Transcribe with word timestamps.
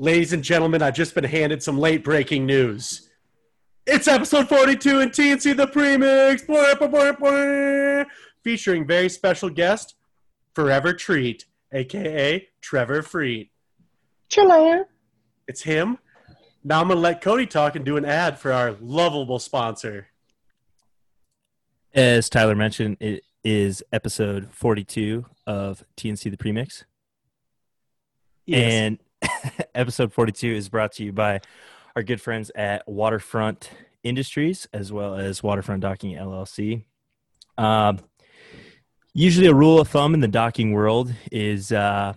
Ladies 0.00 0.32
and 0.32 0.42
gentlemen, 0.42 0.80
I've 0.80 0.94
just 0.94 1.14
been 1.14 1.24
handed 1.24 1.62
some 1.62 1.78
late 1.78 2.02
breaking 2.02 2.46
news. 2.46 3.10
It's 3.86 4.08
episode 4.08 4.48
42 4.48 5.00
in 5.00 5.10
TNC 5.10 5.54
The 5.54 5.66
Premix, 5.66 6.40
blah, 6.40 6.74
blah, 6.76 6.88
blah, 6.88 7.12
blah, 7.12 8.04
featuring 8.42 8.86
very 8.86 9.10
special 9.10 9.50
guest, 9.50 9.96
Forever 10.54 10.94
Treat, 10.94 11.44
aka 11.70 12.48
Trevor 12.62 13.02
Freed. 13.02 13.50
Chiller. 14.30 14.88
It's 15.46 15.64
him. 15.64 15.98
Now 16.64 16.80
I'm 16.80 16.86
going 16.86 16.96
to 16.96 17.02
let 17.02 17.20
Cody 17.20 17.44
talk 17.44 17.76
and 17.76 17.84
do 17.84 17.98
an 17.98 18.06
ad 18.06 18.38
for 18.38 18.54
our 18.54 18.74
lovable 18.80 19.38
sponsor. 19.38 20.06
As 21.92 22.30
Tyler 22.30 22.56
mentioned, 22.56 22.96
it 23.00 23.22
is 23.44 23.82
episode 23.92 24.48
42 24.50 25.26
of 25.46 25.84
TNC 25.98 26.30
The 26.30 26.38
Premix. 26.38 26.86
Yes. 28.46 28.72
And 28.72 28.98
episode 29.74 30.12
42 30.12 30.48
is 30.48 30.68
brought 30.68 30.92
to 30.92 31.04
you 31.04 31.12
by 31.12 31.40
our 31.96 32.02
good 32.02 32.20
friends 32.20 32.50
at 32.54 32.86
Waterfront 32.88 33.70
Industries 34.02 34.68
as 34.72 34.92
well 34.92 35.14
as 35.16 35.42
Waterfront 35.42 35.82
Docking 35.82 36.16
LLC. 36.16 36.84
Um, 37.58 37.98
usually, 39.12 39.46
a 39.46 39.54
rule 39.54 39.80
of 39.80 39.88
thumb 39.88 40.14
in 40.14 40.20
the 40.20 40.28
docking 40.28 40.72
world 40.72 41.12
is 41.30 41.72
uh, 41.72 42.14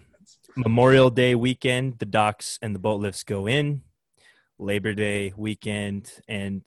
Memorial 0.56 1.10
Day 1.10 1.36
weekend, 1.36 2.00
the 2.00 2.06
docks 2.06 2.60
and 2.62 2.74
the 2.74 2.80
boat 2.80 3.02
lifts 3.02 3.24
go 3.24 3.48
in. 3.48 3.82
Labor 4.60 4.94
Day 4.94 5.34
weekend, 5.36 6.12
and 6.28 6.62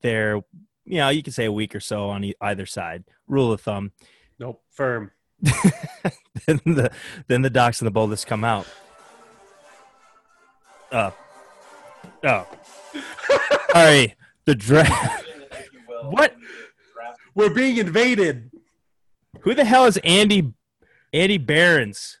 they're, 0.00 0.36
you 0.84 0.98
know, 0.98 1.08
you 1.08 1.22
can 1.22 1.32
say 1.32 1.44
a 1.44 1.52
week 1.52 1.74
or 1.74 1.80
so 1.80 2.08
on 2.08 2.24
e- 2.24 2.34
either 2.40 2.66
side. 2.66 3.04
Rule 3.26 3.52
of 3.52 3.60
thumb. 3.60 3.92
nope, 4.38 4.62
firm. 4.70 5.10
then 5.42 6.60
the 6.64 6.90
then 7.26 7.42
the 7.42 7.50
docks 7.50 7.80
and 7.80 7.86
the 7.86 7.90
boat 7.90 8.08
lifts 8.08 8.24
come 8.24 8.44
out. 8.44 8.66
Uh, 10.92 11.10
oh. 12.24 12.28
All 13.74 13.84
right. 13.84 14.14
The 14.44 14.54
draft. 14.54 15.24
what? 16.10 16.36
We're 17.34 17.50
being 17.50 17.78
invaded. 17.78 18.50
Who 19.40 19.54
the 19.54 19.64
hell 19.64 19.86
is 19.86 19.98
Andy? 20.04 20.52
Andy 21.12 21.38
Barons. 21.38 22.18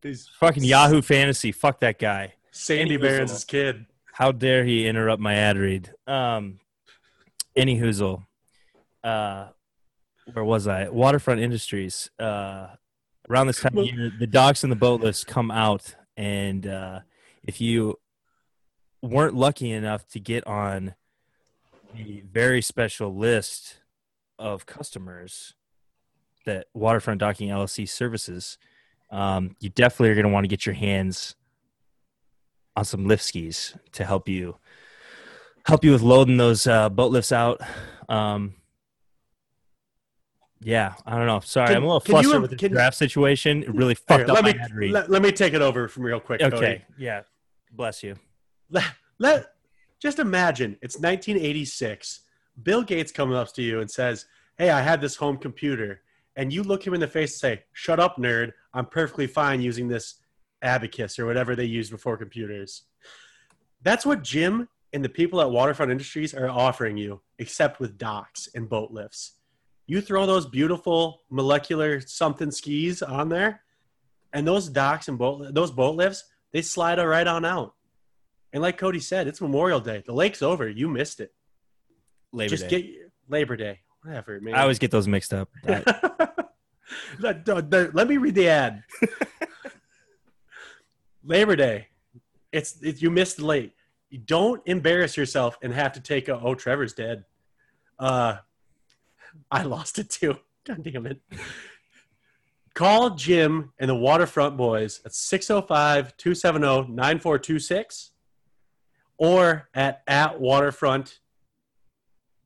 These 0.00 0.28
Fucking 0.38 0.62
Yahoo 0.62 1.02
Fantasy. 1.02 1.50
Fuck 1.50 1.80
that 1.80 1.98
guy. 1.98 2.34
Sandy 2.52 2.82
Andy 2.82 2.96
Barons' 2.96 3.44
kid. 3.44 3.86
How 4.12 4.30
dare 4.32 4.64
he 4.64 4.86
interrupt 4.86 5.20
my 5.20 5.34
ad 5.34 5.58
read? 5.58 5.92
Um, 6.06 6.60
any 7.56 7.78
hoozle. 7.80 8.24
Uh, 9.02 9.48
where 10.32 10.44
was 10.44 10.66
I? 10.68 10.88
Waterfront 10.88 11.40
Industries. 11.40 12.10
Uh, 12.18 12.68
around 13.28 13.48
this 13.48 13.60
time 13.60 13.76
of 13.76 13.86
year, 13.86 14.12
the 14.18 14.26
docks 14.26 14.62
and 14.62 14.70
the 14.70 14.76
boat 14.76 15.00
lifts 15.00 15.24
come 15.24 15.50
out, 15.50 15.96
and 16.16 16.66
uh, 16.66 17.00
if 17.46 17.60
you 17.60 17.98
weren't 19.02 19.34
lucky 19.34 19.70
enough 19.70 20.06
to 20.08 20.20
get 20.20 20.46
on 20.46 20.94
the 21.94 22.22
very 22.30 22.60
special 22.60 23.14
list 23.14 23.76
of 24.38 24.66
customers 24.66 25.54
that 26.44 26.66
Waterfront 26.74 27.20
Docking 27.20 27.48
LLC 27.48 27.88
services, 27.88 28.58
um, 29.10 29.56
you 29.60 29.68
definitely 29.70 30.10
are 30.10 30.14
going 30.14 30.26
to 30.26 30.32
want 30.32 30.44
to 30.44 30.48
get 30.48 30.66
your 30.66 30.74
hands 30.74 31.36
on 32.76 32.84
some 32.84 33.06
lift 33.06 33.22
skis 33.22 33.74
to 33.92 34.04
help 34.04 34.28
you 34.28 34.56
help 35.64 35.82
you 35.84 35.90
with 35.92 36.02
loading 36.02 36.36
those 36.36 36.66
uh, 36.66 36.88
boat 36.88 37.10
lifts 37.10 37.32
out. 37.32 37.60
Um, 38.08 38.54
yeah, 40.60 40.94
I 41.04 41.16
don't 41.16 41.26
know. 41.26 41.40
Sorry, 41.40 41.68
Can- 41.68 41.76
I'm 41.78 41.82
a 41.84 41.86
little 41.86 42.00
can 42.00 42.16
you 42.16 42.22
flustered 42.22 42.42
with 42.42 42.58
the 42.58 42.68
draft 42.68 42.96
situation. 42.96 43.62
It 43.62 43.74
really 43.74 43.94
Here, 43.94 44.18
fucked 44.18 44.30
up 44.30 44.34
let 44.36 44.44
my 44.44 44.52
me 44.52 44.58
ad 44.58 44.74
read. 44.74 44.92
let, 44.92 45.10
let 45.10 45.22
me 45.22 45.32
take 45.32 45.54
it 45.54 45.62
over 45.62 45.88
from 45.88 46.02
real 46.04 46.20
quick. 46.20 46.40
Cody. 46.40 46.56
okay, 46.56 46.84
yeah, 46.98 47.22
bless 47.72 48.02
you. 48.02 48.16
Let, 48.70 48.84
let 49.18 49.46
just 50.00 50.18
imagine 50.18 50.76
it's 50.82 50.96
1986. 50.96 52.20
Bill 52.62 52.82
Gates 52.82 53.12
comes 53.12 53.34
up 53.34 53.52
to 53.54 53.62
you 53.62 53.80
and 53.80 53.90
says, 53.90 54.26
"Hey, 54.56 54.70
I 54.70 54.80
had 54.80 55.00
this 55.00 55.16
home 55.16 55.36
computer," 55.36 56.02
and 56.36 56.52
you 56.52 56.62
look 56.62 56.86
him 56.86 56.94
in 56.94 57.00
the 57.00 57.06
face 57.06 57.32
and 57.32 57.40
say, 57.40 57.64
"Shut 57.72 58.00
up, 58.00 58.16
nerd! 58.16 58.52
I'm 58.72 58.86
perfectly 58.86 59.26
fine 59.26 59.60
using 59.60 59.88
this 59.88 60.16
Abacus 60.62 61.18
or 61.18 61.26
whatever 61.26 61.54
they 61.54 61.64
used 61.64 61.90
before 61.90 62.16
computers." 62.16 62.82
That's 63.82 64.06
what 64.06 64.22
Jim 64.22 64.68
and 64.92 65.04
the 65.04 65.08
people 65.08 65.40
at 65.40 65.50
Waterfront 65.50 65.92
Industries 65.92 66.34
are 66.34 66.48
offering 66.48 66.96
you, 66.96 67.20
except 67.38 67.80
with 67.80 67.98
docks 67.98 68.48
and 68.54 68.68
boat 68.68 68.90
lifts. 68.90 69.32
You 69.86 70.00
throw 70.00 70.26
those 70.26 70.46
beautiful 70.46 71.22
molecular 71.30 72.00
something 72.00 72.50
skis 72.50 73.02
on 73.02 73.28
there, 73.28 73.62
and 74.32 74.46
those 74.46 74.68
docks 74.68 75.08
and 75.08 75.18
boat 75.18 75.54
those 75.54 75.70
boat 75.70 75.96
lifts 75.96 76.24
they 76.52 76.62
slide 76.62 76.98
right 76.98 77.26
on 77.26 77.44
out. 77.44 77.74
And 78.52 78.62
like 78.62 78.78
Cody 78.78 79.00
said, 79.00 79.26
it's 79.26 79.40
Memorial 79.40 79.80
Day. 79.80 80.02
The 80.06 80.12
lake's 80.12 80.42
over. 80.42 80.68
You 80.68 80.88
missed 80.88 81.20
it. 81.20 81.32
Labor 82.32 82.50
Just 82.50 82.68
Day. 82.68 82.82
get 82.82 83.12
Labor 83.28 83.56
Day, 83.56 83.80
whatever, 84.02 84.40
man. 84.40 84.54
I 84.54 84.62
always 84.62 84.78
get 84.78 84.90
those 84.90 85.08
mixed 85.08 85.34
up. 85.34 85.48
Let, 87.18 88.08
me 88.08 88.16
read 88.16 88.34
the 88.34 88.48
ad. 88.48 88.82
Labor 91.24 91.56
Day. 91.56 91.88
It's 92.52 92.80
it, 92.82 93.02
you 93.02 93.10
missed 93.10 93.38
the 93.38 93.46
lake. 93.46 93.72
You 94.10 94.18
don't 94.18 94.62
embarrass 94.66 95.16
yourself 95.16 95.58
and 95.62 95.74
have 95.74 95.92
to 95.92 96.00
take 96.00 96.28
a 96.28 96.40
oh 96.40 96.54
Trevor's 96.54 96.92
dead. 96.92 97.24
Uh, 97.98 98.36
I 99.50 99.62
lost 99.62 99.98
it 99.98 100.10
too. 100.10 100.38
God 100.66 100.82
damn 100.82 101.06
it. 101.06 101.20
Call 102.76 103.10
Jim 103.10 103.72
and 103.78 103.88
the 103.88 103.94
Waterfront 103.94 104.56
Boys 104.58 105.00
at 105.06 105.14
605 105.14 106.14
270 106.18 106.92
9426 106.92 108.10
or 109.16 109.70
at, 109.72 110.02
at 110.06 110.38
Waterfront 110.38 111.20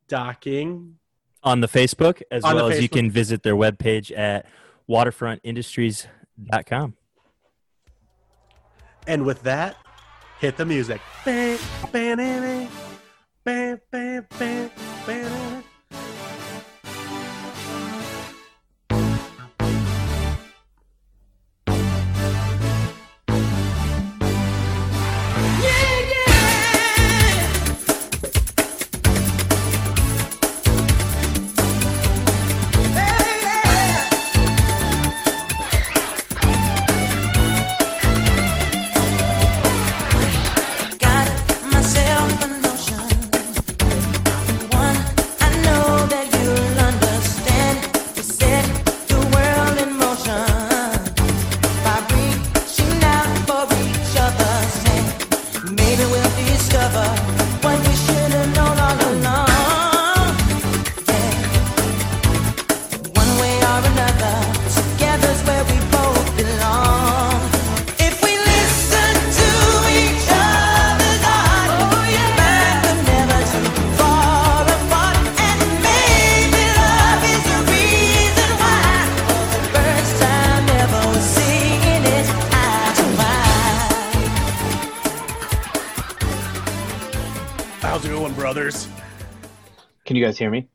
Docking. 0.07 0.99
on 1.43 1.61
the 1.61 1.67
Facebook, 1.67 2.23
as 2.31 2.45
On 2.45 2.55
well 2.55 2.69
as 2.69 2.81
you 2.81 2.89
can 2.89 3.11
visit 3.11 3.43
their 3.43 3.57
webpage 3.57 4.17
at 4.17 4.47
waterfrontindustries.com. 4.89 6.95
And 9.09 9.27
with 9.27 9.43
that, 9.43 9.79
hit 10.39 10.57
the 10.57 10.65
music. 10.65 11.01
Bam, 11.25 11.59
bam, 11.91 12.19
bam, 12.19 12.69
bam, 13.43 13.81
bam, 13.91 14.27
bam, 14.39 14.71
bam. 15.07 15.60
How's 88.01 88.09
it 88.09 88.13
going, 88.13 88.33
brothers? 88.33 88.89
Can 90.07 90.17
you 90.17 90.25
guys 90.25 90.39
hear 90.39 90.49
me? 90.51 90.67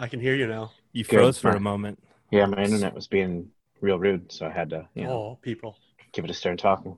I 0.00 0.08
can 0.08 0.18
hear 0.18 0.34
you 0.34 0.48
now. 0.48 0.72
You 0.92 1.04
Good. 1.04 1.14
froze 1.16 1.38
for 1.38 1.50
a 1.50 1.60
moment. 1.60 2.02
Yeah, 2.32 2.44
my 2.46 2.60
internet 2.60 2.92
was 2.92 3.06
being 3.06 3.48
real 3.80 4.00
rude, 4.00 4.32
so 4.32 4.46
I 4.46 4.50
had 4.50 4.68
to, 4.70 4.88
you 4.94 5.04
know, 5.04 5.10
Oh, 5.12 5.38
people. 5.42 5.78
give 6.10 6.24
it 6.24 6.30
a 6.32 6.34
stern 6.34 6.56
talking. 6.56 6.96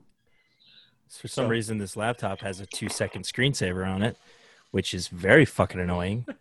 For 1.07 1.27
some 1.27 1.45
So- 1.45 1.49
reason, 1.49 1.77
this 1.77 1.95
laptop 1.95 2.39
has 2.39 2.59
a 2.59 2.65
two 2.65 2.89
second 2.89 3.25
screensaver 3.25 3.87
on 3.87 4.01
it, 4.01 4.17
which 4.71 4.91
is 4.91 5.07
very 5.07 5.45
fucking 5.45 5.79
annoying. 5.79 6.25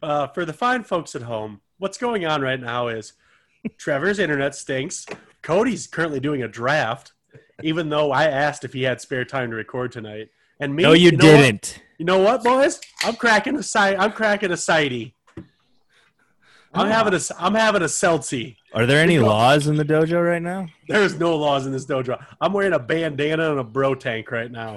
Uh, 0.00 0.28
for 0.28 0.44
the 0.44 0.52
fine 0.52 0.84
folks 0.84 1.16
at 1.16 1.22
home, 1.22 1.60
what's 1.78 1.98
going 1.98 2.24
on 2.24 2.40
right 2.40 2.60
now 2.60 2.86
is 2.86 3.14
Trevor's 3.78 4.20
internet 4.20 4.54
stinks. 4.54 5.04
Cody's 5.42 5.88
currently 5.88 6.20
doing 6.20 6.44
a 6.44 6.46
draft, 6.46 7.14
even 7.64 7.88
though 7.88 8.12
I 8.12 8.26
asked 8.26 8.62
if 8.64 8.72
he 8.74 8.84
had 8.84 9.00
spare 9.00 9.24
time 9.24 9.50
to 9.50 9.56
record 9.56 9.90
tonight. 9.90 10.28
And 10.60 10.74
me, 10.74 10.82
no, 10.82 10.92
you, 10.92 11.12
know 11.12 11.18
didn't. 11.18 11.80
You 11.98 12.04
know 12.04 12.18
what, 12.18 12.42
boys? 12.42 12.80
I'm 13.04 13.16
cracking 13.16 13.56
a 13.56 13.62
side. 13.62 13.96
I'm 13.96 14.12
cracking 14.12 14.50
a 14.50 14.56
sidey. 14.56 15.14
I'm 16.74 16.86
ah. 16.86 16.92
having 16.92 17.14
a. 17.14 17.20
I'm 17.38 17.54
having 17.54 17.82
a 17.82 17.86
seltzy. 17.86 18.56
Are 18.74 18.86
there 18.86 19.00
any 19.00 19.18
laws 19.18 19.66
in 19.66 19.76
the 19.76 19.84
dojo 19.84 20.24
right 20.24 20.42
now? 20.42 20.66
There 20.88 21.02
is 21.02 21.18
no 21.18 21.36
laws 21.36 21.66
in 21.66 21.72
this 21.72 21.86
dojo. 21.86 22.22
I'm 22.40 22.52
wearing 22.52 22.74
a 22.74 22.78
bandana 22.78 23.50
and 23.50 23.60
a 23.60 23.64
bro 23.64 23.94
tank 23.94 24.30
right 24.30 24.50
now. 24.50 24.76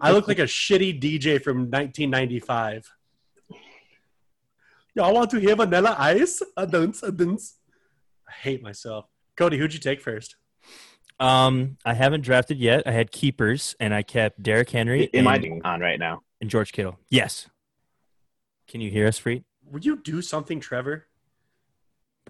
I 0.00 0.10
look 0.10 0.28
like 0.28 0.38
a 0.38 0.42
shitty 0.42 1.00
DJ 1.00 1.42
from 1.42 1.70
1995. 1.70 2.90
Y'all 4.94 5.14
want 5.14 5.30
to 5.30 5.40
hear 5.40 5.56
vanilla 5.56 5.96
ice? 5.98 6.42
A 6.56 6.66
dunce, 6.66 7.02
a 7.02 7.10
dunce. 7.10 7.56
I 8.28 8.32
hate 8.32 8.62
myself. 8.62 9.06
Cody, 9.36 9.58
who'd 9.58 9.72
you 9.72 9.80
take 9.80 10.00
first? 10.00 10.36
Um, 11.20 11.76
I 11.84 11.94
haven't 11.94 12.22
drafted 12.22 12.58
yet. 12.58 12.82
I 12.86 12.90
had 12.90 13.10
keepers, 13.12 13.74
and 13.78 13.94
I 13.94 14.02
kept 14.02 14.42
Derrick 14.42 14.70
Henry 14.70 15.08
Am 15.14 15.26
I 15.28 15.34
and, 15.34 15.42
being 15.42 15.62
on 15.64 15.80
right 15.80 15.98
now? 15.98 16.22
and 16.40 16.50
George 16.50 16.72
Kittle. 16.72 16.98
Yes. 17.08 17.48
Can 18.68 18.80
you 18.80 18.90
hear 18.90 19.06
us, 19.06 19.18
Freet? 19.18 19.44
Would 19.70 19.84
you 19.84 19.96
do 20.02 20.20
something, 20.22 20.60
Trevor? 20.60 21.06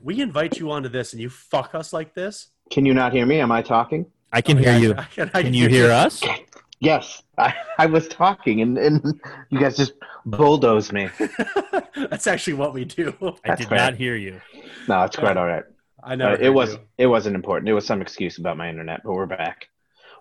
We 0.03 0.21
invite 0.21 0.59
you 0.59 0.71
onto 0.71 0.89
this 0.89 1.13
and 1.13 1.23
you 1.23 1.31
fuck 1.31 1.75
us 1.75 1.93
like 1.93 2.15
this? 2.15 2.51
Can 2.71 2.85
you 2.85 2.93
not 2.95 3.13
hear 3.13 3.25
me? 3.27 3.41
Am 3.41 3.51
I 3.53 3.63
talking? 3.63 4.07
I 4.33 4.41
can 4.41 4.59
Oh, 4.59 4.61
hear 4.61 4.73
yeah, 4.73 4.79
you. 4.79 4.95
I 4.97 5.05
can, 5.05 5.31
I 5.35 5.43
Can 5.43 5.55
you 5.55 5.69
hear 5.69 5.91
us? 5.91 6.23
Yes, 6.81 7.23
I, 7.39 7.55
I 7.79 7.87
was 7.87 8.09
talking, 8.09 8.61
and, 8.61 8.77
and 8.77 9.01
you 9.49 9.59
guys 9.59 9.75
just 9.77 9.95
bulldoze 10.27 10.93
me. 10.93 11.09
That's 12.11 12.27
actually 12.27 12.55
what 12.55 12.75
we 12.75 12.85
do. 12.85 13.15
I 13.23 13.33
That's 13.49 13.61
did 13.63 13.69
fair. 13.71 13.79
not 13.79 13.95
hear 13.95 14.17
you. 14.17 14.39
No, 14.87 15.03
it's 15.05 15.17
quite 15.17 15.39
all 15.39 15.47
right. 15.47 15.63
I 16.05 16.15
know 16.17 16.33
Uh, 16.33 16.37
it 16.41 16.51
was 16.51 16.77
it 16.99 17.07
wasn't 17.07 17.35
important. 17.35 17.69
It 17.69 17.73
was 17.75 17.87
some 17.87 18.03
excuse 18.03 18.39
about 18.39 18.57
my 18.57 18.69
internet, 18.69 19.01
but 19.05 19.13
we're 19.15 19.27
back. 19.27 19.69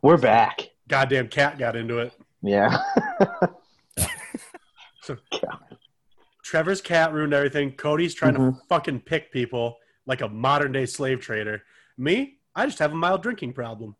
We're 0.02 0.18
back. 0.18 0.70
Goddamn 0.88 1.28
cat 1.30 1.58
got 1.58 1.76
into 1.76 2.00
it. 2.00 2.14
Yeah. 2.42 2.78
Trevor's 6.44 6.82
cat 6.82 7.14
ruined 7.14 7.34
everything. 7.34 7.72
Cody's 7.74 8.14
trying 8.14 8.34
to 8.36 8.40
Mhm. 8.40 8.60
fucking 8.68 9.02
pick 9.02 9.32
people 9.32 9.78
like 10.06 10.22
a 10.22 10.28
modern 10.30 10.72
day 10.72 10.86
slave 10.86 11.20
trader. 11.22 11.64
Me, 11.98 12.40
I 12.56 12.66
just 12.66 12.80
have 12.80 12.92
a 12.92 12.96
mild 12.96 13.24
drinking 13.24 13.54
problem. 13.54 13.96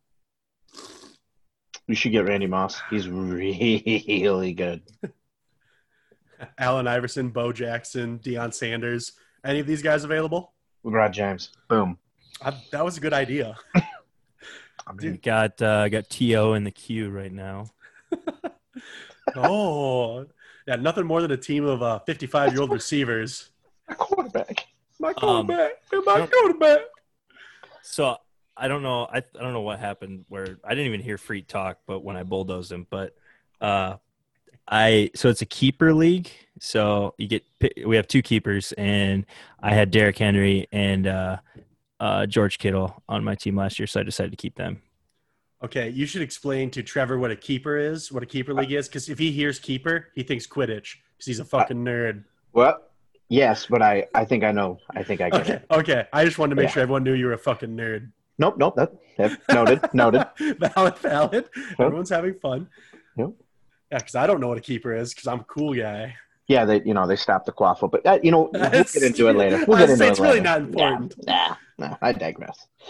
you 1.88 1.96
should 1.96 2.14
get 2.14 2.26
Randy 2.26 2.48
Moss. 2.48 2.80
He's 2.90 3.10
really 3.10 4.54
good. 4.54 4.82
Allen 6.58 6.88
Iverson, 6.88 7.30
Bo 7.30 7.52
Jackson, 7.52 8.20
Deion 8.20 8.54
Sanders. 8.54 9.12
Any 9.44 9.60
of 9.60 9.68
these 9.68 9.82
guys 9.82 10.06
available? 10.06 10.54
Rod 10.84 11.14
James. 11.14 11.50
Boom. 11.68 11.98
I, 12.42 12.54
that 12.72 12.84
was 12.84 12.98
a 12.98 13.00
good 13.00 13.14
idea. 13.14 13.56
I 13.76 13.82
We 14.98 15.10
mean, 15.12 15.20
got 15.24 15.62
uh, 15.62 15.88
got 15.90 16.10
To 16.10 16.54
in 16.54 16.64
the 16.64 16.72
queue 16.72 17.10
right 17.10 17.32
now. 17.32 17.68
Oh, 19.36 20.26
yeah, 20.68 20.76
nothing 20.76 21.06
more 21.06 21.22
than 21.22 21.32
a 21.32 21.38
team 21.38 21.66
of 21.66 21.82
uh, 21.82 22.00
55 22.00 22.52
year 22.54 22.62
old 22.62 22.72
receivers. 22.72 23.52
My 23.88 23.96
quarterback. 23.96 24.68
My 25.00 25.10
Um, 25.10 25.48
quarterback, 25.48 25.72
my 26.06 26.28
quarterback. 26.28 26.80
So 27.82 28.18
I 28.56 28.68
don't 28.68 28.84
know. 28.84 29.06
I, 29.06 29.18
I 29.18 29.42
don't 29.42 29.54
know 29.54 29.62
what 29.62 29.80
happened 29.80 30.26
where 30.30 30.58
I 30.64 30.70
didn't 30.70 30.88
even 30.88 31.02
hear 31.02 31.18
Freet 31.18 31.48
talk, 31.48 31.80
but 31.88 32.04
when 32.04 32.16
I 32.16 32.24
bulldozed 32.24 32.72
him, 32.72 32.86
but 32.90 33.16
uh, 33.60 33.98
I 34.68 35.12
so 35.16 35.30
it's 35.30 35.42
a 35.42 35.46
keeper 35.46 35.94
league. 35.94 36.30
So 36.60 37.14
you 37.18 37.28
get 37.28 37.44
we 37.86 37.96
have 37.96 38.08
two 38.08 38.22
keepers, 38.22 38.72
and 38.74 39.26
I 39.62 39.74
had 39.74 39.92
Derrick 39.92 40.18
Henry 40.18 40.68
and 40.72 41.08
uh, 41.08 41.38
uh, 42.00 42.26
George 42.26 42.58
Kittle 42.60 43.02
on 43.10 43.24
my 43.24 43.36
team 43.36 43.56
last 43.56 43.80
year, 43.80 43.88
so 43.88 44.00
I 44.00 44.04
decided 44.04 44.32
to 44.32 44.38
keep 44.38 44.56
them. 44.56 44.82
Okay, 45.64 45.90
you 45.90 46.06
should 46.06 46.22
explain 46.22 46.70
to 46.72 46.84
Trevor 46.84 47.18
what 47.20 47.32
a 47.32 47.36
keeper 47.36 47.78
is, 47.78 48.12
what 48.12 48.22
a 48.22 48.26
keeper 48.26 48.54
league 48.54 48.72
is, 48.72 48.88
because 48.88 49.08
if 49.10 49.18
he 49.18 49.32
hears 49.32 49.60
keeper, 49.60 50.10
he 50.14 50.22
thinks 50.24 50.46
Quidditch 50.46 50.96
because 51.18 51.26
he's 51.26 51.40
a 51.40 51.46
fucking 51.46 51.84
nerd. 51.84 52.26
Well, 52.52 52.82
yes, 53.30 53.66
but 53.70 53.82
I, 53.82 54.06
I 54.14 54.26
think 54.26 54.44
I 54.44 54.52
know. 54.52 54.80
I 54.94 55.04
think 55.04 55.22
I 55.22 55.30
get 55.30 55.42
Okay, 55.42 55.54
it. 55.54 55.66
okay. 55.72 56.08
I 56.12 56.26
just 56.26 56.38
wanted 56.38 56.52
to 56.52 56.56
make 56.58 56.68
Yeah. 56.68 56.74
sure 56.74 56.84
everyone 56.84 57.04
knew 57.04 57.14
you 57.14 57.28
were 57.28 57.34
a 57.34 57.38
fucking 57.38 57.70
nerd. 57.78 58.12
Nope, 58.38 58.58
nope. 58.58 58.76
That, 58.76 58.92
that 59.18 59.40
noted. 59.54 59.80
noted. 59.94 60.28
valid, 60.60 60.98
valid. 60.98 61.50
Everyone's 61.80 62.10
having 62.10 62.34
fun. 62.40 62.68
Yep. 63.18 63.30
Yeah, 63.94 64.00
because 64.00 64.16
I 64.16 64.26
don't 64.26 64.40
know 64.42 64.48
what 64.48 64.58
a 64.58 64.62
keeper 64.62 64.92
is 64.96 65.14
because 65.14 65.28
I'm 65.28 65.42
a 65.42 65.44
cool 65.44 65.76
guy. 65.76 66.16
Yeah, 66.48 66.66
they 66.66 66.82
you 66.84 66.96
know 66.96 67.06
they 67.06 67.16
stopped 67.16 67.46
the 67.46 67.52
quaffle, 67.52 67.92
but 67.92 68.04
uh, 68.08 68.18
you 68.24 68.32
know 68.32 68.50
we'll 68.52 68.72
get 68.72 68.96
into 69.04 69.28
it 69.28 69.36
later. 69.36 69.64
We'll 69.68 69.78
get 69.78 69.92
into 69.92 69.98
saying 69.98 70.10
it 70.10 70.12
it's 70.14 70.20
really 70.20 70.40
later. 70.40 70.44
not 70.44 70.62
important. 70.62 71.14
Nah, 71.28 71.56
nah, 71.78 71.90
nah, 71.90 71.98
I 72.02 72.12
digress. 72.12 72.66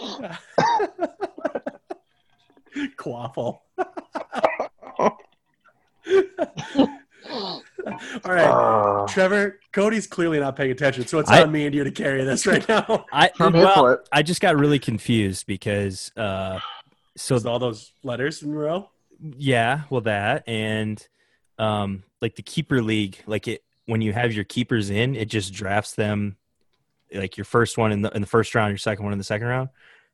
Quaffle. 2.96 3.58
All 8.24 8.32
right. 8.32 8.46
Uh, 8.46 9.06
Trevor, 9.06 9.60
Cody's 9.72 10.06
clearly 10.06 10.40
not 10.40 10.56
paying 10.56 10.70
attention, 10.70 11.06
so 11.06 11.18
it's 11.18 11.28
I- 11.30 11.42
on 11.42 11.52
me 11.52 11.66
and 11.66 11.74
you 11.74 11.84
to 11.84 11.90
carry 11.90 12.24
this 12.24 12.46
right 12.46 12.66
now. 12.66 13.04
I 13.12 13.30
I'm 13.38 13.52
here 13.52 13.64
well, 13.64 13.74
for 13.74 13.92
it. 13.92 14.08
I 14.10 14.22
just 14.22 14.40
got 14.40 14.56
really 14.56 14.78
confused 14.78 15.46
because 15.46 16.10
uh, 16.16 16.60
so 17.14 17.34
With 17.34 17.44
all 17.44 17.58
those 17.58 17.92
letters 18.02 18.42
in 18.42 18.52
a 18.54 18.56
row. 18.56 18.88
Yeah, 19.36 19.82
well 19.90 20.02
that 20.02 20.44
and 20.46 21.06
um 21.58 22.02
like 22.20 22.34
the 22.36 22.42
keeper 22.42 22.82
league, 22.82 23.18
like 23.26 23.48
it 23.48 23.62
when 23.86 24.00
you 24.00 24.12
have 24.12 24.32
your 24.32 24.44
keepers 24.44 24.90
in, 24.90 25.14
it 25.14 25.26
just 25.26 25.52
drafts 25.52 25.94
them 25.94 26.36
like 27.12 27.36
your 27.36 27.44
first 27.44 27.78
one 27.78 27.92
in 27.92 28.02
the 28.02 28.10
in 28.10 28.20
the 28.20 28.26
first 28.26 28.54
round, 28.54 28.70
your 28.70 28.78
second 28.78 29.04
one 29.04 29.12
in 29.12 29.18
the 29.18 29.24
second 29.24 29.46
round. 29.46 29.68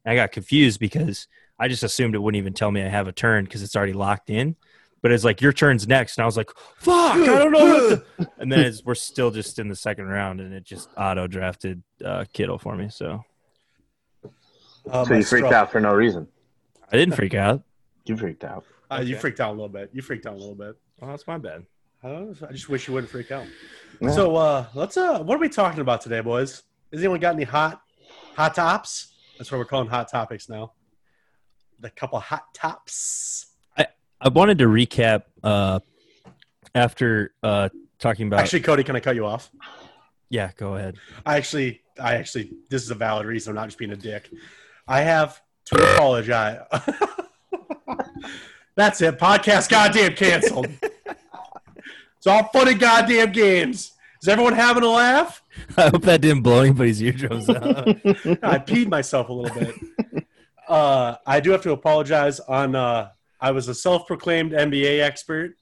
And 0.05 0.13
I 0.13 0.17
got 0.17 0.33
confused 0.33 0.81
because 0.81 1.27
I 1.59 1.69
just 1.69 1.83
assumed 1.83 2.15
it 2.15 2.19
wouldn't 2.19 2.39
even 2.39 2.53
tell 2.53 2.71
me 2.71 2.83
I 2.83 2.89
have 2.89 3.09
a 3.09 3.13
turn 3.13 3.45
because 3.45 3.63
it's 3.63 3.77
already 3.77 3.93
locked 3.93 4.31
in. 4.31 4.57
But 5.03 5.13
it's 5.13 5.25
like 5.25 5.41
your 5.41 5.55
turn's 5.55 5.89
next, 5.89 6.19
and 6.19 6.25
I 6.25 6.27
was 6.27 6.37
like, 6.37 6.51
"Fuck, 6.77 7.17
I 7.17 7.25
don't 7.25 7.53
know." 7.53 7.59
What 7.89 8.05
the-" 8.19 8.31
And 8.39 8.53
then 8.53 8.61
it's, 8.61 8.85
we're 8.85 8.95
still 8.95 9.31
just 9.31 9.59
in 9.59 9.69
the 9.69 9.77
second 9.77 10.09
round, 10.09 10.41
and 10.41 10.53
it 10.53 10.63
just 10.63 10.91
auto 10.95 11.27
drafted 11.27 11.83
uh, 12.05 12.27
Kittle 12.35 12.59
for 12.59 12.77
me. 12.77 12.91
So 12.91 13.25
Uh, 14.91 15.05
so 15.07 15.15
you 15.15 15.23
freaked 15.25 15.47
straw- 15.47 15.55
out 15.55 15.73
for 15.73 15.81
no 15.81 15.95
reason. 15.95 16.29
I 16.93 16.97
didn't 16.97 17.15
freak 17.15 17.33
out. 17.35 17.63
You 18.05 18.17
freaked 18.17 18.45
out. 18.45 18.65
Uh, 18.91 19.01
You 19.01 19.17
freaked 19.17 19.41
out 19.41 19.51
a 19.51 19.53
little 19.53 19.69
bit. 19.69 19.91
You 19.93 20.03
freaked 20.03 20.27
out 20.27 20.35
a 20.35 20.39
little 20.39 20.55
bit. 20.55 20.77
Well, 20.99 21.11
that's 21.11 21.27
my 21.27 21.39
bad. 21.39 21.65
Uh, 22.03 22.27
I 22.49 22.53
just 22.53 22.69
wish 22.69 22.89
you 22.89 22.95
wouldn't 22.95 23.11
freak 23.11 23.31
out. 23.31 23.47
Yeah. 24.01 24.11
So 24.11 24.37
uh, 24.37 24.67
let's 24.75 24.97
uh, 24.97 25.23
what 25.23 25.37
are 25.37 25.41
we 25.41 25.49
talking 25.49 25.81
about 25.81 26.01
today, 26.01 26.21
boys? 26.21 26.63
Has 26.93 27.01
anyone 27.01 27.21
got 27.21 27.35
any 27.35 27.45
hot 27.45 27.83
hot 28.35 28.55
tops? 28.55 29.15
That's 29.39 29.51
what 29.53 29.59
we're 29.59 29.65
calling 29.67 29.89
hot 29.89 30.11
topics 30.11 30.49
now. 30.49 30.73
The 31.79 31.91
couple 31.91 32.19
hot 32.21 32.53
tops. 32.55 33.47
I 34.23 34.29
wanted 34.29 34.59
to 34.59 34.67
recap 34.67 35.23
uh, 35.43 35.81
after 36.75 37.33
uh, 37.43 37.71
talking 37.99 38.27
about. 38.27 38.41
Actually, 38.41 38.61
Cody, 38.61 38.85
can 38.85 38.95
I 38.95 39.01
cut 39.01 39.15
you 39.15 39.25
off? 39.25 39.51
yeah, 40.29 40.51
go 40.59 40.77
ahead. 40.77 40.97
I 41.25 41.39
actually, 41.39 41.81
I 41.99 42.17
actually, 42.17 42.53
this 42.69 42.83
is 42.83 42.91
a 42.91 42.95
valid 42.95 43.27
reason. 43.27 43.53
I'm 43.53 43.55
not 43.57 43.67
just 43.69 43.79
being 43.79 43.93
a 43.93 43.97
dick. 43.97 44.31
I 44.87 45.01
have 45.01 45.41
to 45.67 45.95
apologize. 45.95 46.61
That's 48.77 49.01
it. 49.03 49.19
Podcast 49.19 49.69
goddamn 49.69 50.15
canceled. 50.15 50.69
it's 52.17 52.27
all 52.27 52.45
fun 52.53 52.69
and 52.69 52.79
goddamn 52.81 53.33
games. 53.33 53.93
Is 54.23 54.29
everyone 54.29 54.53
having 54.55 54.83
a 54.83 54.89
laugh? 54.89 55.43
I 55.77 55.89
hope 55.89 56.03
that 56.03 56.21
didn't 56.21 56.43
blow 56.43 56.61
anybody's 56.61 57.03
eardrums 57.03 57.49
out. 57.49 57.89
I 57.89 58.59
peed 58.59 58.89
myself 58.89 59.29
a 59.29 59.33
little 59.33 59.59
bit. 59.59 59.75
Uh, 60.69 61.17
I 61.27 61.41
do 61.41 61.51
have 61.51 61.63
to 61.63 61.73
apologize 61.73 62.39
on. 62.41 62.75
Uh, 62.75 63.11
I 63.41 63.51
was 63.53 63.69
a 63.69 63.75
self-proclaimed 63.75 64.53
NBA 64.53 65.01
expert, 65.01 65.55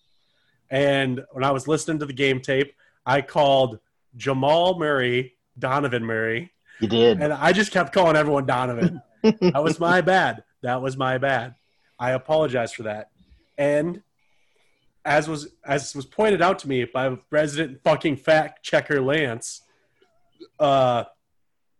and 0.71 1.25
when 1.33 1.45
I 1.45 1.53
was 1.53 1.69
listening 1.69 2.01
to 2.01 2.07
the 2.07 2.13
game 2.13 2.41
tape, 2.41 2.75
I 3.07 3.23
called 3.23 3.79
Jamal 4.17 4.79
Murray 4.79 5.35
Donovan 5.59 6.05
Murray, 6.05 6.53
You 6.81 6.89
did. 6.89 7.23
and 7.23 7.33
I 7.33 7.53
just 7.53 7.71
kept 7.73 7.93
calling 7.93 8.17
everyone 8.17 8.47
Donovan. 8.47 9.01
that 9.23 9.63
was 9.63 9.79
my 9.81 10.01
bad. 10.01 10.43
That 10.63 10.83
was 10.83 10.97
my 10.97 11.19
bad. 11.19 11.55
I 11.99 12.13
apologize 12.13 12.73
for 12.73 12.85
that. 12.85 13.11
And 13.57 14.03
as 15.05 15.29
was 15.29 15.49
as 15.65 15.95
was 15.95 16.07
pointed 16.07 16.43
out 16.43 16.59
to 16.61 16.69
me 16.69 16.85
by 16.85 17.17
resident 17.31 17.83
fucking 17.83 18.17
fact 18.17 18.63
checker 18.63 19.01
Lance, 19.01 19.63
uh, 20.61 21.05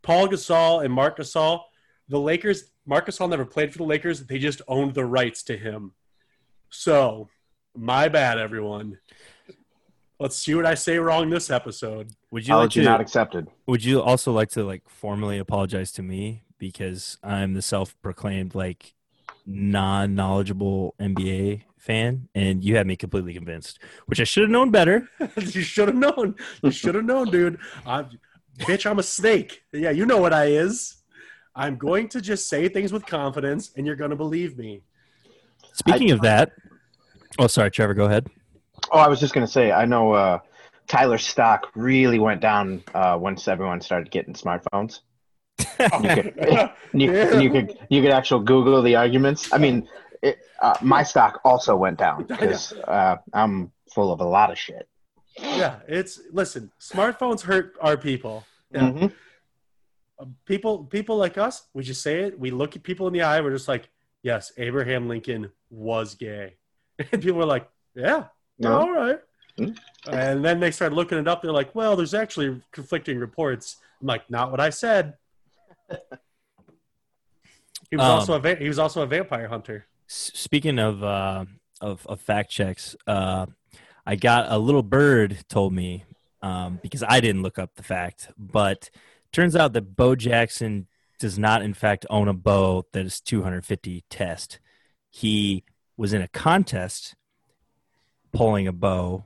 Paul 0.03 0.29
Gasol 0.29 0.85
and 0.85 0.93
Marc 0.93 1.19
Gasol, 1.19 1.61
the 2.09 2.19
Lakers. 2.19 2.71
Marc 2.87 3.07
Gasol 3.07 3.29
never 3.29 3.45
played 3.45 3.71
for 3.71 3.79
the 3.79 3.85
Lakers. 3.85 4.25
They 4.25 4.39
just 4.39 4.63
owned 4.67 4.95
the 4.95 5.05
rights 5.05 5.43
to 5.45 5.57
him. 5.59 5.93
So, 6.71 7.29
my 7.77 8.09
bad, 8.09 8.39
everyone. 8.39 8.99
Let's 10.19 10.37
see 10.37 10.55
what 10.55 10.67
I 10.67 10.75
say 10.75 10.99
wrong 10.99 11.29
this 11.31 11.51
episode. 11.51 12.11
Would 12.31 12.47
you 12.47 12.55
like 12.55 12.61
Apology 12.61 12.81
to? 12.81 12.87
not 12.87 13.01
accepted. 13.01 13.49
Would 13.67 13.85
you 13.85 14.01
also 14.03 14.33
like 14.33 14.49
to 14.51 14.65
like 14.65 14.89
formally 14.89 15.39
apologize 15.39 15.93
to 15.93 16.03
me 16.03 16.45
because 16.59 17.19
I'm 17.23 17.53
the 17.53 17.63
self-proclaimed 17.63 18.55
like 18.55 18.95
non-knowledgeable 19.49 20.95
NBA 21.01 21.63
fan, 21.79 22.29
and 22.35 22.63
you 22.63 22.77
had 22.77 22.87
me 22.87 22.97
completely 22.97 23.33
convinced, 23.35 23.79
which 24.07 24.21
I 24.21 24.25
should 24.25 24.43
have 24.43 24.51
known 24.51 24.71
better. 24.71 25.09
you 25.37 25.63
should 25.63 25.89
have 25.89 25.97
known. 25.97 26.37
You 26.63 26.71
should 26.71 26.95
have 26.95 27.05
known, 27.05 27.31
dude. 27.31 27.59
I'm, 27.87 28.11
bitch, 28.59 28.89
I'm 28.89 28.99
a 28.99 29.03
snake. 29.03 29.63
Yeah, 29.73 29.91
you 29.91 30.07
know 30.07 30.19
what 30.19 30.33
I 30.35 30.47
is. 30.47 30.97
I'm 31.55 31.77
going 31.77 32.09
to 32.11 32.21
just 32.21 32.49
say 32.49 32.69
things 32.69 32.93
with 32.93 33.07
confidence, 33.07 33.73
and 33.77 33.87
you're 33.87 33.97
going 33.97 34.11
to 34.11 34.17
believe 34.17 34.59
me. 34.59 34.83
Speaking 35.73 36.11
of 36.11 36.21
that, 36.21 36.53
oh, 37.39 37.47
sorry, 37.47 37.71
Trevor, 37.71 37.95
go 37.95 38.05
ahead. 38.05 38.29
Oh, 38.93 38.99
I 38.99 39.09
was 39.09 39.21
just 39.21 39.35
gonna 39.35 39.47
say, 39.47 39.73
I 39.73 39.85
know 39.85 40.13
uh, 40.13 40.39
Tyler's 40.87 41.27
stock 41.27 41.69
really 41.75 42.19
went 42.19 42.41
down 42.41 42.83
uh, 42.95 43.17
once 43.21 43.49
everyone 43.49 43.81
started 43.81 44.11
getting 44.11 44.35
smartphones. 44.35 45.01
You 45.59 45.67
could, 46.01 46.71
you, 46.93 47.41
you 47.41 47.51
could 47.51 47.79
you 47.89 48.03
could 48.03 48.11
actually 48.11 48.45
Google 48.45 48.83
the 48.83 48.97
arguments. 48.97 49.53
I 49.53 49.59
mean, 49.59 49.89
it, 50.23 50.39
uh, 50.61 50.77
my 50.83 51.03
stock 51.03 51.41
also 51.45 51.77
went 51.77 51.99
down 51.99 52.25
because 52.29 52.73
uh, 52.73 53.17
I'm 53.33 53.73
full 53.95 54.13
of 54.13 54.21
a 54.21 54.25
lot 54.25 54.51
of 54.51 54.59
shit. 54.59 54.89
yeah, 55.39 55.81
it's 55.89 56.21
listen. 56.33 56.71
Smartphones 56.81 57.43
hurt 57.43 57.75
our 57.81 57.97
people. 57.97 58.45
Yeah. 58.73 58.81
Mhm. 58.83 59.13
Uh, 60.21 60.25
People, 60.47 60.83
people 60.85 61.17
like 61.17 61.39
us, 61.39 61.69
we 61.75 61.85
just 61.85 62.03
say 62.03 62.23
it. 62.23 62.37
We 62.39 62.51
look 62.51 62.75
at 62.75 62.83
people 62.83 63.07
in 63.07 63.13
the 63.13 63.23
eye. 63.23 63.41
We're 63.41 63.53
just 63.53 63.69
like, 63.69 63.89
yes, 64.23 64.51
Abraham 64.57 65.07
Lincoln 65.09 65.51
was 65.71 66.17
gay, 66.17 66.55
and 67.13 67.23
people 67.23 67.41
are 67.41 67.47
like, 67.47 67.69
yeah, 67.95 68.25
Yeah. 68.59 68.73
all 68.73 68.91
right. 68.91 69.21
Mhm. 69.57 69.77
And 70.11 70.45
then 70.45 70.59
they 70.61 70.71
start 70.73 70.93
looking 70.93 71.19
it 71.19 71.29
up. 71.29 71.43
They're 71.43 71.53
like, 71.53 71.73
well, 71.75 71.95
there's 71.97 72.15
actually 72.15 72.61
conflicting 72.73 73.19
reports. 73.19 73.77
I'm 74.01 74.07
like, 74.09 74.29
not 74.31 74.51
what 74.51 74.59
I 74.61 74.71
said. 74.71 75.15
He 77.91 77.97
was 77.97 78.05
Um, 78.05 78.11
also 78.13 78.35
a 78.35 78.39
va- 78.39 78.57
he 78.57 78.69
was 78.69 78.79
also 78.79 79.03
a 79.03 79.07
vampire 79.07 79.49
hunter. 79.49 79.87
Speaking 80.07 80.79
of, 80.79 81.03
uh, 81.03 81.45
of 81.81 82.07
of 82.07 82.21
fact 82.21 82.51
checks, 82.51 82.95
uh, 83.07 83.47
I 84.07 84.17
got 84.17 84.51
a 84.51 84.59
little 84.59 84.83
bird 84.83 85.39
told 85.49 85.73
me 85.73 86.05
um, 86.43 86.79
because 86.83 87.03
I 87.03 87.21
didn't 87.21 87.43
look 87.43 87.59
up 87.59 87.75
the 87.77 87.83
fact, 87.83 88.31
but 88.37 88.91
turns 89.33 89.57
out 89.57 89.73
that 89.75 89.97
Bo 89.97 90.15
Jackson 90.17 90.87
does 91.19 91.39
not, 91.39 91.63
in 91.63 91.75
fact, 91.75 92.07
own 92.11 92.29
a 92.29 92.33
bow 92.35 92.85
that 92.93 93.05
is 93.05 93.21
250 93.21 94.05
test. 94.09 94.61
He 95.11 95.65
was 95.97 96.13
in 96.13 96.23
a 96.23 96.29
contest 96.29 97.17
pulling 98.33 98.69
a 98.69 98.73
bow, 98.73 99.25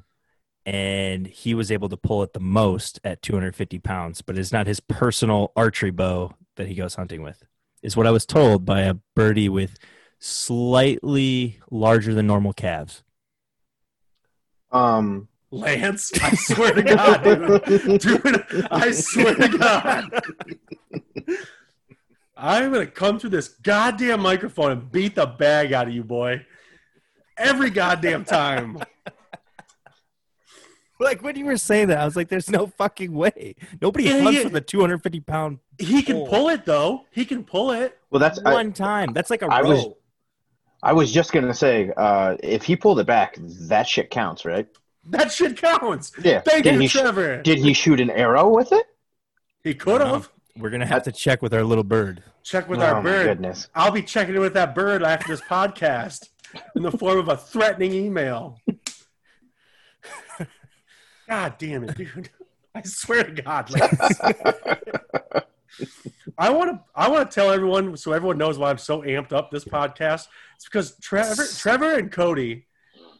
and 0.65 1.27
he 1.27 1.55
was 1.55 1.71
able 1.71 1.89
to 1.91 1.97
pull 1.97 2.23
it 2.23 2.33
the 2.33 2.41
most 2.41 2.99
at 3.05 3.21
250 3.23 3.79
pounds, 3.81 4.23
but 4.23 4.39
it's 4.39 4.53
not 4.53 4.67
his 4.67 4.81
personal 4.81 5.53
archery 5.55 5.91
bow 5.91 6.33
that 6.57 6.69
he 6.69 6.75
goes 6.75 6.95
hunting 6.95 7.23
with. 7.23 7.43
Is 7.83 7.97
what 7.97 8.07
I 8.07 8.11
was 8.11 8.27
told 8.27 8.65
by 8.65 8.83
a 8.83 8.95
birdie 9.15 9.49
with 9.49 9.77
slightly 10.19 11.59
larger 11.71 12.15
than 12.15 12.27
normal 12.27 12.53
calves. 12.53 13.03
Um, 14.71 15.29
Lance, 15.51 16.13
I 16.23 16.31
swear 16.35 16.73
to 16.73 16.83
God, 16.83 17.23
dude. 17.25 18.01
dude, 18.01 18.67
I 18.71 18.91
swear 18.93 19.35
to 19.35 19.49
God. 19.49 20.23
I'm 22.37 22.73
gonna 22.73 22.87
come 22.87 23.19
through 23.19 23.31
this 23.31 23.49
goddamn 23.49 24.21
microphone 24.21 24.73
and 24.73 24.91
beat 24.91 25.15
the 25.15 25.27
bag 25.27 25.73
out 25.73 25.89
of 25.89 25.95
you, 25.95 26.05
boy. 26.05 26.47
Every 27.37 27.71
goddamn 27.71 28.25
time. 28.25 28.79
Like 31.03 31.23
when 31.23 31.37
you 31.37 31.45
were 31.45 31.57
saying 31.57 31.89
that, 31.89 31.99
I 31.99 32.05
was 32.05 32.17
like, 32.17 32.29
"There's 32.29 32.49
no 32.51 32.67
fucking 32.67 33.13
way. 33.13 33.57
Nobody 33.81 34.05
Yeah, 34.05 34.21
hunts 34.21 34.39
yeah. 34.39 34.45
with 34.45 34.57
a 34.57 34.61
250 34.61 35.21
pound 35.21 35.59
He 35.79 36.03
can 36.03 36.17
Oh. 36.17 36.27
pull 36.27 36.49
it 36.49 36.65
though. 36.65 37.07
He 37.11 37.25
can 37.25 37.45
pull 37.45 37.73
it. 37.73 37.99
well, 38.11 38.21
that's 38.21 38.39
I, 38.45 38.53
one 38.53 38.73
time. 38.73 39.13
That's 39.13 39.31
like 39.31 39.43
a 39.43 39.47
I 39.47 39.61
row." 39.63 39.69
was- 39.71 39.87
I 40.85 40.93
was 40.93 41.13
just 41.13 41.33
gonna 41.33 41.55
say, 41.55 41.93
uh, 41.97 42.37
if 42.43 42.65
he 42.65 42.75
pulled 42.75 42.99
it 42.99 43.07
back, 43.07 43.37
that 43.39 43.87
shit 43.87 44.11
counts, 44.11 44.45
right? 44.45 44.67
That 45.11 45.31
shit 45.33 45.57
counts. 45.57 46.13
Yeah. 46.23 46.41
Thank 46.41 46.65
did 46.65 46.75
you, 46.75 46.81
he 46.81 46.89
sh- 46.89 46.99
did 47.45 47.59
he 47.59 47.73
shoot 47.73 48.01
an 48.01 48.11
arrow 48.11 48.49
with 48.49 48.73
it? 48.73 48.87
he 49.63 49.75
could 49.75 50.01
have. 50.01 50.29
We're 50.59 50.71
gonna 50.71 50.87
have 50.87 51.05
to 51.05 51.13
check 51.13 51.41
with 51.41 51.55
our 51.55 51.63
little 51.63 51.85
bird. 51.85 52.23
Check 52.43 52.69
with 52.69 52.81
oh 52.81 52.83
our 52.83 52.95
my 52.97 53.03
bird. 53.03 53.27
goodness. 53.27 53.69
I'll 53.77 53.93
be 53.93 54.03
checking 54.03 54.35
in 54.35 54.41
with 54.41 54.55
that 54.55 54.75
bird 54.75 55.03
after 55.05 55.29
this 55.29 55.41
podcast 55.43 56.29
in 56.75 56.83
the 56.83 56.91
form 56.91 57.19
of 57.19 57.29
a 57.29 57.37
threatening 57.37 57.93
email. 57.93 58.59
God 61.33 61.57
damn 61.57 61.85
it, 61.85 61.97
dude. 61.97 62.29
I 62.75 62.83
swear 62.83 63.25
to 63.25 63.43
God, 63.43 63.71
Lance. 63.71 64.21
I 66.37 66.51
want 66.51 66.73
to 66.73 66.81
I 66.95 67.09
want 67.09 67.31
to 67.31 67.35
tell 67.35 67.51
everyone 67.51 67.97
so 67.97 68.13
everyone 68.13 68.37
knows 68.37 68.59
why 68.59 68.69
I'm 68.69 68.77
so 68.77 69.01
amped 69.01 69.33
up 69.33 69.51
this 69.51 69.65
podcast. 69.65 70.27
It's 70.57 70.67
because 70.67 70.95
Trevor 71.01 71.47
Trevor 71.57 71.95
and 71.95 72.13
Cody 72.13 72.67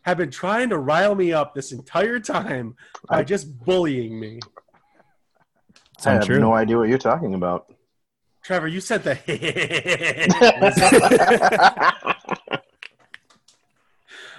have 0.03 0.19
been 0.19 0.31
trying 0.31 0.69
to 0.69 0.79
rile 0.79 1.15
me 1.15 1.33
up 1.33 1.55
this 1.55 1.73
entire 1.73 2.21
time 2.21 2.77
by 3.09 3.25
just 3.25 3.59
bullying 3.65 4.21
me. 4.21 4.41
It's 5.95 6.07
I 6.07 6.13
have 6.13 6.21
untrue. 6.21 6.39
no 6.39 6.53
idea 6.53 6.77
what 6.77 6.91
you're 6.91 6.99
talking 6.99 7.33
about. 7.33 7.73
Trevor, 8.43 8.69
you 8.69 8.83
said 8.83 9.05
the 9.05 9.19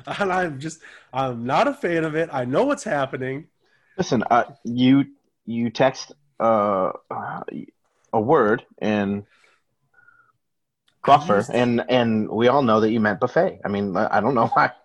and 0.20 0.32
I'm 0.32 0.60
just 0.60 0.80
I'm 1.12 1.44
not 1.44 1.68
a 1.68 1.74
fan 1.74 2.04
of 2.04 2.14
it. 2.16 2.30
I 2.32 2.46
know 2.46 2.66
what's 2.66 2.84
happening. 2.84 3.48
Listen, 3.98 4.24
uh, 4.30 4.46
you 4.64 5.06
you 5.46 5.70
text 5.70 6.12
uh, 6.40 6.92
a 8.12 8.22
word 8.22 8.66
and 8.80 9.24
buffer, 11.06 11.44
and 11.52 11.84
and 11.90 12.30
we 12.30 12.48
all 12.48 12.62
know 12.62 12.80
that 12.80 12.92
you 12.92 13.00
meant 13.00 13.20
buffet. 13.20 13.60
I 13.64 13.68
mean, 13.68 13.96
I 13.96 14.20
don't 14.20 14.36
know 14.36 14.48
why. 14.48 14.72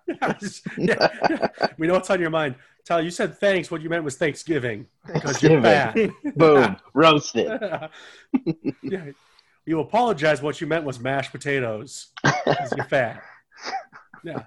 Yeah, 0.79 1.09
yeah. 1.29 1.49
We 1.79 1.87
know 1.87 1.93
what's 1.93 2.09
on 2.09 2.19
your 2.19 2.31
mind. 2.31 2.55
Tyler, 2.87 3.03
you 3.03 3.11
said 3.11 3.37
thanks. 3.39 3.71
What 3.71 3.83
you 3.83 3.91
meant 3.91 4.05
was 4.05 4.17
Thanksgiving 4.17 4.87
because 5.07 5.43
you're 5.43 5.61
fat. 5.61 5.95
Boom, 6.37 6.77
roasted. 6.95 7.61
yeah. 8.83 9.11
You 9.67 9.81
apologize. 9.81 10.41
What 10.41 10.63
you 10.63 10.67
meant 10.67 10.85
was 10.85 10.99
mashed 10.99 11.31
potatoes 11.31 12.09
because 12.23 12.73
you're 12.75 12.87
fat. 12.87 13.23
Yeah. 14.25 14.45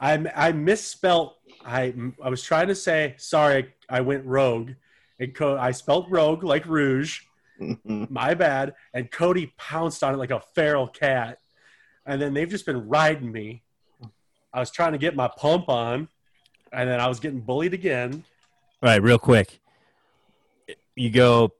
I, 0.00 0.24
I 0.34 0.52
misspelt. 0.52 1.36
I, 1.64 1.94
I 2.22 2.28
was 2.28 2.42
trying 2.42 2.68
to 2.68 2.74
say, 2.74 3.14
sorry, 3.18 3.74
I 3.88 4.00
went 4.00 4.24
rogue. 4.26 4.72
And 5.18 5.34
Co- 5.34 5.56
I 5.56 5.70
spelled 5.70 6.10
rogue 6.10 6.44
like 6.44 6.66
rouge. 6.66 7.20
My 7.84 8.34
bad. 8.34 8.74
And 8.92 9.10
Cody 9.10 9.52
pounced 9.56 10.02
on 10.02 10.14
it 10.14 10.16
like 10.18 10.30
a 10.30 10.40
feral 10.54 10.88
cat. 10.88 11.38
And 12.06 12.20
then 12.20 12.34
they've 12.34 12.48
just 12.48 12.66
been 12.66 12.88
riding 12.88 13.30
me. 13.30 13.62
I 14.52 14.60
was 14.60 14.70
trying 14.70 14.92
to 14.92 14.98
get 14.98 15.16
my 15.16 15.28
pump 15.36 15.68
on, 15.68 16.06
and 16.72 16.88
then 16.88 17.00
I 17.00 17.08
was 17.08 17.18
getting 17.18 17.40
bullied 17.40 17.74
again. 17.74 18.22
All 18.82 18.88
right, 18.88 19.02
real 19.02 19.18
quick. 19.18 19.60
You 20.94 21.10
go 21.10 21.50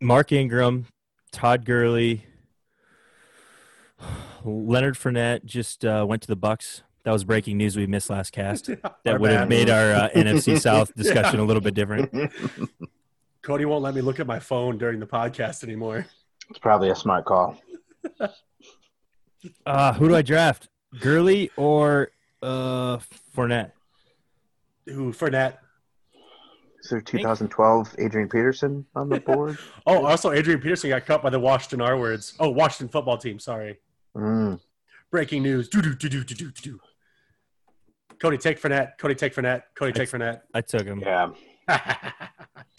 Mark 0.00 0.32
Ingram, 0.32 0.86
Todd 1.30 1.64
Gurley, 1.64 2.26
Leonard 4.44 4.96
Fournette 4.96 5.44
just 5.44 5.84
uh, 5.84 6.04
went 6.08 6.22
to 6.22 6.28
the 6.28 6.36
Bucs. 6.36 6.82
That 7.06 7.12
was 7.12 7.22
breaking 7.22 7.56
news 7.56 7.76
we 7.76 7.86
missed 7.86 8.10
last 8.10 8.32
cast. 8.32 8.68
Our 8.84 8.96
That 9.04 9.20
would 9.20 9.30
have 9.30 9.48
made 9.48 9.70
our 9.70 9.92
uh, 9.92 10.08
NFC 10.08 10.60
South 10.60 10.92
discussion 10.96 11.38
a 11.38 11.44
little 11.44 11.60
bit 11.60 11.72
different. 11.72 12.12
Cody 13.42 13.64
won't 13.64 13.84
let 13.84 13.94
me 13.94 14.00
look 14.00 14.18
at 14.18 14.26
my 14.26 14.40
phone 14.40 14.76
during 14.76 14.98
the 14.98 15.06
podcast 15.06 15.62
anymore. 15.62 16.04
It's 16.50 16.58
probably 16.58 16.90
a 16.90 16.96
smart 16.96 17.24
call. 17.24 17.62
Uh, 19.64 19.92
who 19.92 20.08
do 20.08 20.16
I 20.16 20.22
draft? 20.22 20.68
Gurley 20.98 21.48
or 21.56 22.10
uh, 22.42 22.98
Fournette? 23.36 23.70
Who 24.86 25.12
Fournette? 25.12 25.58
Is 26.82 26.90
there 26.90 27.00
2012 27.00 27.94
Adrian 28.00 28.28
Peterson 28.28 28.84
on 28.96 29.08
the 29.08 29.20
board? 29.20 29.58
Oh, 29.86 30.04
also 30.04 30.32
Adrian 30.32 30.60
Peterson 30.60 30.90
got 30.90 31.06
cut 31.06 31.22
by 31.22 31.30
the 31.30 31.38
Washington 31.38 31.82
R 31.82 31.96
words. 31.96 32.34
Oh, 32.40 32.50
Washington 32.50 32.88
football 32.88 33.16
team. 33.16 33.38
Sorry. 33.38 33.78
Mm. 34.16 34.58
Breaking 35.12 35.44
news. 35.44 35.68
Do 35.68 35.80
do 35.80 35.94
do 35.94 36.08
do 36.08 36.24
do 36.24 36.34
do 36.34 36.50
do. 36.50 36.80
Cody 38.20 38.38
take 38.38 38.60
Fournette. 38.60 38.98
Cody 38.98 39.14
take 39.14 39.34
Fournette. 39.34 39.62
Cody 39.74 39.92
take 39.92 40.08
Fournette. 40.10 40.40
I 40.54 40.60
took 40.60 40.84
him. 40.84 41.00
Yeah. 41.00 41.30
I 41.68 42.22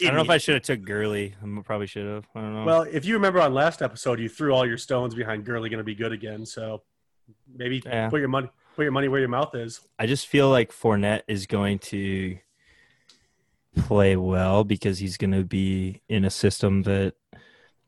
don't 0.00 0.14
know 0.14 0.22
if 0.22 0.30
I 0.30 0.38
should 0.38 0.54
have 0.54 0.62
took 0.62 0.82
Gurley. 0.82 1.34
I 1.42 1.60
probably 1.62 1.86
should 1.86 2.06
have. 2.06 2.26
I 2.34 2.40
don't 2.40 2.54
know. 2.54 2.64
Well, 2.64 2.82
if 2.82 3.04
you 3.04 3.14
remember 3.14 3.40
on 3.40 3.52
last 3.52 3.82
episode, 3.82 4.18
you 4.20 4.28
threw 4.28 4.54
all 4.54 4.66
your 4.66 4.78
stones 4.78 5.14
behind 5.14 5.44
Gurley 5.44 5.68
going 5.68 5.78
to 5.78 5.84
be 5.84 5.94
good 5.94 6.12
again. 6.12 6.46
So 6.46 6.82
maybe 7.54 7.82
Yeah. 7.84 8.08
put 8.08 8.20
your 8.20 8.28
money 8.28 8.48
put 8.76 8.82
your 8.84 8.92
money 8.92 9.08
where 9.08 9.20
your 9.20 9.28
mouth 9.28 9.54
is. 9.54 9.80
I 9.98 10.06
just 10.06 10.26
feel 10.28 10.48
like 10.50 10.72
Fournette 10.72 11.22
is 11.26 11.46
going 11.46 11.80
to 11.80 12.38
play 13.76 14.16
well 14.16 14.64
because 14.64 14.98
he's 15.00 15.16
going 15.16 15.32
to 15.32 15.44
be 15.44 16.00
in 16.08 16.24
a 16.24 16.30
system 16.30 16.82
that 16.84 17.14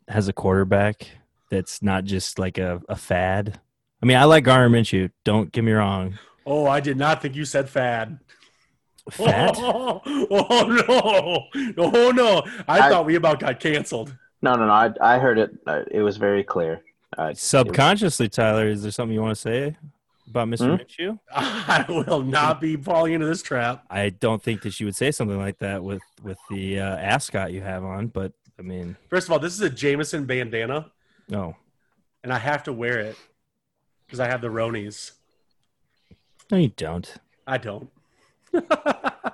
has 0.08 0.26
a 0.28 0.32
quarterback 0.32 1.06
that's 1.50 1.80
not 1.82 2.04
just 2.04 2.38
like 2.38 2.58
a, 2.58 2.82
a 2.88 2.96
fad. 2.96 3.60
I 4.02 4.06
mean, 4.06 4.16
I 4.16 4.24
like 4.24 4.44
Gardner 4.44 4.68
Minshew. 4.76 5.10
Don't 5.24 5.52
get 5.52 5.62
me 5.62 5.72
wrong. 5.72 6.18
Oh, 6.46 6.66
I 6.66 6.80
did 6.80 6.96
not 6.96 7.22
think 7.22 7.36
you 7.36 7.44
said 7.44 7.68
fad. 7.68 8.18
Fat? 9.10 9.56
Oh, 9.62 10.00
oh, 10.30 11.50
no! 11.76 11.82
Oh 11.92 12.10
no! 12.10 12.42
I, 12.68 12.80
I- 12.80 12.88
thought 12.90 13.06
we 13.06 13.14
about 13.16 13.40
got 13.40 13.58
canceled. 13.60 14.14
No, 14.42 14.54
no, 14.54 14.66
no. 14.66 14.72
I, 14.72 14.90
I 15.00 15.18
heard 15.18 15.38
it. 15.38 15.50
Uh, 15.66 15.82
it 15.90 16.00
was 16.02 16.16
very 16.16 16.42
clear. 16.44 16.82
Uh, 17.18 17.34
Subconsciously, 17.34 18.28
Tyler, 18.28 18.68
is 18.68 18.82
there 18.82 18.90
something 18.92 19.12
you 19.14 19.20
want 19.20 19.34
to 19.36 19.40
say 19.40 19.76
about 20.28 20.48
Mr. 20.48 20.76
Hmm? 20.76 20.82
Minshew? 20.82 21.18
I 21.34 21.84
will 21.88 22.22
not 22.22 22.60
be 22.60 22.76
falling 22.76 23.14
into 23.14 23.26
this 23.26 23.42
trap. 23.42 23.84
I 23.90 24.10
don't 24.10 24.42
think 24.42 24.62
that 24.62 24.78
you 24.80 24.86
would 24.86 24.96
say 24.96 25.10
something 25.10 25.36
like 25.38 25.58
that 25.58 25.82
with 25.82 26.02
with 26.22 26.38
the 26.48 26.78
uh, 26.80 26.96
ascot 26.96 27.52
you 27.52 27.60
have 27.62 27.84
on, 27.84 28.06
but 28.08 28.32
I 28.58 28.62
mean, 28.62 28.96
First 29.08 29.26
of 29.28 29.32
all, 29.32 29.38
this 29.38 29.54
is 29.54 29.60
a 29.60 29.70
Jameson 29.70 30.24
bandana, 30.26 30.90
no. 31.28 31.56
and 32.22 32.32
I 32.32 32.38
have 32.38 32.62
to 32.64 32.72
wear 32.72 33.00
it 33.00 33.16
because 34.06 34.20
I 34.20 34.26
have 34.28 34.40
the 34.40 34.48
Ronies. 34.48 35.12
No, 36.50 36.58
you 36.58 36.68
don't. 36.76 37.14
I 37.46 37.58
don't. 37.58 37.88
I 38.54 39.32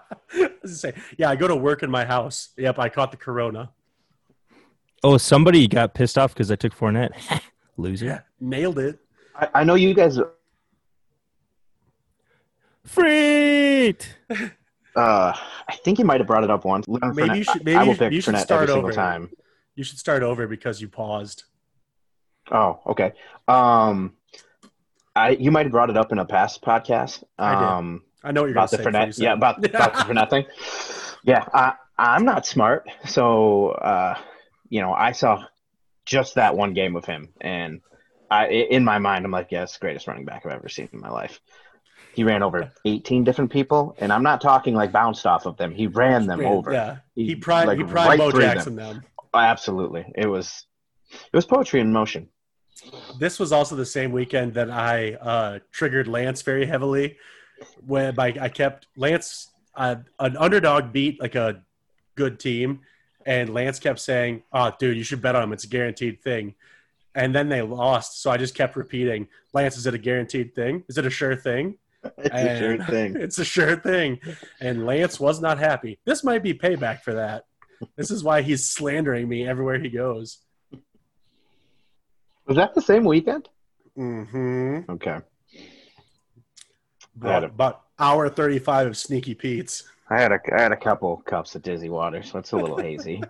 was 0.63 0.81
say, 0.81 0.93
yeah, 1.17 1.31
I 1.31 1.37
go 1.37 1.49
to 1.49 1.57
work 1.57 1.83
in 1.83 1.91
my 1.91 2.05
house. 2.05 2.51
Yep, 2.59 2.79
I 2.79 2.89
caught 2.89 3.11
the 3.11 3.17
corona. 3.17 3.71
Oh, 5.03 5.17
somebody 5.17 5.67
got 5.69 5.95
pissed 5.95 6.19
off 6.19 6.35
because 6.35 6.51
I 6.51 6.57
took 6.57 6.75
Fournette. 6.75 7.13
Loser. 7.77 8.25
Nailed 8.41 8.79
it. 8.79 8.99
I, 9.35 9.49
I 9.57 9.65
know 9.65 9.75
you 9.75 9.95
guys. 9.95 10.19
Freet. 12.85 14.17
Uh, 14.97 15.31
I 15.69 15.77
think 15.85 15.99
you 15.99 16.07
might 16.07 16.21
have 16.21 16.27
brought 16.27 16.43
it 16.43 16.51
up 16.51 16.65
once. 16.65 16.89
Leonard 16.89 17.15
Maybe 17.17 17.29
Fournette- 17.29 17.37
you 17.37 17.45
should- 17.45 17.61
I- 17.61 17.65
maybe 17.65 17.77
I 17.77 17.83
will 17.83 17.93
you- 17.93 17.99
pick 17.99 18.13
you 18.15 18.21
should 18.23 18.35
Fournette 18.35 18.41
start 18.41 18.63
every 18.63 18.73
single 18.73 18.87
over. 18.89 18.93
time. 18.95 19.31
You 19.75 19.85
should 19.85 19.99
start 19.99 20.23
over 20.23 20.47
because 20.47 20.81
you 20.81 20.89
paused. 20.89 21.45
Oh, 22.51 22.81
okay. 22.87 23.13
Um, 23.47 24.15
I 25.17 25.31
you 25.31 25.51
might 25.51 25.65
have 25.65 25.73
brought 25.73 25.91
it 25.91 25.97
up 25.97 26.13
in 26.13 26.19
a 26.19 26.27
past 26.27 26.63
podcast. 26.63 27.25
I 27.39 27.55
did. 27.55 27.65
Um, 27.65 28.03
I 28.23 28.33
know 28.33 28.43
what 28.43 28.49
you're 28.49 28.55
about 28.55 28.71
the 28.71 28.79
going 28.79 28.93
to 28.93 29.13
say. 29.13 29.25
Yeah, 29.25 29.33
about, 29.33 29.65
about 29.65 30.09
the 30.09 30.27
thing. 30.31 30.47
Yeah, 31.25 31.45
I, 31.55 31.75
I'm 31.99 32.25
not 32.25 32.45
smart, 32.45 32.89
so 33.07 33.69
uh, 33.71 34.19
you 34.69 34.81
know, 34.81 34.93
I 34.93 35.13
saw 35.13 35.45
just 36.05 36.35
that 36.35 36.57
one 36.57 36.75
game 36.75 36.97
of 36.97 37.05
him, 37.05 37.31
and 37.41 37.81
I, 38.31 38.49
in 38.49 38.85
my 38.85 38.99
mind, 38.99 39.25
I'm 39.25 39.31
like, 39.31 39.49
yeah, 39.51 39.67
greatest 39.81 40.07
running 40.07 40.25
back 40.25 40.45
I've 40.45 40.53
ever 40.53 40.69
seen 40.69 40.89
in 40.93 41.01
my 41.01 41.11
life. 41.11 41.41
He 42.15 42.25
ran 42.25 42.43
over 42.43 42.73
18 42.85 43.25
different 43.25 43.51
people, 43.51 43.95
and 43.99 44.13
I'm 44.13 44.23
not 44.23 44.41
talking 44.41 44.75
like 44.75 44.93
bounced 44.93 45.27
off 45.27 45.47
of 45.47 45.57
them. 45.57 45.73
He 45.73 45.87
ran 45.87 46.27
them 46.27 46.45
over. 46.45 46.73
Yeah, 46.73 46.97
he, 47.15 47.27
He, 47.27 47.37
pried. 47.37 47.67
like, 47.67 47.79
he 47.79 47.85
right 47.85 48.19
Bo 48.19 48.31
through 48.31 48.41
them. 48.41 48.77
Them. 48.77 49.05
Absolutely, 49.33 50.13
it 50.15 50.27
was 50.27 50.67
it 51.11 51.37
was 51.37 51.47
poetry 51.47 51.81
in 51.81 51.93
motion. 51.93 52.29
This 53.19 53.39
was 53.39 53.53
also 53.53 53.77
the 53.77 53.87
same 53.87 54.13
weekend 54.13 54.55
that 54.55 54.71
I 54.71 55.15
uh, 55.15 55.59
triggered 55.73 56.09
Lance 56.09 56.43
very 56.43 56.67
heavily. 56.67 57.17
When 57.87 58.15
by 58.15 58.35
I 58.39 58.49
kept 58.49 58.87
Lance 58.97 59.49
uh, 59.75 59.97
an 60.19 60.37
underdog 60.37 60.93
beat 60.93 61.21
like 61.21 61.35
a 61.35 61.63
good 62.15 62.39
team, 62.39 62.81
and 63.25 63.53
Lance 63.53 63.79
kept 63.79 64.01
saying, 64.01 64.43
"Oh, 64.53 64.73
dude, 64.79 64.97
you 64.97 65.05
should 65.05 65.23
bet 65.23 65.37
on 65.37 65.43
him. 65.43 65.53
It's 65.53 65.65
a 65.65 65.69
guaranteed 65.69 66.23
thing." 66.23 66.55
And 67.15 67.35
then 67.35 67.49
they 67.49 67.63
lost, 67.63 68.21
so 68.21 68.31
I 68.31 68.37
just 68.37 68.55
kept 68.55 68.77
repeating, 68.77 69.29
"Lance, 69.55 69.77
is 69.77 69.87
it 69.87 69.95
a 69.95 69.99
guaranteed 69.99 70.55
thing? 70.55 70.85
Is 70.89 70.99
it 70.99 71.07
a 71.07 71.11
sure 71.11 71.37
thing? 71.37 71.79
It's 72.19 72.35
a 72.35 72.59
sure 72.59 72.85
thing. 72.85 73.17
It's 73.21 73.39
a 73.39 73.45
sure 73.45 73.77
thing." 73.77 74.21
And 74.61 74.87
Lance 74.87 75.19
was 75.19 75.41
not 75.41 75.59
happy. 75.59 75.99
This 76.05 76.23
might 76.23 76.43
be 76.43 76.55
payback 76.55 77.01
for 77.03 77.15
that. 77.15 77.47
This 77.97 78.11
is 78.11 78.23
why 78.23 78.43
he's 78.43 78.67
slandering 78.67 79.29
me 79.29 79.47
everywhere 79.47 79.79
he 79.79 79.89
goes. 79.89 80.39
Was 82.47 82.57
that 82.57 82.75
the 82.75 82.83
same 82.83 83.05
weekend? 83.05 83.49
Mm-hmm. 83.99 84.91
Okay. 84.91 85.19
About, 87.17 87.45
about 87.45 87.83
hour 87.99 88.29
35 88.29 88.89
of 88.89 88.97
Sneaky 88.97 89.35
Pete's. 89.35 89.85
I 90.09 90.21
had 90.21 90.31
a 90.31 90.39
I 90.55 90.61
had 90.63 90.73
a 90.73 90.77
couple 90.77 91.17
cups 91.17 91.57
of 91.57 91.63
dizzy 91.63 91.89
water, 91.89 92.23
so 92.23 92.39
it's 92.39 92.53
a 92.53 92.57
little 92.57 92.79
hazy. 92.79 93.23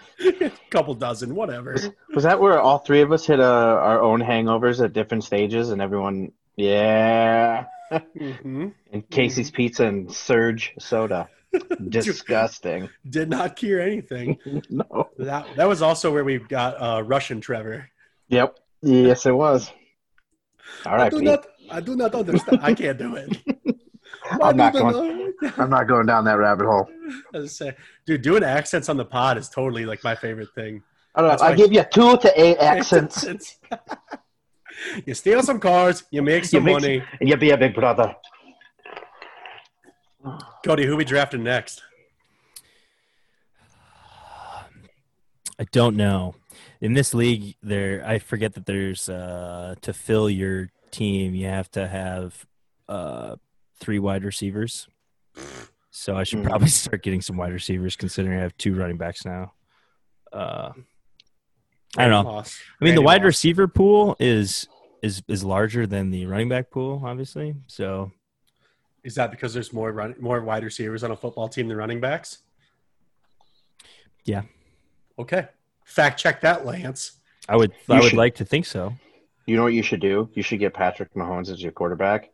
Couple 0.70 0.94
dozen, 0.94 1.34
whatever. 1.34 1.76
Was 2.14 2.24
that 2.24 2.40
where 2.40 2.58
all 2.58 2.78
three 2.78 3.02
of 3.02 3.12
us 3.12 3.26
hit 3.26 3.40
uh, 3.40 3.44
our 3.44 4.00
own 4.00 4.20
hangovers 4.20 4.82
at 4.82 4.94
different 4.94 5.24
stages, 5.24 5.68
and 5.68 5.82
everyone, 5.82 6.32
yeah, 6.56 7.66
hmm 7.90 8.68
and 8.92 9.10
Casey's 9.10 9.50
Pizza 9.50 9.84
and 9.84 10.10
Surge 10.10 10.72
Soda, 10.78 11.28
disgusting. 11.88 12.88
Did 13.08 13.28
not 13.28 13.56
cure 13.56 13.80
anything. 13.80 14.38
no. 14.70 15.10
That 15.18 15.46
that 15.56 15.68
was 15.68 15.82
also 15.82 16.10
where 16.10 16.24
we 16.24 16.38
got 16.38 16.80
uh, 16.80 17.02
Russian 17.02 17.42
Trevor. 17.42 17.90
Yep. 18.28 18.58
Yes, 18.82 19.26
it 19.26 19.32
was. 19.34 19.70
All 20.86 21.00
I 21.00 21.08
do 21.08 21.16
Pete. 21.18 21.24
not. 21.26 21.46
I 21.70 21.80
do 21.80 21.96
not 21.96 22.14
understand. 22.14 22.60
I 22.62 22.74
can't 22.74 22.98
do 22.98 23.16
it. 23.16 23.36
I'm 24.42 24.56
not 24.56 24.72
going. 24.72 25.32
I'm 25.58 25.70
not 25.70 25.86
going 25.88 26.06
down 26.06 26.24
that 26.24 26.38
rabbit 26.38 26.66
hole. 26.66 26.88
I 27.34 27.38
was 27.38 27.56
say, 27.56 27.74
dude, 28.06 28.22
doing 28.22 28.42
accents 28.42 28.88
on 28.88 28.96
the 28.96 29.04
pod 29.04 29.38
is 29.38 29.48
totally 29.48 29.84
like 29.86 30.02
my 30.04 30.14
favorite 30.14 30.48
thing. 30.54 30.82
I 31.14 31.20
don't 31.20 31.30
That's 31.30 31.42
know. 31.42 31.48
I 31.48 31.50
why- 31.50 31.56
give 31.56 31.72
you 31.72 31.84
two 31.92 32.16
to 32.18 32.40
eight 32.40 32.56
accents, 32.60 33.26
you 35.06 35.14
steal 35.14 35.42
some 35.42 35.60
cars, 35.60 36.04
you 36.10 36.22
make 36.22 36.44
some 36.44 36.64
make 36.64 36.74
money. 36.74 37.02
and 37.20 37.28
you 37.28 37.36
be 37.36 37.50
a 37.50 37.58
big 37.58 37.74
brother. 37.74 38.14
Cody, 40.64 40.86
who 40.86 40.96
we 40.96 41.04
drafting 41.04 41.42
next? 41.44 41.82
I 45.58 45.64
don't 45.70 45.96
know. 45.96 46.34
In 46.80 46.94
this 46.94 47.14
league, 47.14 47.56
there 47.62 48.02
I 48.06 48.18
forget 48.18 48.54
that 48.54 48.66
there's 48.66 49.08
uh, 49.08 49.74
to 49.82 49.92
fill 49.92 50.28
your 50.28 50.70
team, 50.90 51.34
you 51.34 51.46
have 51.46 51.70
to 51.72 51.86
have 51.88 52.46
uh, 52.88 53.36
three 53.80 53.98
wide 53.98 54.24
receivers. 54.24 54.88
So 55.90 56.16
I 56.16 56.24
should 56.24 56.40
Hmm. 56.40 56.46
probably 56.46 56.68
start 56.82 57.02
getting 57.02 57.20
some 57.22 57.36
wide 57.36 57.52
receivers, 57.52 57.96
considering 57.96 58.38
I 58.38 58.42
have 58.42 58.56
two 58.56 58.74
running 58.74 58.96
backs 58.98 59.24
now. 59.24 59.52
Uh, 60.32 60.72
I 61.96 62.08
don't 62.08 62.10
know. 62.10 62.22
Moss. 62.24 62.58
I 62.80 62.84
mean, 62.84 62.94
the 62.96 63.02
wide 63.02 63.22
Moss. 63.22 63.26
receiver 63.26 63.68
pool 63.68 64.16
is 64.18 64.66
is 65.02 65.22
is 65.28 65.44
larger 65.44 65.86
than 65.86 66.10
the 66.10 66.26
running 66.26 66.48
back 66.48 66.70
pool, 66.70 67.00
obviously. 67.04 67.54
So 67.68 68.10
Is 69.04 69.14
that 69.14 69.30
because 69.30 69.54
there's 69.54 69.72
more 69.72 69.92
run, 69.92 70.14
more 70.18 70.40
wide 70.42 70.64
receivers 70.64 71.04
on 71.04 71.10
a 71.12 71.16
football 71.16 71.48
team 71.48 71.68
than 71.68 71.76
running 71.76 72.00
backs? 72.00 72.38
Yeah. 74.24 74.42
Okay. 75.18 75.46
Fact 75.84 76.18
check 76.18 76.40
that, 76.42 76.64
Lance. 76.66 77.12
I 77.48 77.56
would 77.56 77.72
You 77.88 77.94
I 77.94 78.00
would 78.00 78.10
should- 78.10 78.16
like 78.18 78.34
to 78.36 78.44
think 78.44 78.66
so. 78.66 78.94
You 79.46 79.56
know 79.56 79.62
what 79.62 79.74
you 79.74 79.82
should 79.82 80.00
do? 80.00 80.30
You 80.34 80.42
should 80.42 80.58
get 80.58 80.72
Patrick 80.72 81.12
Mahomes 81.14 81.50
as 81.50 81.62
your 81.62 81.70
quarterback, 81.72 82.30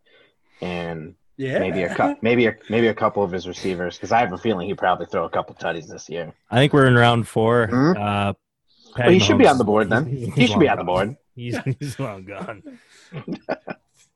and 0.60 1.16
Yeah. 1.36 1.58
maybe 1.58 1.82
a 1.82 1.92
cou- 1.94 2.14
maybe 2.22 2.46
a 2.46 2.54
maybe 2.68 2.86
a 2.86 2.94
couple 2.94 3.24
of 3.24 3.32
his 3.32 3.48
receivers 3.48 3.96
because 3.96 4.12
I 4.12 4.20
have 4.20 4.32
a 4.32 4.38
feeling 4.38 4.68
he 4.68 4.74
probably 4.74 5.06
throw 5.06 5.24
a 5.24 5.30
couple 5.30 5.54
tutties 5.56 5.88
this 5.88 6.08
year. 6.08 6.32
I 6.50 6.56
think 6.56 6.72
we're 6.72 6.86
in 6.86 6.94
round 6.94 7.26
four. 7.26 7.66
Hmm? 7.66 7.96
Uh, 7.96 8.32
Well, 8.96 9.10
he 9.10 9.18
should 9.18 9.38
be 9.38 9.46
on 9.48 9.58
the 9.58 9.64
board 9.64 9.88
then. 9.90 10.06
he's 10.06 10.32
He 10.34 10.46
should 10.46 10.60
be 10.60 10.66
long 10.66 10.72
on 10.72 10.78
the 10.78 10.84
board. 10.84 11.16
He's, 11.36 11.56
he's 11.78 11.98
long 11.98 12.24
gone. 12.26 12.62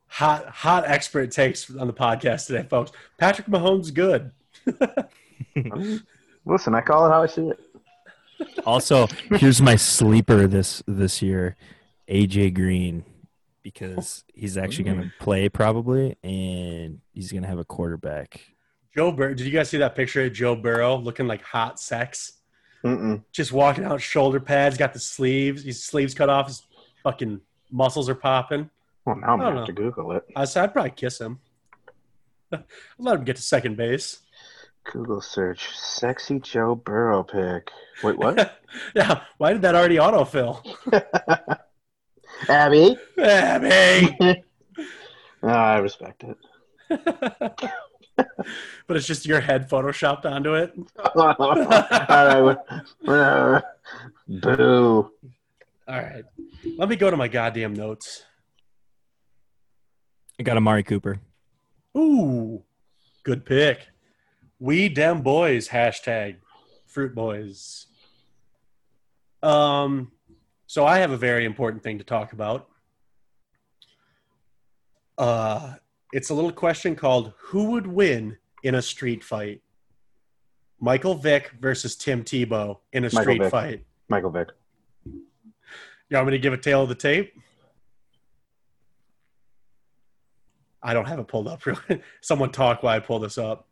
Hot 0.09 0.47
hot 0.47 0.85
expert 0.87 1.31
takes 1.33 1.75
on 1.75 1.87
the 1.89 1.93
podcast 1.93 2.47
today, 2.47 2.63
folks. 2.69 2.93
Patrick 3.19 3.49
Mahomes 3.49 3.93
good. 3.93 4.31
Listen, 6.45 6.75
I 6.75 6.81
call 6.83 7.07
it 7.07 7.11
how 7.11 7.23
I 7.23 7.27
see 7.27 7.49
it. 7.49 7.59
Also, 8.67 9.07
here's 9.37 9.61
my 9.61 9.77
sleeper 9.77 10.47
this 10.47 10.83
this 10.87 11.23
year, 11.23 11.57
AJ 12.09 12.55
Green, 12.55 13.05
because 13.63 14.25
he's 14.35 14.57
actually 14.57 14.85
going 14.85 15.03
to 15.03 15.13
play 15.21 15.49
probably, 15.49 16.17
and 16.23 17.01
he's 17.13 17.31
going 17.31 17.43
to 17.43 17.49
have 17.49 17.59
a 17.59 17.65
quarterback. 17.65 18.41
Joe 18.95 19.11
Burrow. 19.13 19.35
Did 19.35 19.47
you 19.47 19.53
guys 19.53 19.69
see 19.69 19.79
that 19.79 19.95
picture 19.95 20.23
of 20.25 20.33
Joe 20.33 20.55
Burrow 20.55 20.97
looking 20.97 21.27
like 21.27 21.43
hot 21.43 21.81
sex? 21.81 22.35
Mm-mm. 22.85 23.25
Just 23.33 23.53
walking 23.53 23.85
out, 23.85 24.01
shoulder 24.01 24.39
pads, 24.41 24.77
got 24.77 24.93
the 24.93 25.01
sleeves. 25.01 25.65
His 25.65 25.83
sleeves 25.83 26.15
cut 26.15 26.29
off. 26.29 26.49
His 26.49 26.63
fucking 27.03 27.41
muscles 27.71 28.09
are 28.09 28.15
popping. 28.15 28.71
Well, 29.05 29.17
now 29.17 29.33
I'm 29.33 29.39
gonna 29.39 29.51
don't 29.51 29.57
have 29.59 29.67
to 29.67 29.73
Google 29.73 30.13
it. 30.13 30.25
I 30.37 30.45
said 30.45 30.65
I'd 30.65 30.73
probably 30.73 30.91
kiss 30.93 31.21
him. 31.21 31.41
I'd 32.53 32.65
let 32.99 33.17
him 33.17 33.25
get 33.25 33.37
to 33.37 33.43
second 33.43 33.77
base. 33.77 34.21
Google 34.85 35.21
search 35.21 35.69
sexy 35.77 36.39
Joe 36.39 36.75
Burrow 36.75 37.23
pick. 37.23 37.71
Wait, 38.03 38.17
what? 38.19 38.61
yeah. 38.95 39.23
Why 39.39 39.53
did 39.53 39.63
that 39.63 39.75
already 39.75 39.97
autofill? 39.97 40.65
Abby. 42.49 42.97
Abby. 43.19 44.43
Oh, 45.43 45.49
I 45.49 45.79
respect 45.79 46.25
it. 46.25 46.37
but 48.87 48.97
it's 48.97 49.07
just 49.07 49.27
your 49.27 49.41
head 49.41 49.69
photoshopped 49.69 50.25
onto 50.25 50.55
it. 50.55 50.75
All 51.15 52.55
right. 53.07 53.63
Boo. 54.29 55.11
All 55.87 55.97
right. 55.97 56.25
Let 56.79 56.89
me 56.89 56.97
go 56.97 57.11
to 57.11 57.17
my 57.17 57.29
goddamn 57.29 57.75
notes. 57.75 58.25
I 60.39 60.43
got 60.43 60.57
Amari 60.57 60.83
Cooper. 60.83 61.21
Ooh, 61.97 62.65
good 63.23 63.47
pick. 63.47 63.87
We 64.59 64.89
dem 64.89 65.23
boys 65.23 65.69
hashtag 65.69 66.37
fruit 66.87 67.15
boys. 67.15 67.87
Um, 69.43 70.13
so 70.67 70.87
I 70.87 70.99
have 70.99 71.11
a 71.11 71.17
very 71.17 71.45
important 71.45 71.83
thing 71.83 71.99
to 71.99 72.05
talk 72.05 72.33
about. 72.33 72.69
Uh, 75.19 75.75
it's 76.13 76.31
a 76.31 76.35
little 76.35 76.53
question 76.53 76.97
called 76.97 77.33
"Who 77.39 77.73
would 77.73 77.87
win 77.87 78.39
in 78.63 78.75
a 78.75 78.83
street 78.83 79.23
fight?" 79.23 79.61
Michael 80.81 81.15
Vick 81.15 81.53
versus 81.61 81.97
Tim 81.97 82.25
Tebow 82.25 82.79
in 82.93 83.05
a 83.05 83.09
Michael 83.09 83.23
street 83.23 83.43
Vick. 83.43 83.51
fight. 83.51 83.85
Michael 84.09 84.31
Vick. 84.31 84.49
You 85.05 86.17
want 86.17 86.27
me 86.27 86.33
to 86.33 86.39
give 86.39 86.53
a 86.53 86.59
tail 86.59 86.83
of 86.83 86.89
the 86.89 86.95
tape? 86.95 87.33
I 90.83 90.93
don't 90.93 91.07
have 91.07 91.19
it 91.19 91.27
pulled 91.29 91.49
up. 91.49 91.63
Someone 92.21 92.53
talk 92.53 92.83
while 92.83 92.95
I 92.95 93.01
pull 93.01 93.19
this 93.19 93.39
up. 93.39 93.67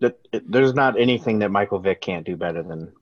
That- 0.00 0.18
There's 0.32 0.74
not 0.74 0.98
anything 0.98 1.40
that 1.40 1.50
Michael 1.50 1.78
Vick 1.78 2.00
can't 2.00 2.24
do 2.24 2.36
better 2.36 2.62
than 2.62 2.92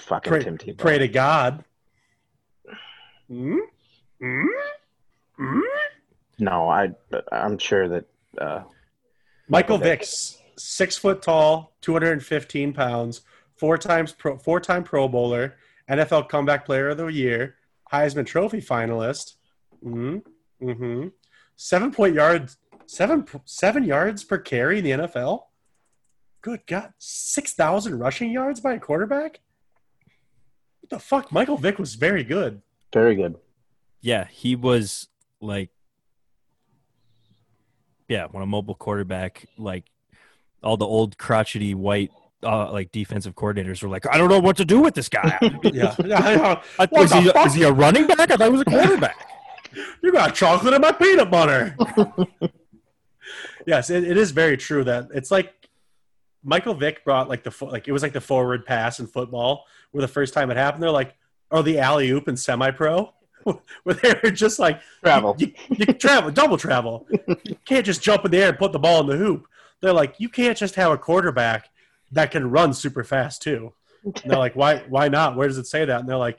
fucking 0.00 0.30
Pray, 0.30 0.42
Tim 0.44 0.58
Tebow. 0.58 0.78
pray 0.78 0.98
to 0.98 1.08
God. 1.08 1.64
Hmm? 3.28 3.58
Hmm? 4.20 4.46
Hmm? 5.36 5.60
No, 6.38 6.68
I 6.68 6.90
I'm 7.32 7.58
sure 7.58 7.88
that 7.88 8.04
uh, 8.38 8.44
Michael 8.48 8.68
Michael 9.48 9.78
Vick. 9.78 10.00
Vick's 10.00 10.38
six 10.56 10.96
foot 10.96 11.22
tall, 11.22 11.74
215 11.82 12.72
pounds, 12.72 13.22
four 13.56 13.76
times 13.76 14.12
pro, 14.12 14.38
four 14.38 14.60
time 14.60 14.84
Pro 14.84 15.08
Bowler, 15.08 15.56
NFL 15.90 16.28
Comeback 16.28 16.64
Player 16.64 16.88
of 16.90 16.96
the 16.98 17.06
Year, 17.06 17.56
Heisman 17.92 18.26
Trophy 18.26 18.60
finalist. 18.60 19.34
hmm 19.82 20.18
hmm 20.60 21.08
Seven 21.56 21.90
point 21.90 22.14
yards, 22.14 22.58
seven 22.86 23.26
seven 23.44 23.82
yards 23.82 24.24
per 24.24 24.38
carry 24.38 24.78
in 24.78 24.84
the 24.84 24.90
NFL. 24.90 25.44
Good 26.46 26.60
God, 26.68 26.92
six 27.00 27.54
thousand 27.54 27.98
rushing 27.98 28.30
yards 28.30 28.60
by 28.60 28.74
a 28.74 28.78
quarterback. 28.78 29.40
What 30.80 30.90
the 30.90 31.00
fuck? 31.00 31.32
Michael 31.32 31.56
Vick 31.56 31.76
was 31.76 31.96
very 31.96 32.22
good. 32.22 32.62
very 32.92 33.16
good. 33.16 33.34
Yeah, 34.00 34.28
he 34.30 34.54
was 34.54 35.08
like, 35.40 35.70
yeah, 38.08 38.26
when 38.30 38.44
a 38.44 38.46
mobile 38.46 38.76
quarterback, 38.76 39.46
like 39.58 39.86
all 40.62 40.76
the 40.76 40.86
old 40.86 41.18
crotchety 41.18 41.74
white, 41.74 42.12
uh, 42.44 42.70
like 42.70 42.92
defensive 42.92 43.34
coordinators 43.34 43.82
were 43.82 43.88
like, 43.88 44.06
I 44.08 44.16
don't 44.16 44.28
know 44.28 44.38
what 44.38 44.56
to 44.58 44.64
do 44.64 44.78
with 44.78 44.94
this 44.94 45.08
guy. 45.08 45.36
Yeah, 45.64 45.96
yeah 46.04 46.18
I 46.20 46.36
know. 46.36 46.60
I- 46.78 46.86
What 46.86 47.02
is, 47.06 47.10
the 47.10 47.20
he, 47.22 47.28
fuck? 47.30 47.46
is 47.48 47.54
he 47.54 47.64
a 47.64 47.72
running 47.72 48.06
back? 48.06 48.20
I 48.20 48.36
thought 48.36 48.42
he 48.44 48.50
was 48.50 48.60
a 48.60 48.64
quarterback. 48.66 49.16
You 50.00 50.12
got 50.12 50.36
chocolate 50.36 50.74
in 50.74 50.80
my 50.80 50.92
peanut 50.92 51.28
butter. 51.28 51.76
yes, 53.66 53.90
it, 53.90 54.04
it 54.04 54.16
is 54.16 54.30
very 54.30 54.56
true 54.56 54.84
that 54.84 55.08
it's 55.12 55.32
like 55.32 55.52
Michael 56.46 56.74
Vick 56.74 57.04
brought 57.04 57.28
like 57.28 57.42
the 57.42 57.52
like 57.66 57.88
it 57.88 57.92
was 57.92 58.02
like 58.02 58.12
the 58.12 58.20
forward 58.20 58.64
pass 58.64 59.00
in 59.00 59.08
football 59.08 59.64
where 59.90 60.00
the 60.00 60.08
first 60.08 60.32
time 60.32 60.50
it 60.50 60.56
happened. 60.56 60.82
They're 60.82 60.90
like 60.90 61.16
or 61.50 61.62
the 61.64 61.80
alley 61.80 62.08
oop 62.10 62.28
in 62.28 62.36
semi 62.36 62.70
pro 62.70 63.12
where 63.42 63.94
they 63.94 64.14
were 64.22 64.30
just 64.30 64.58
like 64.60 64.80
Travel. 65.02 65.34
you, 65.38 65.52
you 65.70 65.84
can 65.86 65.98
travel 65.98 66.30
double 66.30 66.56
travel. 66.56 67.06
You 67.44 67.56
can't 67.64 67.84
just 67.84 68.00
jump 68.02 68.24
in 68.24 68.30
the 68.30 68.38
air 68.38 68.50
and 68.50 68.58
put 68.58 68.72
the 68.72 68.78
ball 68.78 69.00
in 69.00 69.06
the 69.08 69.16
hoop. 69.16 69.46
They're 69.82 69.92
like 69.92 70.14
you 70.18 70.28
can't 70.28 70.56
just 70.56 70.76
have 70.76 70.92
a 70.92 70.98
quarterback 70.98 71.68
that 72.12 72.30
can 72.30 72.48
run 72.48 72.72
super 72.72 73.02
fast 73.02 73.42
too. 73.42 73.72
And 74.04 74.14
they're 74.24 74.38
like 74.38 74.54
why 74.54 74.84
why 74.88 75.08
not? 75.08 75.36
Where 75.36 75.48
does 75.48 75.58
it 75.58 75.66
say 75.66 75.84
that? 75.84 76.00
And 76.00 76.08
they're 76.08 76.16
like 76.16 76.38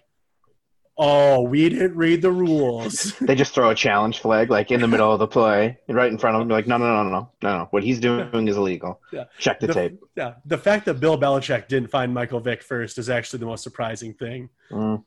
oh 0.98 1.42
we 1.42 1.70
didn't 1.70 1.96
read 1.96 2.22
the 2.22 2.32
rules 2.32 3.14
They 3.22 3.36
just 3.36 3.54
throw 3.54 3.70
a 3.70 3.76
challenge 3.76 4.20
flag 4.20 4.50
like 4.50 4.72
in 4.72 4.82
the 4.82 4.88
middle 4.88 5.12
of 5.12 5.20
the 5.20 5.28
play, 5.28 5.78
right 5.88 6.12
in 6.12 6.18
front 6.18 6.36
of 6.36 6.40
them. 6.42 6.50
Like, 6.50 6.66
no, 6.68 6.78
no, 6.78 6.86
no, 6.86 7.04
no, 7.10 7.30
no, 7.42 7.58
no. 7.58 7.68
What 7.72 7.84
he's 7.84 8.00
doing 8.00 8.48
is 8.48 8.58
illegal. 8.58 9.00
Yeah. 9.12 9.26
Check 9.38 9.60
the 9.60 9.68
The- 9.68 9.74
tape. 9.74 10.00
Yeah, 10.16 10.34
the 10.46 10.58
fact 10.58 10.86
that 10.86 10.96
Bill 10.96 11.18
Belichick 11.18 11.68
didn't 11.68 11.90
find 11.90 12.14
Michael 12.14 12.40
Vick 12.40 12.64
first 12.64 12.98
is 12.98 13.10
actually 13.10 13.40
the 13.40 13.46
most 13.46 13.64
surprising 13.64 14.14
thing. 14.14 14.50
Mm. 14.72 15.04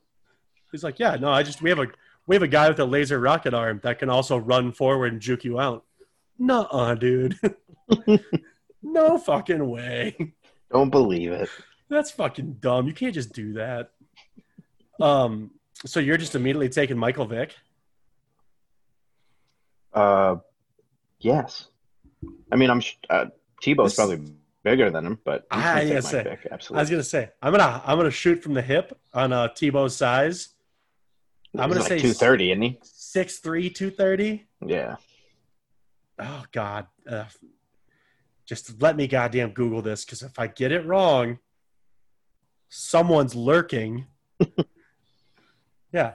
He's 0.71 0.83
like, 0.83 0.99
yeah, 0.99 1.15
no, 1.17 1.29
I 1.31 1.43
just 1.43 1.61
we 1.61 1.69
have 1.69 1.79
a 1.79 1.87
we 2.27 2.35
have 2.35 2.43
a 2.43 2.47
guy 2.47 2.69
with 2.69 2.79
a 2.79 2.85
laser 2.85 3.19
rocket 3.19 3.53
arm 3.53 3.81
that 3.83 3.99
can 3.99 4.09
also 4.09 4.37
run 4.37 4.71
forward 4.71 5.11
and 5.11 5.21
juke 5.21 5.43
you 5.43 5.59
out. 5.59 5.83
Nuh-uh, 6.39 6.95
dude. 6.95 7.37
no 8.81 9.17
fucking 9.17 9.67
way. 9.69 10.33
Don't 10.71 10.89
believe 10.89 11.31
it. 11.31 11.49
That's 11.89 12.11
fucking 12.11 12.57
dumb. 12.61 12.87
You 12.87 12.93
can't 12.93 13.13
just 13.13 13.33
do 13.33 13.53
that. 13.53 13.91
Um, 14.99 15.51
so 15.85 15.99
you're 15.99 16.17
just 16.17 16.35
immediately 16.35 16.69
taking 16.69 16.97
Michael 16.97 17.25
Vick? 17.25 17.55
Uh, 19.93 20.37
yes. 21.19 21.67
I 22.51 22.55
mean, 22.55 22.69
I'm 22.69 22.81
uh, 23.09 23.25
Tebow's 23.63 23.91
This- 23.91 23.95
probably 23.95 24.21
bigger 24.63 24.89
than 24.91 25.05
him, 25.05 25.19
but 25.25 25.45
Ah, 25.51 25.57
gonna 25.59 25.79
I 25.79 25.85
take 25.89 26.01
say, 26.03 26.23
Vick, 26.23 26.47
I 26.51 26.55
was 26.79 26.89
gonna 26.89 27.03
say 27.03 27.29
I'm 27.41 27.51
gonna 27.51 27.81
I'm 27.85 27.97
gonna 27.97 28.11
shoot 28.11 28.43
from 28.43 28.53
the 28.53 28.61
hip 28.61 28.97
on 29.13 29.33
uh 29.33 29.47
Tebow's 29.49 29.95
size. 29.95 30.49
I'm 31.57 31.69
He's 31.69 31.77
gonna 31.79 31.89
say 31.89 31.99
two 31.99 32.13
thirty, 32.13 32.51
isn't 32.51 32.61
he? 32.61 32.79
6'3", 32.83 33.73
230. 33.75 34.47
Yeah. 34.65 34.95
oh 36.19 36.43
god 36.53 36.85
uh, 37.09 37.25
just 38.45 38.79
let 38.81 38.95
me 38.95 39.07
goddamn 39.07 39.49
google 39.49 39.81
this 39.81 40.05
because 40.05 40.21
if 40.21 40.37
i 40.39 40.45
get 40.47 40.71
it 40.71 40.85
wrong 40.85 41.39
someone's 42.69 43.33
lurking 43.35 44.05
yeah 45.93 46.13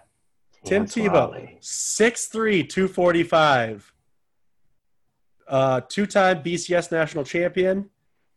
tim 0.65 0.85
tebow 0.87 1.31
Lally. 1.33 1.59
6'3 1.61 2.69
245 2.69 3.93
uh, 5.49 5.81
two-time 5.89 6.43
bcs 6.43 6.91
national 6.91 7.25
champion 7.25 7.89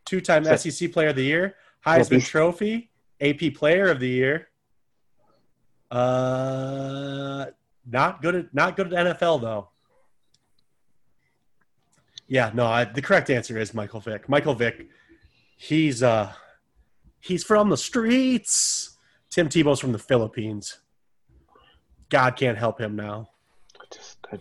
two-time 0.06 0.43
So- 0.45 0.56
sec 0.56 0.91
player 0.91 1.10
of 1.10 1.15
the 1.15 1.23
year 1.23 1.56
heisman 1.86 2.12
he's- 2.17 2.28
trophy 2.28 2.91
ap 3.21 3.39
player 3.56 3.89
of 3.89 3.99
the 3.99 4.10
year 4.10 4.47
uh 5.91 7.45
not 7.86 8.21
good 8.21 8.36
at 8.36 8.54
not 8.54 8.75
good 8.78 8.93
at 8.93 9.17
nfl 9.19 9.41
though 9.41 9.69
yeah, 12.32 12.52
no, 12.54 12.67
I, 12.67 12.84
the 12.86 13.02
correct 13.02 13.32
answer 13.32 13.58
is 13.58 13.73
Michael 13.73 13.99
Vick. 14.02 14.30
Michael 14.30 14.54
Vick, 14.54 14.88
he's 15.58 16.04
uh 16.04 16.32
he's 17.19 17.43
from 17.43 17.69
the 17.69 17.75
streets. 17.78 18.97
Tim 19.32 19.49
Tebow's 19.49 19.80
from 19.80 19.93
the 19.93 19.99
Philippines. 19.99 20.78
God 22.09 22.35
can't 22.35 22.57
help 22.57 22.79
him 22.79 22.95
now. 22.95 23.29
I 23.79 23.83
Just, 23.93 24.17
I, 24.31 24.37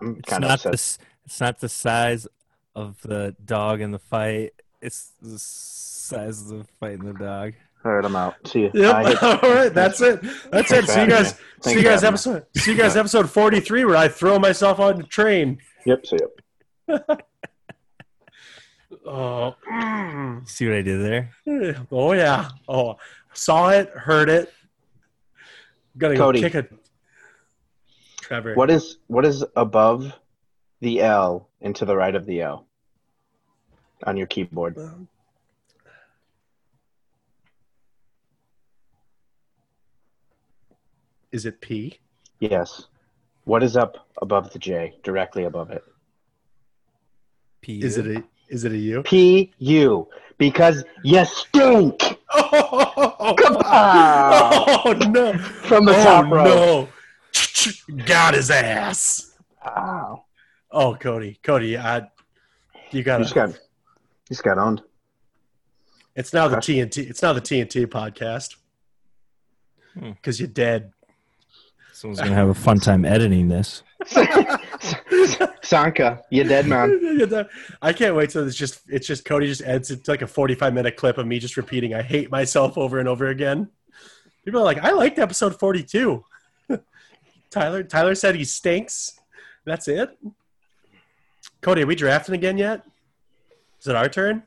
I'm 0.00 0.16
It's 0.18 0.28
kind 0.28 0.44
of 0.44 0.48
not 0.48 0.64
upset. 0.66 0.72
the 0.72 1.04
it's 1.26 1.40
not 1.40 1.58
the 1.60 1.68
size 1.68 2.26
of 2.74 3.00
the 3.02 3.34
dog 3.44 3.80
in 3.80 3.90
the 3.92 3.98
fight. 3.98 4.52
It's 4.82 5.12
the 5.22 5.38
size 5.38 6.50
of 6.50 6.58
the 6.58 6.64
fight 6.80 6.94
in 6.94 7.04
the 7.06 7.12
dog. 7.14 7.52
All 7.84 7.92
right, 7.92 8.04
I'm 8.04 8.16
out. 8.16 8.34
See 8.46 8.60
you. 8.62 8.70
Yep. 8.74 9.22
All 9.22 9.38
right, 9.54 9.72
that's 9.72 10.00
it. 10.00 10.20
That's 10.50 10.72
it. 10.72 10.86
Thanks 10.86 10.86
for 10.86 10.92
See 10.92 11.00
you 11.02 11.06
guys. 11.08 11.34
me. 11.34 11.38
See 11.62 11.72
you 11.74 11.82
guys 11.82 12.00
having 12.02 12.02
me. 12.02 12.08
episode. 12.08 12.46
See 12.56 12.70
you 12.72 12.76
guys 12.78 12.96
episode 12.96 13.30
forty 13.30 13.60
three 13.60 13.84
where 13.84 13.96
I 13.96 14.08
throw 14.08 14.38
myself 14.38 14.80
on 14.80 14.96
the 14.96 15.02
train. 15.04 15.58
Yep. 15.84 16.06
See 16.06 16.16
you. 16.88 16.98
Oh, 19.06 19.54
mm. 19.70 20.48
See 20.48 20.66
what 20.66 20.76
I 20.78 20.82
did 20.82 21.02
there? 21.46 21.86
oh 21.90 22.12
yeah. 22.12 22.48
Oh, 22.68 22.96
saw 23.34 23.68
it, 23.70 23.90
heard 23.90 24.28
it. 24.30 24.52
Gonna 25.98 26.14
go 26.16 26.24
Cody. 26.24 26.40
kick 26.40 26.54
it. 26.54 26.72
Trevor. 28.24 28.54
What 28.54 28.70
is 28.70 28.96
what 29.08 29.26
is 29.26 29.44
above 29.54 30.10
the 30.80 31.02
L 31.02 31.50
and 31.60 31.76
to 31.76 31.84
the 31.84 31.94
right 31.94 32.14
of 32.14 32.24
the 32.24 32.40
L 32.40 32.66
on 34.04 34.16
your 34.16 34.26
keyboard? 34.26 34.78
Is 41.32 41.44
it 41.44 41.60
P? 41.60 41.98
Yes. 42.38 42.86
What 43.44 43.62
is 43.62 43.76
up 43.76 44.08
above 44.22 44.54
the 44.54 44.58
J, 44.58 44.94
directly 45.02 45.44
above 45.44 45.70
it? 45.70 45.84
P. 47.60 47.82
Is 47.82 47.98
it 47.98 48.06
a 48.06 48.24
is 48.48 48.64
it 48.64 48.72
a 48.72 48.78
U? 48.78 49.02
P 49.02 49.52
U 49.58 50.08
because 50.38 50.82
you 51.02 51.22
stink 51.26 52.18
Oh, 52.30 53.34
Come 53.38 53.56
on. 53.56 53.62
oh 53.66 54.92
no! 55.10 55.38
from 55.38 55.84
the 55.84 55.98
oh 55.98 56.02
top 56.02 56.30
row. 56.30 56.44
no! 56.44 56.88
Got 58.06 58.34
his 58.34 58.50
ass. 58.50 59.36
Wow. 59.64 60.24
Oh, 60.70 60.94
Cody, 60.94 61.38
Cody, 61.42 61.78
I, 61.78 61.98
you 61.98 62.04
You 62.90 63.02
got 63.02 63.18
just 63.18 63.30
to 63.30 63.34
got 63.34 63.48
you 63.50 63.54
just 64.28 64.42
got 64.42 64.58
owned. 64.58 64.82
It's 66.16 66.32
now 66.32 66.48
the 66.48 66.56
Gosh. 66.56 66.66
TNT. 66.66 67.08
It's 67.10 67.22
now 67.22 67.32
the 67.32 67.40
TNT 67.40 67.86
podcast 67.86 68.56
Hmm. 69.98 70.10
because 70.12 70.40
you're 70.40 70.48
dead. 70.48 70.92
Someone's 71.92 72.20
gonna 72.20 72.34
have 72.34 72.48
a 72.48 72.54
fun 72.54 72.80
time 72.80 73.04
editing 73.04 73.46
this. 73.48 73.82
Sanka, 75.62 76.22
you're 76.30 76.44
dead 76.44 76.66
man. 76.66 77.18
I 77.82 77.92
can't 77.92 78.14
wait 78.16 78.30
till 78.30 78.46
it's 78.46 78.56
just 78.56 78.80
it's 78.88 79.06
just 79.06 79.24
Cody 79.24 79.46
just 79.46 79.62
edits 79.62 79.90
it 79.90 80.04
to 80.04 80.10
like 80.10 80.22
a 80.22 80.26
45 80.26 80.74
minute 80.74 80.96
clip 80.96 81.18
of 81.18 81.26
me 81.26 81.38
just 81.38 81.56
repeating 81.56 81.94
I 81.94 82.02
hate 82.02 82.30
myself 82.30 82.76
over 82.76 82.98
and 82.98 83.08
over 83.08 83.28
again. 83.28 83.68
People 84.44 84.60
are 84.60 84.64
like, 84.64 84.78
I 84.78 84.90
liked 84.90 85.18
episode 85.18 85.58
42. 85.58 86.22
Tyler 87.54 87.84
Tyler 87.84 88.16
said 88.16 88.34
he 88.34 88.44
stinks. 88.44 89.20
That's 89.64 89.86
it. 89.86 90.18
Cody, 91.60 91.84
are 91.84 91.86
we 91.86 91.94
drafting 91.94 92.34
again 92.34 92.58
yet? 92.58 92.82
Is 93.80 93.86
it 93.86 93.94
our 93.94 94.08
turn? 94.08 94.42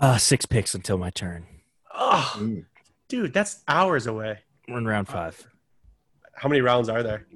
Uh, 0.00 0.16
six 0.16 0.46
picks 0.46 0.74
until 0.74 0.96
my 0.96 1.10
turn. 1.10 1.46
Oh, 1.94 2.32
Mm. 2.38 2.64
dude, 3.08 3.34
that's 3.34 3.60
hours 3.68 4.06
away. 4.06 4.38
We're 4.66 4.78
in 4.78 4.86
round 4.86 5.06
five. 5.08 5.46
How 6.34 6.48
many 6.48 6.62
rounds 6.62 6.88
are 6.88 7.02
there? 7.02 7.26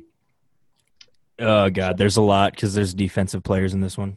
Oh 1.38 1.68
god, 1.68 1.98
there's 1.98 2.16
a 2.16 2.22
lot 2.22 2.52
because 2.54 2.72
there's 2.74 2.94
defensive 2.94 3.42
players 3.42 3.74
in 3.74 3.80
this 3.82 3.98
one. 3.98 4.16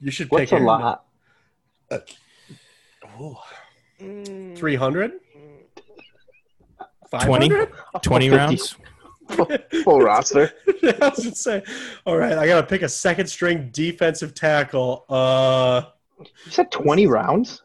You 0.00 0.10
should 0.10 0.28
What's 0.30 0.50
pick 0.50 0.60
a 0.60 0.62
lot? 0.64 1.04
300? 4.00 5.12
20? 7.12 7.48
20 8.02 8.28
50. 8.28 8.36
rounds. 8.36 8.76
Full 9.84 10.00
roster. 10.00 10.50
I 10.82 11.08
was 11.10 11.18
gonna 11.18 11.34
say, 11.34 11.62
all 12.06 12.16
right, 12.16 12.32
I 12.38 12.46
gotta 12.46 12.66
pick 12.66 12.80
a 12.82 12.88
second 12.88 13.26
string 13.26 13.68
defensive 13.72 14.34
tackle. 14.34 15.04
Uh, 15.08 15.82
You 16.18 16.50
said 16.50 16.70
twenty 16.70 17.06
rounds? 17.06 17.62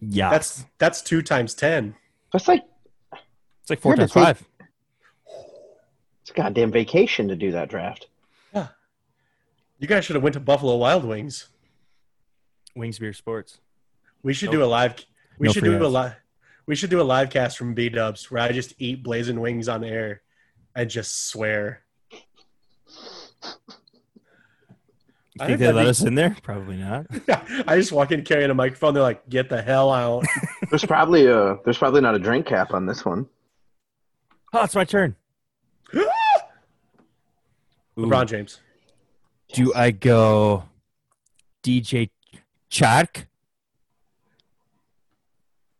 Yeah, 0.00 0.30
that's 0.30 0.64
that's 0.78 1.02
two 1.02 1.22
times 1.22 1.54
ten. 1.54 1.94
That's 2.32 2.48
like 2.48 2.64
it's 3.60 3.70
like 3.70 3.80
four 3.80 3.94
times 3.94 4.12
gonna 4.12 4.26
take- 4.26 4.36
five. 4.38 4.48
It's 6.22 6.30
a 6.30 6.34
goddamn 6.34 6.72
vacation 6.72 7.28
to 7.28 7.36
do 7.36 7.52
that 7.52 7.68
draft. 7.68 8.08
Yeah, 8.52 8.68
you 9.78 9.86
guys 9.86 10.04
should 10.04 10.16
have 10.16 10.22
went 10.24 10.34
to 10.34 10.40
Buffalo 10.40 10.76
Wild 10.76 11.04
Wings. 11.04 11.48
Wings 12.74 12.98
Beer 12.98 13.12
Sports. 13.12 13.58
We 14.24 14.34
should 14.34 14.46
Nope. 14.46 14.58
do 14.60 14.64
a 14.64 14.66
live. 14.66 14.96
We 15.38 15.46
No 15.46 15.52
should 15.52 15.60
free 15.60 15.78
do 15.78 15.84
a 15.84 15.86
live. 15.86 16.14
We 16.66 16.76
should 16.76 16.90
do 16.90 17.00
a 17.00 17.02
live 17.02 17.30
cast 17.30 17.58
from 17.58 17.74
B 17.74 17.88
Dubs 17.88 18.30
where 18.30 18.42
I 18.42 18.52
just 18.52 18.74
eat 18.78 19.02
blazing 19.02 19.40
wings 19.40 19.68
on 19.68 19.82
air 19.84 20.22
and 20.76 20.88
just 20.88 21.28
swear. 21.28 21.82
You 25.34 25.40
I 25.40 25.46
think 25.46 25.58
think 25.58 25.60
they 25.60 25.72
let 25.72 25.84
be- 25.84 25.88
us 25.88 26.02
in 26.02 26.14
there? 26.14 26.36
Probably 26.42 26.76
not. 26.76 27.06
I 27.66 27.76
just 27.76 27.90
walk 27.90 28.12
in 28.12 28.22
carrying 28.22 28.50
a 28.50 28.54
microphone. 28.54 28.92
They're 28.92 29.02
like, 29.02 29.26
"Get 29.30 29.48
the 29.48 29.62
hell 29.62 29.90
out!" 29.90 30.24
There's 30.70 30.84
probably 30.84 31.26
a 31.26 31.56
there's 31.64 31.78
probably 31.78 32.02
not 32.02 32.14
a 32.14 32.18
drink 32.18 32.46
cap 32.46 32.72
on 32.74 32.84
this 32.86 33.04
one. 33.04 33.26
Oh, 34.52 34.62
it's 34.64 34.74
my 34.74 34.84
turn. 34.84 35.16
LeBron 37.96 38.26
James. 38.26 38.60
Do 39.54 39.72
I 39.74 39.90
go 39.90 40.64
DJ 41.62 42.10
Chark 42.70 43.26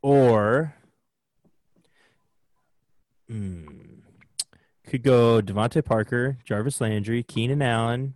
or 0.03 0.75
hmm, 3.29 3.67
could 4.87 5.03
go 5.03 5.41
DeVante 5.41 5.85
Parker, 5.85 6.39
Jarvis 6.45 6.81
Landry, 6.81 7.23
Keenan 7.23 7.63
Allen. 7.63 8.15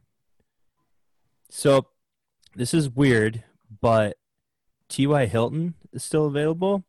So 1.48 1.86
this 2.54 2.74
is 2.74 2.90
weird, 2.90 3.44
but 3.80 4.16
T.Y. 4.88 5.26
Hilton 5.26 5.74
is 5.92 6.04
still 6.04 6.26
available, 6.26 6.84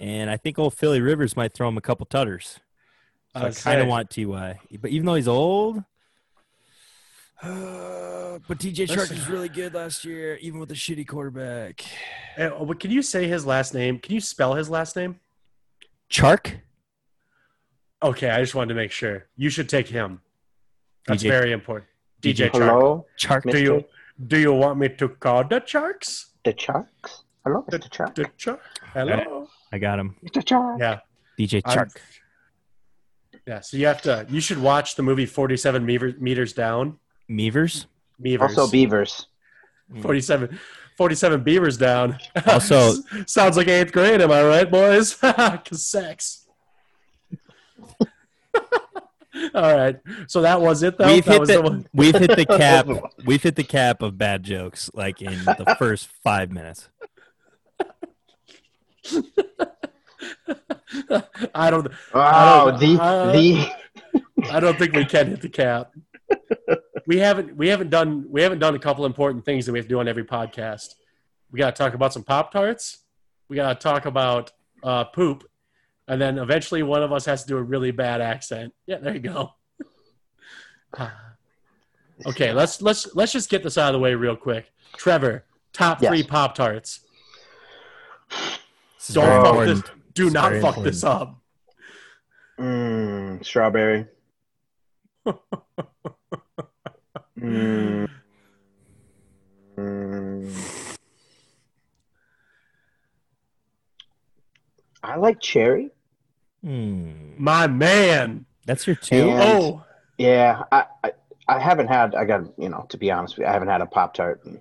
and 0.00 0.30
I 0.30 0.36
think 0.36 0.58
old 0.58 0.74
Philly 0.74 1.00
Rivers 1.00 1.36
might 1.36 1.52
throw 1.52 1.68
him 1.68 1.76
a 1.76 1.82
couple 1.82 2.06
tutters. 2.06 2.58
So 3.34 3.42
I, 3.42 3.46
I'd 3.46 3.56
kind 3.56 3.80
of 3.80 3.86
want 3.86 4.10
Ty, 4.10 4.58
but 4.80 4.90
even 4.90 5.06
though 5.06 5.14
he's 5.14 5.28
old, 5.28 5.84
but 7.42 8.58
DJ 8.58 8.86
Shark 8.86 9.00
Listen. 9.00 9.16
was 9.16 9.28
really 9.28 9.48
good 9.48 9.74
last 9.74 10.04
year, 10.04 10.36
even 10.36 10.60
with 10.60 10.70
a 10.70 10.74
shitty 10.74 11.06
quarterback. 11.06 11.82
Eh, 12.36 12.48
oh, 12.48 12.66
Can 12.74 12.90
you 12.90 13.02
say 13.02 13.26
his 13.28 13.46
last 13.46 13.72
name? 13.74 13.98
Can 13.98 14.14
you 14.14 14.20
spell 14.20 14.54
his 14.54 14.68
last 14.68 14.96
name? 14.96 15.18
Chark, 16.10 16.60
Okay, 18.02 18.30
I 18.30 18.40
just 18.40 18.54
wanted 18.54 18.68
to 18.68 18.74
make 18.74 18.90
sure. 18.90 19.26
You 19.36 19.50
should 19.50 19.68
take 19.68 19.86
him. 19.86 20.20
That's 21.06 21.22
DJ 21.22 21.28
very 21.28 21.52
important. 21.52 21.88
DJ, 22.22 22.34
DJ 22.34 22.50
Chark. 22.50 22.58
Hello, 22.58 23.06
Chark. 23.18 23.50
Do 23.50 23.58
you 23.60 23.84
do 24.26 24.38
you 24.38 24.52
want 24.52 24.78
me 24.78 24.88
to 24.88 25.08
call 25.08 25.44
the 25.44 25.62
Sharks? 25.64 26.30
the 26.44 26.54
Sharks. 26.56 27.24
Hello, 27.44 27.64
Mr. 27.70 27.94
Shark. 27.94 28.14
The 28.14 28.30
Shark. 28.36 28.60
Hello. 28.94 29.48
I 29.72 29.78
got 29.78 29.98
him. 29.98 30.16
Mr. 30.24 30.46
Shark. 30.46 30.80
Yeah. 30.80 31.00
DJ 31.38 31.60
I'm- 31.64 31.78
Chark. 31.78 31.96
Yeah. 33.46 33.60
So 33.60 33.76
you 33.76 33.86
have 33.86 34.02
to. 34.02 34.26
You 34.28 34.40
should 34.40 34.58
watch 34.58 34.94
the 34.96 35.02
movie 35.02 35.26
Forty 35.26 35.56
Seven 35.56 35.84
Meters 35.86 36.52
Down. 36.54 36.98
Meavers. 37.30 37.86
Beavers. 38.20 38.58
Also 38.58 38.70
Beavers. 38.70 39.26
47, 40.02 40.58
47 40.96 41.42
beavers 41.42 41.76
down. 41.76 42.18
Also- 42.46 42.94
sounds 43.26 43.56
like 43.56 43.68
eighth 43.68 43.92
grade. 43.92 44.20
Am 44.20 44.30
I 44.30 44.42
right, 44.44 44.70
boys? 44.70 45.14
Cause 45.20 45.84
sex. 45.84 46.46
All 49.54 49.76
right. 49.76 49.96
So 50.26 50.42
that 50.42 50.60
was 50.60 50.82
it, 50.82 50.98
though. 50.98 51.06
We've 51.06 51.24
that 51.24 51.30
hit 51.32 51.40
was 51.40 51.48
the, 51.48 51.62
the 51.62 51.84
we've 51.94 52.14
hit 52.16 52.36
the 52.36 52.44
cap. 52.46 52.86
We've 53.24 53.42
hit 53.42 53.56
the 53.56 53.64
cap 53.64 54.02
of 54.02 54.18
bad 54.18 54.42
jokes 54.42 54.90
like 54.92 55.22
in 55.22 55.32
the 55.44 55.76
first 55.78 56.08
five 56.22 56.50
minutes. 56.52 56.88
I 61.54 61.70
don't. 61.70 61.88
Oh, 62.12 62.70
don't- 62.70 62.80
the 62.80 63.00
uh, 63.02 63.32
the 63.32 63.70
I 64.52 64.60
don't 64.60 64.78
think 64.78 64.92
we 64.94 65.04
can 65.04 65.28
hit 65.28 65.40
the 65.40 65.48
cap. 65.48 65.92
We 67.06 67.18
haven't. 67.18 67.56
We 67.56 67.68
haven't 67.68 67.90
done. 67.90 68.26
We 68.28 68.42
haven't 68.42 68.58
done 68.58 68.74
a 68.74 68.78
couple 68.78 69.04
important 69.06 69.44
things 69.44 69.66
that 69.66 69.72
we 69.72 69.78
have 69.78 69.86
to 69.86 69.88
do 69.88 70.00
on 70.00 70.08
every 70.08 70.24
podcast. 70.24 70.94
We 71.50 71.58
got 71.58 71.74
to 71.74 71.82
talk 71.82 71.94
about 71.94 72.12
some 72.12 72.22
pop 72.24 72.52
tarts. 72.52 72.98
We 73.48 73.56
got 73.56 73.78
to 73.80 73.82
talk 73.82 74.06
about 74.06 74.52
uh, 74.82 75.04
poop, 75.04 75.44
and 76.08 76.20
then 76.20 76.38
eventually 76.38 76.82
one 76.82 77.02
of 77.02 77.12
us 77.12 77.24
has 77.26 77.42
to 77.42 77.48
do 77.48 77.56
a 77.56 77.62
really 77.62 77.90
bad 77.90 78.20
accent. 78.20 78.72
Yeah, 78.86 78.98
there 78.98 79.14
you 79.14 79.20
go. 79.20 79.50
okay, 82.26 82.52
let's 82.52 82.80
let's 82.82 83.14
let's 83.14 83.32
just 83.32 83.50
get 83.50 83.62
this 83.62 83.78
out 83.78 83.88
of 83.88 83.92
the 83.94 83.98
way 84.00 84.14
real 84.14 84.36
quick. 84.36 84.70
Trevor, 84.96 85.44
top 85.72 86.00
Yes. 86.02 86.10
three 86.10 86.22
pop 86.22 86.54
tarts. 86.54 87.00
Don't 89.12 89.44
fuck 89.44 89.66
this. 89.66 89.82
Do 90.14 90.26
It's 90.26 90.34
not 90.34 90.50
very 90.50 90.60
fuck 90.62 90.82
this 90.82 91.02
up. 91.04 91.40
mm, 92.58 93.44
strawberry. 93.44 94.06
Mm, 97.38 98.08
mm. 99.76 100.96
I 105.02 105.16
like 105.16 105.40
cherry. 105.40 105.90
Hmm. 106.62 107.32
My 107.38 107.66
man. 107.66 108.44
That's 108.66 108.86
your 108.86 108.96
two. 108.96 109.30
And- 109.30 109.40
Oh, 109.42 109.84
Yeah, 110.18 110.62
I, 110.70 110.84
I 111.02 111.12
I 111.48 111.58
haven't 111.58 111.88
had. 111.88 112.14
I 112.14 112.24
got 112.26 112.42
you 112.58 112.68
know 112.68 112.86
to 112.90 112.98
be 112.98 113.10
honest 113.10 113.36
with 113.36 113.44
you, 113.44 113.48
I 113.48 113.52
haven't 113.52 113.68
had 113.68 113.80
a 113.80 113.86
pop 113.86 114.14
tart 114.14 114.42
in 114.44 114.60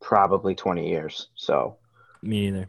probably 0.00 0.54
twenty 0.54 0.88
years. 0.88 1.28
So 1.36 1.76
Me 2.22 2.50
neither. 2.50 2.68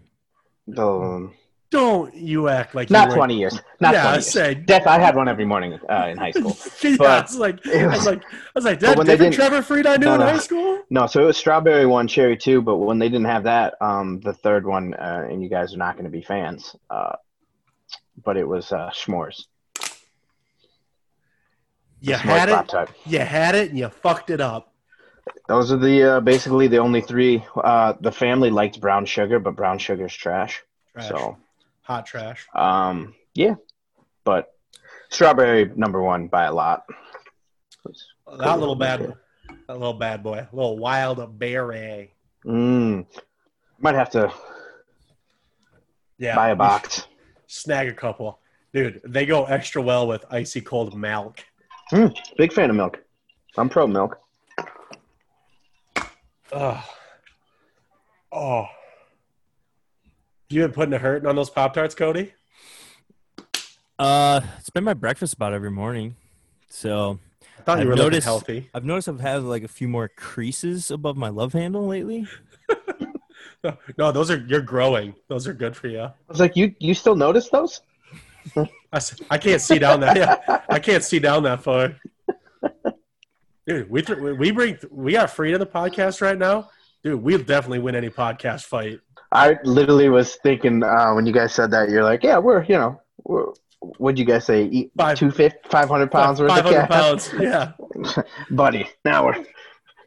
um, 0.77 1.34
don't 1.72 2.14
you 2.14 2.50
act 2.50 2.76
like 2.76 2.90
not 2.92 3.06
you 3.06 3.10
were- 3.12 3.16
twenty 3.16 3.38
years. 3.40 3.60
Not 3.80 3.94
yeah, 3.94 4.02
I 4.02 4.04
twenty 4.04 4.16
years. 4.18 4.32
say. 4.32 4.54
Def, 4.54 4.86
I 4.86 5.00
had 5.00 5.16
one 5.16 5.28
every 5.28 5.46
morning 5.46 5.80
uh, 5.90 6.08
in 6.12 6.18
high 6.18 6.32
school. 6.32 6.56
yeah, 6.84 6.96
But- 6.98 7.24
it's 7.24 7.38
like 7.38 7.66
I 7.66 7.88
was 7.88 8.06
like 8.06 8.24
I 8.24 8.38
was 8.54 8.66
like 8.66 8.80
that 8.82 9.04
different 9.06 9.34
Trevor 9.34 9.62
Freed 9.64 9.88
I 9.88 9.96
knew 9.98 10.06
No, 10.06 10.14
in 10.16 10.20
no. 10.20 10.26
high 10.28 10.38
school. 10.38 10.80
No, 10.90 11.08
so 11.08 11.24
it 11.24 11.26
was 11.26 11.38
strawberry 11.38 11.86
one, 11.86 12.08
cherry 12.08 12.38
two, 12.38 12.62
but 12.62 12.76
when 12.78 13.00
they 13.00 13.08
didn't 13.10 13.26
have 13.26 13.44
that, 13.46 13.76
um, 13.82 14.20
the 14.20 14.34
third 14.34 14.66
one, 14.68 14.94
uh, 14.94 15.26
and 15.30 15.42
you 15.42 15.50
guys 15.50 15.74
are 15.74 15.78
not 15.78 15.96
going 15.96 16.06
to 16.06 16.12
be 16.12 16.22
fans, 16.22 16.76
uh, 16.90 17.16
but 18.24 18.38
it 18.38 18.48
was 18.48 18.72
uh, 18.72 18.92
s'mores. 18.94 19.46
You 22.02 22.16
had 22.16 22.50
it, 22.50 22.90
you 23.06 23.20
had 23.20 23.56
it, 23.56 23.70
and 23.70 23.78
you 23.78 23.88
fucked 23.90 24.32
it 24.32 24.42
up. 24.42 24.74
Those 25.48 25.72
are 25.72 25.78
the 25.78 26.16
uh, 26.16 26.20
basically 26.20 26.68
the 26.68 26.80
only 26.80 27.02
three. 27.02 27.46
Uh, 27.56 27.94
the 28.02 28.12
family 28.12 28.50
liked 28.50 28.82
brown 28.82 29.06
sugar, 29.06 29.40
but 29.40 29.56
brown 29.56 29.78
sugar's 29.78 30.14
trash. 30.14 30.64
Trash. 30.94 31.10
So, 31.10 31.38
Hot 31.84 32.06
trash. 32.06 32.48
um, 32.56 33.13
yeah, 33.34 33.56
but 34.24 34.54
strawberry 35.10 35.72
number 35.76 36.02
one 36.02 36.28
by 36.28 36.46
a 36.46 36.54
lot. 36.54 36.84
That 38.38 38.60
little 38.60 38.76
bad, 38.76 39.13
that 39.67 39.74
little 39.78 39.94
bad 39.94 40.22
boy, 40.24 40.48
little 40.52 40.78
wild 40.78 41.39
berry. 41.39 42.13
Mm, 42.46 43.06
might 43.80 43.96
have 43.96 44.10
to 44.12 44.32
Yeah, 46.17 46.36
buy 46.36 46.50
a 46.50 46.56
box. 46.56 47.08
Snag 47.48 47.88
a 47.89 47.94
couple, 47.94 48.39
dude. 48.74 49.02
They 49.04 49.26
go 49.26 49.46
extra 49.46 49.82
well 49.82 50.08
with 50.08 50.24
icy 50.30 50.62
cold 50.62 50.96
milk. 50.98 51.44
Mm, 51.91 52.15
big 52.38 52.54
fan 52.54 52.70
of 52.70 52.76
milk. 52.76 53.00
I'm 53.58 53.67
pro 53.70 53.86
milk. 53.88 54.17
Oh, 56.54 56.84
oh. 58.32 58.65
You 60.52 60.62
been 60.64 60.72
putting 60.74 60.94
a 60.94 60.98
hurting 60.98 61.28
on 61.30 61.36
those 61.38 61.50
pop 61.50 61.74
tarts, 61.74 61.96
Cody? 61.96 62.34
Uh, 63.98 64.42
it's 64.60 64.70
been 64.70 64.84
my 64.84 64.94
breakfast 64.94 65.34
about 65.36 65.54
every 65.54 65.72
morning. 65.72 66.16
So 66.70 67.20
I 67.58 67.62
thought 67.62 67.78
you 67.78 67.84
I've 67.84 67.88
were 67.88 67.96
looking 67.96 68.06
noticed- 68.12 68.26
healthy. 68.26 68.70
I've 68.74 68.84
noticed 68.84 69.08
I've 69.08 69.22
had 69.22 69.44
like 69.44 69.64
a 69.64 69.68
few 69.70 69.88
more 69.88 70.10
creases 70.10 70.92
above 70.92 71.16
my 71.16 71.30
love 71.30 71.54
handle 71.54 71.88
lately. 71.88 72.28
No, 73.96 74.12
those 74.12 74.32
are 74.32 74.38
you're 74.48 74.62
growing. 74.62 75.14
Those 75.28 75.48
are 75.48 75.54
good 75.54 75.76
for 75.76 75.88
you. 75.88 76.00
I 76.02 76.12
was 76.28 76.40
like, 76.40 76.56
you 76.56 76.74
you 76.80 76.96
still 76.96 77.16
notice 77.16 77.48
those? 77.50 77.82
I, 78.58 79.00
I 79.30 79.38
can't 79.38 79.62
see 79.62 79.78
down 79.78 80.00
that. 80.00 80.18
Yeah, 80.18 80.62
I 80.68 80.80
can't 80.80 81.04
see 81.04 81.20
down 81.20 81.44
that 81.44 81.62
far. 81.62 81.96
Dude, 83.68 83.88
we 83.88 84.02
th- 84.02 84.18
we 84.18 84.50
bring 84.50 84.80
we 84.90 85.12
got 85.12 85.30
free 85.30 85.52
to 85.52 85.60
the 85.60 85.68
podcast 85.68 86.22
right 86.22 86.40
now. 86.40 86.72
Dude, 87.04 87.22
we'll 87.22 87.38
definitely 87.44 87.78
win 87.80 87.94
any 87.94 88.10
podcast 88.10 88.66
fight. 88.66 89.00
I 89.32 89.58
literally 89.63 90.10
was 90.10 90.36
thinking 90.36 90.84
uh, 90.84 91.13
when 91.13 91.26
you 91.26 91.32
guys 91.34 91.54
said 91.54 91.72
that, 91.72 91.89
you're 91.89 92.04
like, 92.04 92.24
yeah, 92.24 92.38
we're 92.38 92.63
you 92.63 92.76
know, 92.76 93.02
we're, 93.24 93.46
what'd 93.98 94.20
you 94.20 94.26
guys 94.26 94.46
say? 94.46 94.63
Eat 94.65 94.91
Five- 94.98 95.17
two 95.17 95.32
fifty, 95.32 95.60
five 95.70 95.88
hundred 95.89 96.12
pounds 96.12 96.39
worth 96.41 96.50
Five 96.50 96.65
of 96.65 96.74
hundred 96.74 96.88
cash, 96.88 97.30
pounds. 97.30 97.34
Yeah. 97.39 98.24
buddy. 98.52 98.89
Now 99.06 99.26
we're 99.26 99.46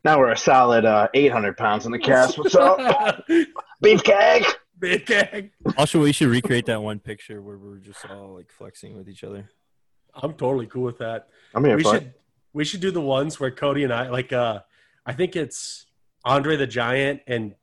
now 0.05 0.19
we're 0.19 0.33
a 0.33 0.37
solid 0.37 0.85
uh, 0.85 1.09
eight 1.15 1.33
hundred 1.33 1.57
pounds 1.57 1.87
in 1.87 1.93
the 1.93 1.99
cast. 1.99 2.39
What's 2.39 2.55
up, 2.55 2.79
beefcake? 3.83 4.47
Big 4.79 5.07
gang. 5.07 5.51
Also, 5.79 6.01
we 6.01 6.13
should 6.13 6.29
recreate 6.29 6.67
that 6.67 6.83
one 6.83 6.99
picture 6.99 7.41
where 7.41 7.57
we're 7.57 7.79
just 7.79 8.05
all 8.11 8.35
like 8.35 8.51
flexing 8.51 8.97
with 8.97 9.09
each 9.09 9.25
other. 9.25 9.49
I'm 10.15 10.35
totally 10.35 10.67
cool 10.67 10.83
with 10.83 10.99
that. 10.99 11.29
I'm 11.55 11.65
here 11.65 11.77
we 11.77 11.83
for 11.83 11.95
should 11.95 12.03
it. 12.03 12.21
we 12.53 12.65
should 12.65 12.81
do 12.81 12.91
the 12.91 13.01
ones 13.01 13.41
where 13.41 13.51
Cody 13.51 13.85
and 13.85 13.93
I 13.93 14.11
like 14.11 14.33
uh 14.33 14.61
I 15.07 15.13
think 15.15 15.37
it's 15.37 15.87
Andre 16.25 16.57
the 16.57 16.67
Giant 16.67 17.21
and 17.27 17.55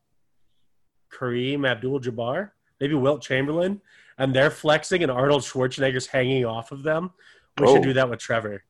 Kareem 1.11 1.67
Abdul 1.67 1.99
Jabbar, 1.99 2.51
maybe 2.79 2.93
Wilt 2.95 3.21
Chamberlain, 3.21 3.81
and 4.17 4.33
they're 4.33 4.51
flexing 4.51 5.03
and 5.03 5.11
Arnold 5.11 5.41
Schwarzenegger's 5.43 6.07
hanging 6.07 6.45
off 6.45 6.71
of 6.71 6.83
them 6.83 7.11
We 7.59 7.67
Oh. 7.67 7.73
should 7.75 7.83
do 7.83 7.93
that 7.93 8.09
with 8.09 8.19
Trevor. 8.19 8.63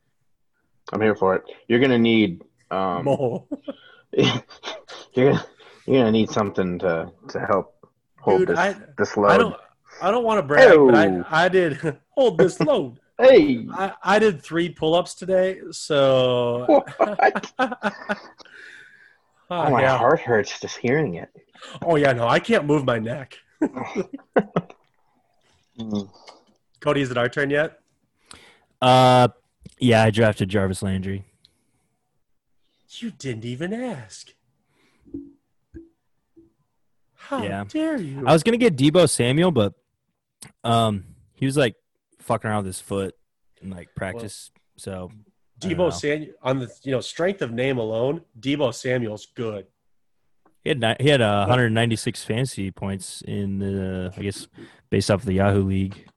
I'm 0.91 1.01
here 1.01 1.15
for 1.15 1.36
it. 1.36 1.43
You're 1.67 1.80
gonna 1.80 1.97
need 1.99 2.41
um, 2.71 3.06
Mo. 3.06 3.47
you're 4.12 5.32
gonna 5.32 5.45
you're 5.86 5.99
gonna 5.99 6.12
need 6.12 6.30
something 6.30 6.80
to 6.80 7.12
to 7.30 7.39
help 7.39 7.75
hold 8.19 8.39
Dude, 8.39 8.49
this 8.49 8.60
I, 8.60 8.75
this 8.97 9.17
I 9.17 9.21
load. 9.21 9.38
don't 9.38 9.56
I 10.01 10.12
don't 10.12 10.23
want 10.23 10.39
to 10.39 10.43
brag, 10.43 10.69
but 10.69 10.77
Oh. 10.95 11.23
I 11.30 11.45
I 11.45 11.49
did 11.49 11.77
hold 12.10 12.38
this 12.38 12.60
load. 12.60 12.99
Hey, 13.19 13.67
I, 13.71 13.93
I 14.04 14.19
did 14.19 14.41
three 14.41 14.69
pull-ups 14.69 15.13
today, 15.13 15.60
so 15.69 16.84
Oh, 19.51 19.69
my 19.69 19.81
yeah. 19.81 19.97
heart 19.97 20.21
hurts 20.21 20.57
just 20.61 20.77
hearing 20.77 21.15
it. 21.15 21.29
Oh 21.81 21.97
yeah, 21.97 22.13
no, 22.13 22.25
I 22.27 22.39
can't 22.39 22.65
move 22.65 22.85
my 22.85 22.99
neck. 22.99 23.37
Mm. 25.77 26.09
Cody, 26.79 27.01
is 27.01 27.11
it 27.11 27.17
our 27.17 27.27
turn 27.27 27.49
yet? 27.49 27.79
Uh, 28.81 29.27
yeah, 29.77 30.03
I 30.03 30.09
drafted 30.09 30.47
Jarvis 30.49 30.81
Landry. 30.81 31.25
You 32.99 33.11
didn't 33.11 33.43
even 33.45 33.73
ask. 33.73 34.33
How 37.15 37.43
Yeah. 37.43 37.65
dare 37.67 37.97
you? 37.97 38.23
I 38.25 38.31
was 38.33 38.43
gonna 38.43 38.57
get 38.57 38.75
Deebo 38.77 39.09
Samuel, 39.09 39.51
but 39.51 39.73
um, 40.63 41.03
he 41.33 41.45
was 41.45 41.57
like 41.57 41.75
fucking 42.19 42.49
around 42.49 42.59
with 42.59 42.67
his 42.67 42.79
foot 42.79 43.15
in 43.61 43.69
like 43.69 43.89
practice. 43.95 44.49
so 44.77 44.91
I 44.91 44.95
don't 44.95 45.09
know. 45.17 45.31
Deebo 45.62 45.93
Samuel 45.93 46.34
on 46.41 46.60
the 46.60 46.71
you 46.84 46.91
know 46.91 47.02
strength 47.02 47.41
of 47.41 47.52
name 47.52 47.78
alone. 47.78 48.21
Deebo 48.39 48.74
Samuel's 48.74 49.28
good. 49.28 49.65
he 50.63 50.69
had 50.69 50.80
ni- 50.80 50.95
he 51.00 51.10
had 51.10 51.21
uh, 51.21 51.45
196 51.45 52.24
fantasy 52.24 52.71
points 52.71 53.21
in 53.21 53.60
the 53.60 54.13
I 54.17 54.21
guess 54.21 54.47
based 54.89 55.10
off 55.12 55.21
of 55.21 55.26
the 55.26 55.34
Yahoo 55.34 55.63
League 55.63 56.08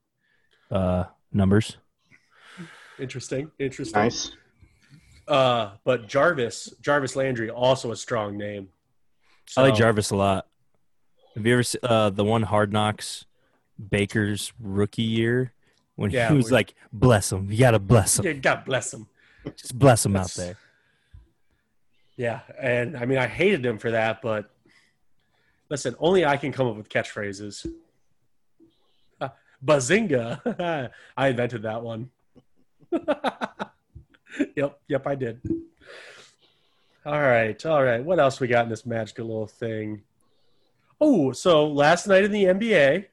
uh 0.70 1.04
numbers. 1.32 1.76
Interesting, 2.98 3.50
interesting. 3.58 4.02
Nice. 4.02 4.30
Uh, 5.26 5.70
but 5.84 6.06
Jarvis, 6.06 6.72
Jarvis 6.80 7.16
Landry, 7.16 7.50
also 7.50 7.90
a 7.90 7.96
strong 7.96 8.36
name. 8.36 8.68
I 9.56 9.62
like 9.62 9.74
Jarvis 9.74 10.10
a 10.10 10.16
lot. 10.16 10.46
Have 11.34 11.46
you 11.46 11.52
ever 11.54 11.62
seen 11.62 11.80
uh, 11.82 12.10
the 12.10 12.24
one 12.24 12.42
Hard 12.42 12.72
Knocks 12.72 13.24
Baker's 13.90 14.52
rookie 14.60 15.02
year 15.02 15.52
when 15.96 16.10
Yeah, 16.10 16.28
he 16.30 16.36
was 16.36 16.52
like, 16.52 16.74
"Bless 16.92 17.32
him, 17.32 17.50
you 17.50 17.58
gotta 17.58 17.78
bless 17.78 18.18
him, 18.18 18.26
Yeah, 18.26 18.32
God 18.34 18.64
bless 18.64 18.92
him. 18.94 19.08
Just 19.56 19.78
bless 19.78 20.04
him 20.04 20.16
out 20.16 20.30
there." 20.30 20.56
Yeah, 22.16 22.40
and 22.58 22.96
I 22.96 23.06
mean 23.06 23.18
I 23.18 23.26
hated 23.26 23.64
him 23.64 23.78
for 23.78 23.90
that, 23.90 24.22
but 24.22 24.50
listen, 25.68 25.94
only 25.98 26.24
I 26.24 26.36
can 26.36 26.52
come 26.52 26.66
up 26.68 26.76
with 26.76 26.88
catchphrases. 26.88 27.66
Uh, 29.20 29.28
Bazinga! 29.64 30.90
I 31.16 31.28
invented 31.28 31.62
that 31.62 31.82
one. 31.82 32.10
yep, 34.56 34.80
yep, 34.88 35.06
I 35.06 35.14
did. 35.14 35.40
All 37.06 37.20
right, 37.20 37.66
all 37.66 37.82
right. 37.82 38.02
What 38.02 38.18
else 38.18 38.40
we 38.40 38.46
got 38.46 38.64
in 38.64 38.70
this 38.70 38.86
magical 38.86 39.26
little 39.26 39.46
thing? 39.46 40.02
Oh, 41.00 41.32
so 41.32 41.66
last 41.66 42.06
night 42.06 42.24
in 42.24 42.30
the 42.30 42.44
NBA, 42.44 43.06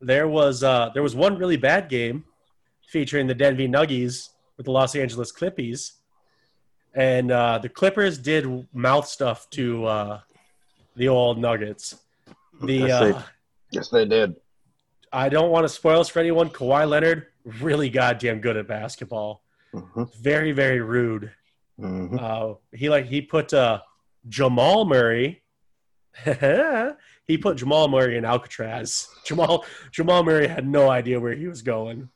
there 0.00 0.28
was 0.28 0.62
uh, 0.62 0.90
there 0.92 1.02
was 1.02 1.14
one 1.14 1.38
really 1.38 1.56
bad 1.56 1.88
game 1.88 2.24
featuring 2.86 3.26
the 3.26 3.34
Denver 3.34 3.62
Nuggies 3.62 4.30
with 4.56 4.66
the 4.66 4.72
Los 4.72 4.94
Angeles 4.94 5.32
Clippies 5.32 5.92
and 6.94 7.30
uh, 7.30 7.58
the 7.58 7.68
Clippers 7.68 8.18
did 8.18 8.66
mouth 8.72 9.06
stuff 9.06 9.48
to 9.50 9.84
uh, 9.84 10.20
the 10.96 11.08
old 11.08 11.38
Nuggets. 11.38 11.96
The 12.62 12.72
Yes, 12.74 13.00
they- 13.00 13.12
uh, 13.12 13.22
Yes, 13.72 13.88
they 13.90 14.06
did. 14.06 14.36
I 15.12 15.28
don't 15.28 15.50
want 15.50 15.64
to 15.64 15.68
spoil 15.68 15.98
this 15.98 16.08
for 16.08 16.20
anyone. 16.20 16.48
Kawhi 16.50 16.88
Leonard 16.88 17.26
really 17.60 17.90
goddamn 17.90 18.40
good 18.40 18.56
at 18.56 18.66
basketball. 18.68 19.42
hmm 19.72 20.04
Very 20.20 20.52
very 20.52 20.80
rude. 20.80 21.32
hmm 21.78 22.16
Uh, 22.18 22.54
he 22.72 22.88
like 22.88 23.06
he 23.06 23.20
put 23.22 23.52
uh, 23.52 23.80
Jamal 24.28 24.84
Murray. 24.84 25.42
he 26.24 27.36
put 27.38 27.56
Jamal 27.58 27.88
Murray 27.88 28.16
in 28.16 28.24
Alcatraz. 28.24 29.08
Jamal 29.24 29.64
Jamal 29.90 30.22
Murray 30.24 30.46
had 30.48 30.66
no 30.66 30.88
idea 30.88 31.20
where 31.20 31.34
he 31.34 31.46
was 31.46 31.62
going. 31.62 32.08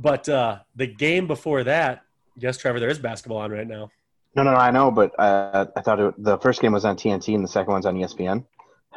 But 0.00 0.28
uh, 0.28 0.60
the 0.76 0.86
game 0.86 1.26
before 1.26 1.64
that, 1.64 2.02
yes, 2.36 2.56
Trevor, 2.56 2.78
there 2.78 2.88
is 2.88 3.00
basketball 3.00 3.38
on 3.38 3.50
right 3.50 3.66
now. 3.66 3.90
No, 4.36 4.44
no, 4.44 4.52
no, 4.52 4.56
I 4.56 4.70
know, 4.70 4.92
but 4.92 5.18
uh, 5.18 5.66
I 5.76 5.80
thought 5.80 5.98
it, 5.98 6.14
the 6.22 6.38
first 6.38 6.60
game 6.60 6.72
was 6.72 6.84
on 6.84 6.96
TNT 6.96 7.34
and 7.34 7.42
the 7.42 7.48
second 7.48 7.72
one's 7.72 7.84
on 7.86 7.96
ESPN. 7.96 8.44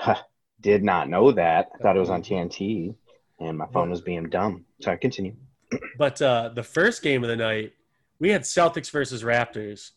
Did 0.62 0.84
not 0.84 1.10
know 1.10 1.32
that. 1.32 1.70
I 1.74 1.78
thought 1.80 1.98
it 1.98 2.00
was 2.00 2.12
on 2.12 2.22
TNT, 2.22 2.94
and 3.40 3.58
my 3.58 3.66
phone 3.74 3.90
was 3.90 4.02
being 4.02 4.30
dumb. 4.30 4.66
Sorry, 4.80 4.98
continue. 4.98 5.36
But 5.98 6.22
uh, 6.22 6.50
the 6.54 6.64
first 6.64 7.02
game 7.02 7.24
of 7.24 7.30
the 7.30 7.36
night, 7.36 7.74
we 8.20 8.30
had 8.30 8.42
Celtics 8.42 8.92
versus 8.92 9.24
Raptors, 9.24 9.92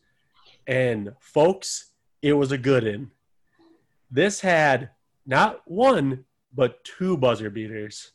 and 0.67 1.13
folks, 1.19 1.91
it 2.23 2.33
was 2.33 2.53
a 2.53 2.59
good 2.59 2.85
in. 2.85 3.11
This 4.11 4.41
had 4.41 4.91
not 5.27 5.63
one 5.67 6.25
but 6.55 6.83
two 6.85 7.17
buzzer 7.17 7.51
beaters. 7.51 8.13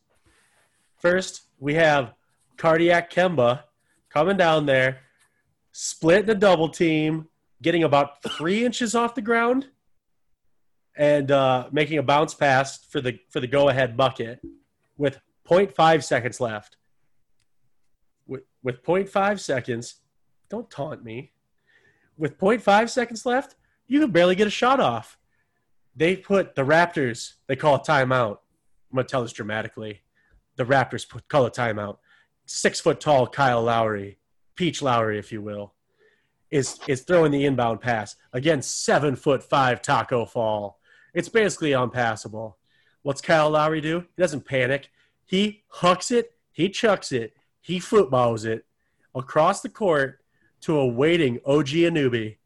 First, 0.97 1.43
we 1.59 1.73
have 1.75 2.13
Cardiac 2.59 3.11
Kemba 3.11 3.63
coming 4.09 4.37
down 4.37 4.67
there, 4.67 4.99
splitting 5.71 6.29
a 6.29 6.35
double 6.35 6.69
team, 6.69 7.27
getting 7.61 7.83
about 7.83 8.21
three 8.21 8.63
inches 8.63 8.93
off 8.93 9.15
the 9.15 9.21
ground, 9.21 9.65
and 10.95 11.31
uh, 11.31 11.67
making 11.71 11.97
a 11.97 12.03
bounce 12.03 12.35
pass 12.35 12.85
for 12.85 13.01
the 13.01 13.17
for 13.31 13.39
the 13.39 13.47
go 13.47 13.69
ahead 13.69 13.97
bucket 13.97 14.39
with 14.97 15.19
0.5 15.49 16.03
seconds 16.03 16.39
left 16.39 16.75
with, 18.29 18.43
with 18.63 18.83
0.5 18.83 19.39
seconds, 19.39 19.95
don't 20.49 20.69
taunt 20.69 21.03
me. 21.03 21.31
With 22.17 22.37
0.5 22.37 22.89
seconds 22.89 23.25
left, 23.25 23.55
you 23.87 23.99
can 23.99 24.11
barely 24.11 24.35
get 24.35 24.47
a 24.47 24.51
shot 24.51 24.79
off. 24.79 25.17
They 25.95 26.15
put 26.15 26.55
the 26.55 26.63
Raptors, 26.63 27.33
they 27.47 27.55
call 27.55 27.75
a 27.75 27.79
timeout. 27.79 28.37
I'm 28.91 28.95
going 28.95 29.05
to 29.05 29.11
tell 29.11 29.23
this 29.23 29.33
dramatically. 29.33 30.01
The 30.55 30.65
Raptors 30.65 31.07
put, 31.09 31.27
call 31.27 31.45
a 31.45 31.51
timeout. 31.51 31.97
Six 32.51 32.79
foot 32.79 32.99
tall 32.99 33.27
Kyle 33.27 33.61
Lowry, 33.61 34.17
Peach 34.55 34.81
Lowry, 34.81 35.19
if 35.19 35.31
you 35.31 35.39
will, 35.39 35.75
is, 36.49 36.79
is 36.87 37.03
throwing 37.03 37.31
the 37.31 37.45
inbound 37.45 37.79
pass. 37.79 38.15
against 38.33 38.83
seven 38.83 39.15
foot 39.15 39.43
five 39.43 39.83
Tacko 39.83 40.27
Fall. 40.27 40.79
It's 41.13 41.29
basically 41.29 41.73
unpassable. 41.73 42.57
What's 43.03 43.21
Kyle 43.21 43.51
Lowry 43.51 43.81
do? 43.81 43.99
He 43.99 44.21
doesn't 44.23 44.47
panic. 44.47 44.89
He 45.27 45.61
hucks 45.67 46.09
it, 46.09 46.31
he 46.51 46.69
chucks 46.69 47.11
it, 47.11 47.33
he 47.61 47.77
footballs 47.79 48.45
it 48.45 48.65
across 49.13 49.61
the 49.61 49.69
court 49.69 50.19
to 50.61 50.75
a 50.79 50.87
waiting 50.87 51.39
OG 51.45 51.67
Anunoby 51.67 52.37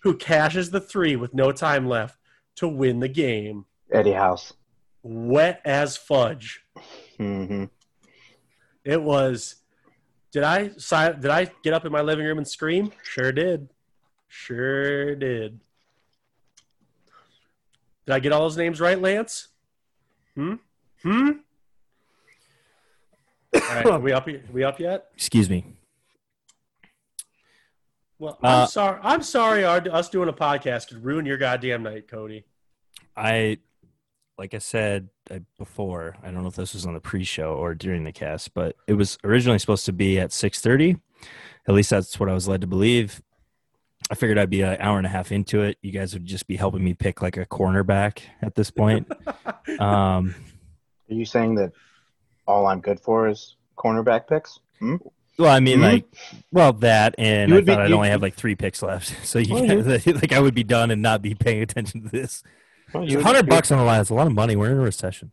who 0.00 0.14
cashes 0.14 0.70
the 0.70 0.80
three 0.80 1.16
with 1.16 1.32
no 1.32 1.52
time 1.52 1.88
left 1.88 2.18
to 2.56 2.68
win 2.68 3.00
the 3.00 3.08
game. 3.08 3.64
Eddie 3.90 4.12
House. 4.12 4.52
Wet 5.02 5.62
as 5.64 5.96
fudge. 5.96 6.66
hmm 7.16 7.64
It 8.84 9.02
was. 9.02 9.56
Did 10.32 10.42
I 10.44 10.68
did 10.68 11.26
I 11.26 11.50
get 11.62 11.74
up 11.74 11.84
in 11.84 11.92
my 11.92 12.00
living 12.00 12.24
room 12.26 12.38
and 12.38 12.48
scream? 12.48 12.92
Sure 13.02 13.32
did. 13.32 13.68
Sure 14.28 15.14
did. 15.14 15.60
Did 18.06 18.12
I 18.14 18.18
get 18.18 18.32
all 18.32 18.40
those 18.40 18.56
names 18.56 18.80
right, 18.80 19.00
Lance? 19.00 19.48
Hmm. 20.34 20.54
Hmm. 21.02 21.30
All 23.54 23.60
right, 23.60 23.86
are 23.86 24.00
we 24.00 24.12
up? 24.12 24.26
Are 24.26 24.40
we 24.52 24.64
up 24.64 24.80
yet? 24.80 25.08
Excuse 25.14 25.50
me. 25.50 25.66
Well, 28.18 28.38
I'm 28.42 28.62
Uh, 28.62 28.66
sorry. 28.66 29.00
I'm 29.02 29.22
sorry. 29.22 29.64
Our, 29.64 29.82
us 29.90 30.08
doing 30.08 30.28
a 30.28 30.32
podcast 30.32 30.88
could 30.88 31.04
ruin 31.04 31.26
your 31.26 31.36
goddamn 31.36 31.82
night, 31.82 32.08
Cody. 32.08 32.44
I, 33.16 33.58
like 34.38 34.54
I 34.54 34.58
said 34.58 35.08
uh, 35.30 35.38
before, 35.58 36.16
I 36.22 36.30
don't 36.30 36.42
know 36.42 36.48
if 36.48 36.56
this 36.56 36.74
was 36.74 36.86
on 36.86 36.94
the 36.94 37.00
pre-show 37.00 37.54
or 37.54 37.74
during 37.74 38.04
the 38.04 38.12
cast, 38.12 38.54
but 38.54 38.76
it 38.86 38.94
was 38.94 39.18
originally 39.24 39.58
supposed 39.58 39.86
to 39.86 39.92
be 39.92 40.18
at 40.18 40.30
6:30. 40.30 41.00
At 41.68 41.74
least 41.74 41.90
that's 41.90 42.18
what 42.18 42.28
I 42.28 42.32
was 42.34 42.48
led 42.48 42.60
to 42.62 42.66
believe. 42.66 43.22
I 44.10 44.14
figured 44.16 44.36
I'd 44.38 44.50
be 44.50 44.62
an 44.62 44.76
hour 44.80 44.98
and 44.98 45.06
a 45.06 45.10
half 45.10 45.30
into 45.30 45.62
it. 45.62 45.78
You 45.80 45.92
guys 45.92 46.12
would 46.12 46.26
just 46.26 46.48
be 46.48 46.56
helping 46.56 46.82
me 46.82 46.92
pick 46.92 47.22
like 47.22 47.36
a 47.36 47.46
cornerback 47.46 48.18
at 48.42 48.56
this 48.56 48.70
point. 48.70 49.10
um, 49.78 50.34
Are 51.08 51.14
you 51.14 51.24
saying 51.24 51.54
that 51.56 51.72
all 52.48 52.66
I'm 52.66 52.80
good 52.80 52.98
for 52.98 53.28
is 53.28 53.56
cornerback 53.78 54.26
picks? 54.28 54.58
Hmm? 54.80 54.96
well, 55.38 55.50
I 55.54 55.60
mean, 55.60 55.78
Mhm. 55.78 55.82
like, 55.92 56.04
well, 56.50 56.72
that, 56.74 57.14
and 57.16 57.50
You 57.50 57.54
I 57.54 57.58
would 57.58 57.64
be- 57.64 57.72
thought 57.72 57.82
I'd 57.82 57.90
you- 57.90 57.94
only 57.96 58.08
have 58.08 58.20
like 58.22 58.34
three 58.34 58.56
picks 58.56 58.82
left, 58.82 59.14
so 59.26 59.38
you 59.38 59.54
Well, 59.54 59.66
guys, 59.84 60.06
like 60.06 60.32
I 60.32 60.40
would 60.40 60.54
be 60.54 60.64
done 60.64 60.90
and 60.90 61.00
not 61.00 61.22
be 61.22 61.34
paying 61.34 61.62
attention 61.62 62.02
to 62.02 62.08
this. 62.08 62.42
Well, 62.92 63.04
It's 63.04 63.12
you'd- 63.12 63.22
hundred 63.24 63.46
bucks 63.48 63.70
on 63.70 63.78
the 63.78 63.84
line. 63.84 64.00
It's 64.00 64.10
a 64.10 64.14
lot 64.14 64.26
of 64.26 64.32
money. 64.32 64.56
We're 64.56 64.70
in 64.72 64.78
a 64.78 64.82
recession. 64.82 65.32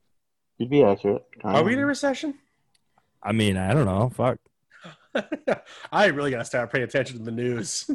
You'd 0.58 0.70
be 0.70 0.84
accurate. 0.84 1.24
Are 1.44 1.64
we 1.64 1.74
in 1.74 1.80
a 1.80 1.86
recession? 1.86 2.36
I 3.24 3.32
mean, 3.32 3.58
I 3.58 3.74
don't 3.74 3.86
know. 3.86 4.10
Fuck. 4.10 4.40
I 5.92 6.06
really 6.08 6.32
got 6.32 6.40
to 6.40 6.46
start 6.46 6.72
paying 6.72 6.84
attention 6.84 7.18
to 7.18 7.24
the 7.24 7.32
news. 7.32 7.90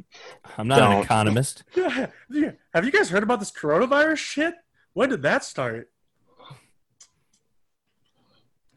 I'm 0.58 0.68
not 0.68 0.80
an 0.82 0.90
Don't. 0.90 1.02
economist. 1.04 1.64
Have 1.74 2.12
you 2.84 2.90
guys 2.92 3.10
heard 3.10 3.22
about 3.22 3.40
this 3.40 3.50
coronavirus 3.50 4.18
shit? 4.18 4.54
When 4.92 5.08
did 5.10 5.22
that 5.22 5.44
start? 5.44 5.90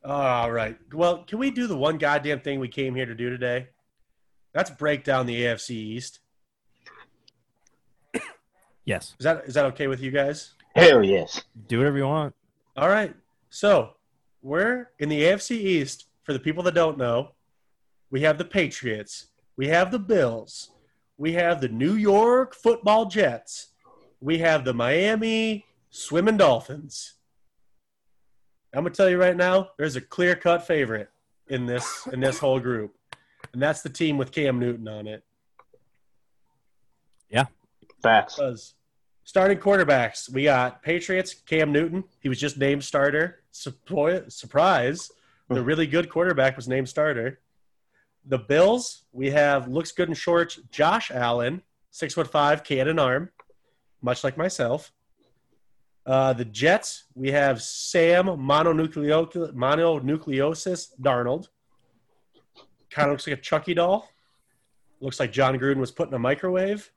All 0.04 0.52
right. 0.52 0.78
Well, 0.94 1.24
can 1.24 1.39
we 1.39 1.52
do 1.52 1.68
the 1.68 1.78
one 1.78 1.98
goddamn 1.98 2.41
thing 2.41 2.60
we 2.60 2.68
came 2.68 2.96
here 2.96 3.06
to 3.06 3.16
do 3.16 3.30
today? 3.30 3.70
That's 4.54 4.70
break 4.70 5.04
down 5.04 5.26
the 5.26 5.41
AFC 5.44 5.72
East. 5.72 6.20
Yes. 8.86 9.16
Is 9.20 9.24
that 9.24 9.46
is 9.46 9.54
that 9.54 9.66
okay 9.66 9.88
with 9.88 10.02
you 10.02 10.12
guys? 10.12 10.54
Hell 10.76 11.04
yes. 11.04 11.42
Do 11.68 11.78
whatever 11.78 11.98
you 11.98 12.06
want. 12.08 12.36
All 12.76 12.90
right. 12.90 13.14
So 13.50 13.92
we're 14.42 14.90
in 15.00 15.10
the 15.10 15.22
AFC 15.24 15.52
East. 15.52 16.08
For 16.24 16.32
the 16.32 16.40
people 16.40 16.64
that 16.64 16.74
don't 16.74 16.98
know, 16.98 17.32
we 18.10 18.22
have 18.22 18.38
the 18.38 18.46
Patriots, 18.46 19.28
we 19.58 19.68
have 19.68 19.92
the 19.92 20.00
Bills, 20.00 20.72
we 21.18 21.34
have 21.34 21.60
the 21.60 21.68
New 21.68 21.96
York 21.96 22.56
Football 22.56 23.08
Jets, 23.08 23.74
we 24.22 24.38
have 24.38 24.64
the 24.64 24.74
Miami 24.74 25.66
Swimming 25.90 26.38
Dolphins. 26.38 27.16
I'm 28.74 28.84
gonna 28.84 28.96
tell 28.96 29.10
you 29.10 29.20
right 29.20 29.36
now, 29.36 29.72
there's 29.78 29.98
a 29.98 30.02
clear 30.02 30.34
cut 30.34 30.66
favorite 30.66 31.10
in 31.48 31.66
this 31.66 32.08
in 32.14 32.22
this 32.22 32.40
whole 32.40 32.60
group, 32.60 32.96
and 33.52 33.62
that's 33.62 33.82
the 33.82 33.90
team 33.90 34.18
with 34.18 34.32
Cam 34.32 34.60
Newton 34.60 34.88
on 34.88 35.08
it. 35.08 35.24
Facts. 38.04 38.36
Because 38.36 38.76
starting 39.24 39.58
quarterbacks, 39.58 40.32
we 40.32 40.43
got 40.43 40.84
Patriots, 40.84 41.34
Cam 41.34 41.72
Newton. 41.72 42.04
He 42.20 42.30
was 42.30 42.39
just 42.39 42.58
named 42.58 42.84
starter. 42.84 43.39
Surprise. 43.51 45.12
The 45.49 45.62
really 45.62 45.88
good 45.88 46.10
quarterback 46.10 46.56
was 46.56 46.68
named 46.68 46.89
starter. 46.89 47.39
The 48.26 48.39
Bills, 48.39 49.04
we 49.12 49.30
have 49.32 49.68
looks 49.68 49.91
good 49.91 50.08
in 50.10 50.16
shorts, 50.16 50.60
Josh 50.72 51.12
Allen, 51.12 51.62
six 51.91 52.14
foot 52.14 52.32
five, 52.32 52.64
cannon 52.64 52.97
arm, 52.97 53.30
much 54.01 54.24
like 54.24 54.38
myself. 54.38 54.91
Uh, 56.06 56.34
the 56.34 56.45
Jets, 56.45 57.04
we 57.16 57.32
have 57.32 57.62
Sam 57.62 58.26
mononucleo- 58.26 59.54
mononucleosis 59.54 60.99
Darnold. 60.99 61.47
Kind 62.89 63.08
of 63.08 63.14
looks 63.14 63.28
like 63.28 63.38
a 63.38 63.41
Chucky 63.41 63.74
doll. 63.74 64.10
Looks 64.99 65.20
like 65.20 65.32
Jon 65.32 65.58
Gruden 65.58 65.78
was 65.78 65.91
put 65.91 66.08
in 66.08 66.14
a 66.14 66.20
microwave. 66.20 66.91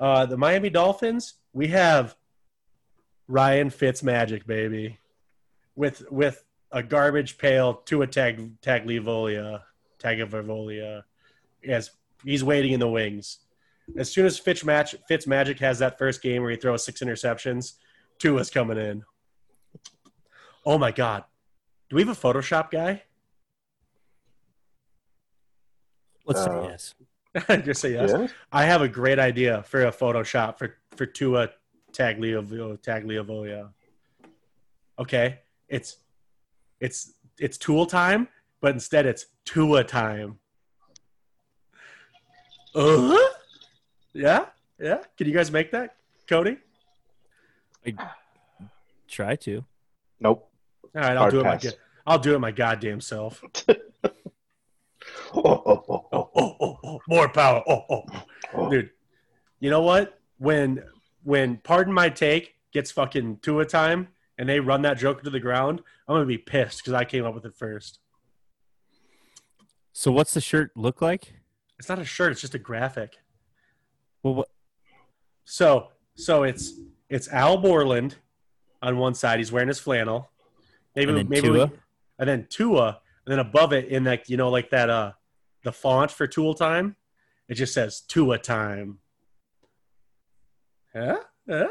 Uh, 0.00 0.24
the 0.24 0.36
Miami 0.36 0.70
Dolphins, 0.70 1.34
we 1.52 1.68
have 1.68 2.16
Ryan 3.28 3.68
Fitzmagic, 3.68 4.46
baby, 4.46 4.98
with 5.76 6.10
with 6.10 6.42
a 6.72 6.82
garbage 6.82 7.36
pail 7.36 7.74
to 7.74 8.00
a 8.02 8.06
tag 8.06 8.58
Tagliavolia, 8.62 9.60
Tagliavolia, 10.02 11.02
as 11.68 11.90
he's 12.24 12.42
waiting 12.42 12.72
in 12.72 12.80
the 12.80 12.88
wings. 12.88 13.40
As 13.96 14.10
soon 14.10 14.24
as 14.24 14.38
Fitz 14.38 14.64
match 14.64 14.94
Fitzmagic 15.10 15.58
has 15.58 15.80
that 15.80 15.98
first 15.98 16.22
game 16.22 16.42
where 16.42 16.50
he 16.50 16.56
throws 16.56 16.82
six 16.84 17.02
interceptions, 17.02 17.74
Tua's 18.18 18.48
coming 18.48 18.78
in. 18.78 19.02
Oh 20.64 20.78
my 20.78 20.92
God, 20.92 21.24
do 21.90 21.96
we 21.96 22.02
have 22.02 22.08
a 22.08 22.20
Photoshop 22.20 22.70
guy? 22.70 23.02
Let's 26.24 26.40
Uh, 26.40 26.62
say 26.62 26.68
yes. 26.70 26.94
Just 27.64 27.80
say 27.80 27.92
yes. 27.92 28.10
Yeah. 28.12 28.26
I 28.50 28.64
have 28.64 28.82
a 28.82 28.88
great 28.88 29.18
idea 29.18 29.62
for 29.62 29.84
a 29.86 29.92
Photoshop 29.92 30.58
for 30.58 30.76
for 30.96 31.06
Tua 31.06 31.50
Tagliavo 31.92 32.78
Tagliavolia. 32.78 33.70
Okay, 34.98 35.38
it's 35.68 35.96
it's 36.80 37.12
it's 37.38 37.56
tool 37.56 37.86
time, 37.86 38.28
but 38.60 38.74
instead 38.74 39.06
it's 39.06 39.26
Tua 39.44 39.84
time. 39.84 40.38
Uh 42.74 43.08
huh. 43.08 43.34
Yeah, 44.12 44.46
yeah. 44.78 44.98
Can 45.16 45.26
you 45.28 45.32
guys 45.32 45.52
make 45.52 45.70
that, 45.70 45.96
Cody? 46.28 46.56
I 47.86 47.94
Try 49.08 49.36
to. 49.36 49.64
Nope. 50.20 50.48
All 50.94 51.00
right, 51.00 51.12
I'll 51.12 51.18
Hard 51.18 51.32
do 51.32 51.40
it. 51.40 51.44
My, 51.44 51.60
I'll 52.06 52.18
do 52.18 52.34
it 52.34 52.38
my 52.38 52.52
goddamn 52.52 53.00
self. 53.00 53.42
Oh, 55.32 55.62
oh, 55.66 56.08
oh, 56.12 56.30
Oh, 56.90 57.00
more 57.06 57.28
power. 57.28 57.62
Oh, 57.68 58.04
oh, 58.54 58.70
dude. 58.70 58.90
You 59.60 59.70
know 59.70 59.82
what? 59.82 60.18
When 60.38 60.82
when 61.22 61.58
pardon 61.58 61.92
my 61.92 62.08
take 62.08 62.54
gets 62.72 62.90
fucking 62.90 63.38
Tua 63.42 63.64
time 63.66 64.08
and 64.38 64.48
they 64.48 64.58
run 64.58 64.82
that 64.82 64.98
joke 64.98 65.22
to 65.22 65.30
the 65.30 65.40
ground, 65.40 65.82
I'm 66.08 66.14
gonna 66.14 66.26
be 66.26 66.38
pissed 66.38 66.78
because 66.78 66.94
I 66.94 67.04
came 67.04 67.24
up 67.24 67.34
with 67.34 67.44
it 67.44 67.54
first. 67.54 67.98
So 69.92 70.10
what's 70.10 70.34
the 70.34 70.40
shirt 70.40 70.72
look 70.76 71.02
like? 71.02 71.34
It's 71.78 71.88
not 71.88 71.98
a 71.98 72.04
shirt; 72.04 72.32
it's 72.32 72.40
just 72.40 72.54
a 72.54 72.58
graphic. 72.58 73.18
Well, 74.22 74.34
what? 74.34 74.48
So 75.44 75.88
so 76.14 76.42
it's 76.42 76.74
it's 77.08 77.28
Al 77.28 77.58
Borland 77.58 78.16
on 78.82 78.96
one 78.96 79.14
side. 79.14 79.38
He's 79.38 79.52
wearing 79.52 79.68
his 79.68 79.78
flannel. 79.78 80.30
Maybe 80.96 81.12
maybe 81.12 81.40
Tua? 81.42 81.66
We, 81.66 81.72
and 82.18 82.28
then 82.28 82.46
Tua, 82.48 83.00
and 83.26 83.32
then 83.32 83.38
above 83.38 83.72
it 83.72 83.88
in 83.88 84.04
like 84.04 84.28
you 84.28 84.36
know 84.36 84.48
like 84.50 84.70
that 84.70 84.90
uh 84.90 85.12
the 85.64 85.72
font 85.72 86.10
for 86.10 86.26
Tool 86.26 86.54
Time, 86.54 86.96
it 87.48 87.54
just 87.54 87.74
says 87.74 88.00
Tua 88.00 88.38
Time. 88.38 88.98
Yeah, 90.94 91.16
yeah, 91.46 91.66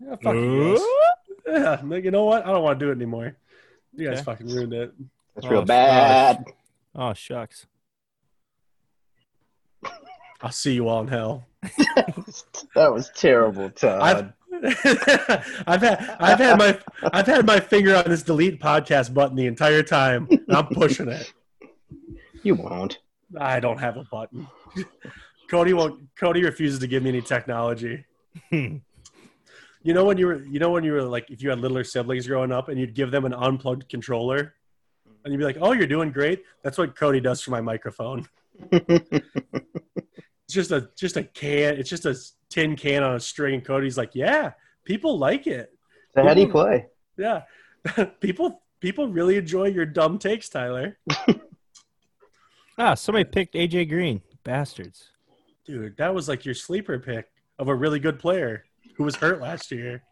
yeah. 0.00 0.16
Fuck 0.22 0.34
you. 0.34 1.04
Yeah, 1.46 1.80
like, 1.84 2.04
you 2.04 2.10
know 2.10 2.24
what? 2.24 2.44
I 2.44 2.50
don't 2.52 2.62
want 2.62 2.78
to 2.80 2.84
do 2.86 2.90
it 2.90 2.96
anymore. 2.96 3.36
You 3.94 4.08
guys 4.08 4.16
Okay. 4.18 4.24
fucking 4.24 4.48
ruined 4.48 4.72
it. 4.74 4.92
That's 5.34 5.46
Oh, 5.46 5.50
real 5.50 5.62
sh- 5.64 5.66
bad. 5.68 6.44
Oh 6.94 7.14
shucks. 7.14 7.66
I'll 10.42 10.50
see 10.52 10.74
you 10.74 10.88
all 10.88 11.00
in 11.02 11.08
hell. 11.08 11.46
That 12.74 12.92
was 12.92 13.10
terrible, 13.14 13.70
Todd. 13.70 14.00
I've 14.02 14.32
I've 15.66 15.80
had 15.82 16.16
I've 16.20 16.38
had 16.38 16.58
my 16.58 16.78
I've 17.12 17.26
had 17.26 17.46
my 17.46 17.58
finger 17.60 17.96
on 17.96 18.04
this 18.06 18.22
delete 18.22 18.60
podcast 18.60 19.12
button 19.14 19.36
the 19.36 19.46
entire 19.46 19.82
time. 19.82 20.26
and 20.30 20.44
I'm 20.56 20.66
pushing 20.66 21.08
it. 21.08 21.32
You 22.46 22.54
won't. 22.54 23.00
I 23.38 23.58
don't 23.58 23.78
have 23.78 23.96
a 23.96 24.04
button. 24.04 24.46
Cody 25.50 25.72
won't. 25.72 26.08
Cody 26.16 26.44
refuses 26.44 26.78
to 26.80 26.86
give 26.86 27.02
me 27.02 27.10
any 27.10 27.22
technology. 27.22 28.04
You 28.50 29.94
know 29.94 30.04
when 30.04 30.18
you 30.18 30.26
were 30.26 30.44
you 30.44 30.58
know 30.58 30.70
when 30.70 30.84
you 30.84 30.92
were 30.92 31.02
like 31.02 31.30
if 31.30 31.42
you 31.42 31.50
had 31.50 31.60
littler 31.60 31.84
siblings 31.84 32.26
growing 32.26 32.52
up 32.52 32.68
and 32.68 32.78
you'd 32.78 32.94
give 32.94 33.10
them 33.10 33.24
an 33.24 33.32
unplugged 33.32 33.88
controller 33.88 34.54
and 35.24 35.32
you'd 35.32 35.38
be 35.38 35.44
like, 35.44 35.58
"Oh, 35.60 35.72
you're 35.72 35.86
doing 35.86 36.10
great." 36.10 36.42
That's 36.62 36.78
what 36.78 36.96
Cody 36.96 37.20
does 37.20 37.40
for 37.40 37.50
my 37.50 37.60
microphone. 37.60 38.28
It's 40.46 40.54
just 40.54 40.70
a 40.70 40.88
just 40.96 41.16
a 41.16 41.24
can. 41.24 41.74
It's 41.76 41.90
just 41.90 42.06
a 42.06 42.16
tin 42.50 42.76
can 42.76 43.02
on 43.02 43.16
a 43.16 43.20
string. 43.20 43.54
And 43.54 43.64
Cody's 43.64 43.98
like, 43.98 44.14
"Yeah, 44.14 44.52
people 44.84 45.18
like 45.18 45.48
it. 45.48 45.76
So 46.14 46.22
how 46.22 46.34
do 46.34 46.40
you 46.40 46.48
play? 46.48 46.86
Yeah, 47.18 47.42
people 48.20 48.62
people 48.78 49.08
really 49.08 49.36
enjoy 49.36 49.66
your 49.66 49.86
dumb 49.86 50.18
takes, 50.18 50.48
Tyler." 50.48 50.98
Ah, 52.78 52.94
somebody 52.94 53.24
picked 53.24 53.54
AJ 53.54 53.88
Green. 53.88 54.22
Bastards. 54.44 55.10
Dude, 55.64 55.96
that 55.96 56.14
was 56.14 56.28
like 56.28 56.44
your 56.44 56.54
sleeper 56.54 56.98
pick 56.98 57.26
of 57.58 57.68
a 57.68 57.74
really 57.74 57.98
good 57.98 58.18
player 58.18 58.64
who 58.96 59.04
was 59.04 59.16
hurt 59.16 59.40
last 59.40 59.72
year. 59.72 60.02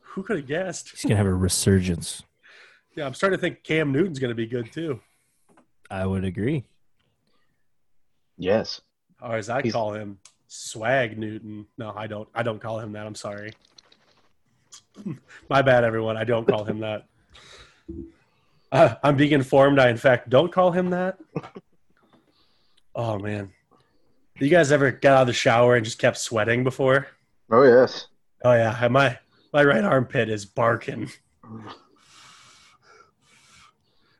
Who 0.00 0.22
could 0.22 0.36
have 0.38 0.46
guessed? 0.46 0.90
He's 0.90 1.02
gonna 1.04 1.16
have 1.16 1.26
a 1.26 1.32
resurgence. 1.34 2.22
Yeah, 2.96 3.06
I'm 3.06 3.14
starting 3.14 3.38
to 3.38 3.40
think 3.40 3.62
Cam 3.62 3.92
Newton's 3.92 4.18
going 4.18 4.30
to 4.30 4.34
be 4.34 4.46
good 4.46 4.72
too, 4.72 5.00
I 5.88 6.04
would 6.04 6.24
agree. 6.24 6.64
Yes. 8.36 8.80
or 9.22 9.36
as 9.36 9.48
I 9.48 9.62
He's- 9.62 9.72
call 9.72 9.92
him, 9.94 10.18
Swag 10.48 11.16
Newton. 11.16 11.66
No, 11.76 11.92
I 11.94 12.06
don't. 12.08 12.28
I 12.34 12.42
don't 12.42 12.58
call 12.60 12.80
him 12.80 12.92
that. 12.92 13.06
I'm 13.06 13.14
sorry. 13.14 13.52
My 15.50 15.62
bad, 15.62 15.84
everyone. 15.84 16.16
I 16.16 16.24
don't 16.24 16.46
call 16.48 16.64
him 16.64 16.80
that. 16.80 17.06
Uh, 18.70 18.94
I'm 19.02 19.16
being 19.16 19.32
informed. 19.32 19.78
I, 19.78 19.88
in 19.88 19.96
fact, 19.96 20.28
don't 20.28 20.52
call 20.52 20.72
him 20.72 20.90
that. 20.90 21.18
Oh 22.94 23.16
man, 23.16 23.52
you 24.40 24.48
guys 24.48 24.72
ever 24.72 24.90
got 24.90 25.12
out 25.18 25.20
of 25.20 25.26
the 25.28 25.32
shower 25.32 25.76
and 25.76 25.84
just 25.84 26.00
kept 26.00 26.18
sweating 26.18 26.64
before? 26.64 27.06
Oh 27.48 27.62
yes. 27.62 28.08
Oh 28.44 28.52
yeah, 28.52 28.88
my 28.88 29.16
my 29.52 29.62
right 29.62 29.84
armpit 29.84 30.28
is 30.28 30.44
barking. 30.44 31.08
I 31.44 31.46
don't 31.46 31.72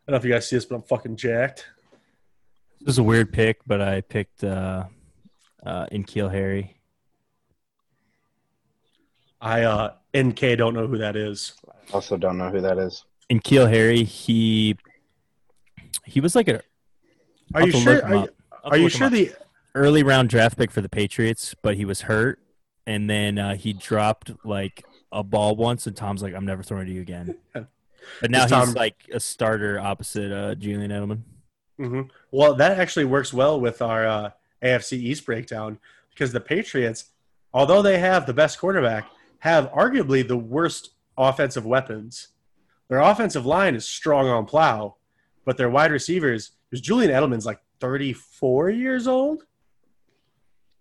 know 0.06 0.16
if 0.16 0.24
you 0.24 0.30
guys 0.30 0.48
see 0.48 0.54
this, 0.54 0.64
but 0.64 0.76
I'm 0.76 0.82
fucking 0.82 1.16
jacked. 1.16 1.66
This 2.80 2.94
is 2.94 2.98
a 2.98 3.02
weird 3.02 3.32
pick, 3.32 3.62
but 3.66 3.82
I 3.82 4.00
picked 4.00 4.44
uh, 4.44 4.84
uh, 5.66 5.86
N'Keal 5.86 6.30
Harry. 6.30 6.76
I 9.40 9.62
uh 9.62 9.94
NK 10.16 10.56
don't 10.56 10.74
know 10.74 10.86
who 10.86 10.98
that 10.98 11.16
is. 11.16 11.54
Also 11.92 12.16
don't 12.16 12.38
know 12.38 12.50
who 12.50 12.60
that 12.60 12.78
is. 12.78 13.04
N'Keal 13.30 13.68
Harry, 13.68 14.04
he 14.04 14.76
he 16.04 16.20
was 16.20 16.34
like 16.34 16.48
a 16.48 16.62
Are 17.54 17.66
you 17.66 17.72
sure? 17.72 18.04
Are 18.04 18.14
you, 18.14 18.28
are 18.64 18.76
you 18.76 18.88
sure 18.88 19.10
the 19.10 19.32
early 19.74 20.02
round 20.02 20.28
draft 20.30 20.56
pick 20.56 20.70
for 20.70 20.80
the 20.80 20.88
Patriots, 20.88 21.54
but 21.62 21.76
he 21.76 21.84
was 21.84 22.02
hurt, 22.02 22.38
and 22.86 23.08
then 23.08 23.38
uh, 23.38 23.54
he 23.54 23.72
dropped 23.72 24.32
like 24.44 24.84
a 25.12 25.22
ball 25.22 25.56
once, 25.56 25.86
and 25.86 25.96
Tom's 25.96 26.22
like, 26.22 26.34
"I'm 26.34 26.46
never 26.46 26.62
throwing 26.62 26.86
to 26.86 26.92
you 26.92 27.02
again." 27.02 27.36
But 28.20 28.30
now 28.30 28.44
Is 28.44 28.50
he's 28.50 28.74
like 28.74 28.96
a 29.12 29.20
starter 29.20 29.78
opposite 29.78 30.32
uh, 30.32 30.54
Julian 30.54 30.90
Edelman. 30.90 31.20
hmm 31.76 32.02
Well, 32.30 32.54
that 32.54 32.78
actually 32.78 33.04
works 33.04 33.32
well 33.32 33.60
with 33.60 33.82
our 33.82 34.06
uh, 34.06 34.30
AFC 34.62 34.92
East 34.94 35.26
breakdown 35.26 35.78
because 36.10 36.32
the 36.32 36.40
Patriots, 36.40 37.06
although 37.52 37.82
they 37.82 37.98
have 37.98 38.26
the 38.26 38.32
best 38.32 38.58
quarterback, 38.58 39.06
have 39.40 39.70
arguably 39.72 40.26
the 40.26 40.36
worst 40.36 40.90
offensive 41.16 41.64
weapons. 41.64 42.28
Their 42.88 43.00
offensive 43.00 43.44
line 43.44 43.74
is 43.74 43.86
strong 43.86 44.28
on 44.28 44.46
plow, 44.46 44.96
but 45.44 45.56
their 45.56 45.70
wide 45.70 45.92
receivers, 45.92 46.52
because 46.68 46.80
Julian 46.80 47.10
Edelman's 47.10 47.46
like 47.46 47.60
34 47.80 48.70
years 48.70 49.06
old. 49.06 49.40
Does 49.40 49.46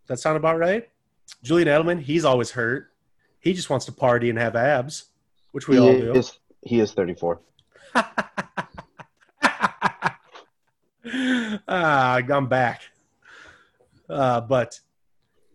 that 0.08 0.20
sound 0.20 0.38
about 0.38 0.58
right? 0.58 0.90
Julian 1.44 1.68
Edelman, 1.68 2.00
he's 2.00 2.24
always 2.26 2.52
hurt. 2.52 2.92
He 3.40 3.54
just 3.54 3.70
wants 3.70 3.86
to 3.86 3.92
party 3.92 4.30
and 4.30 4.40
have 4.40 4.56
abs, 4.56 5.06
which 5.52 5.68
we 5.68 5.76
he 5.76 5.82
all 5.82 5.92
do. 5.92 6.14
is 6.14 6.40
he 6.62 6.80
is 6.80 6.94
34. 6.94 7.42
ah, 11.68 12.16
I'm 12.18 12.48
back. 12.48 12.82
Uh, 14.10 14.42
but 14.42 14.80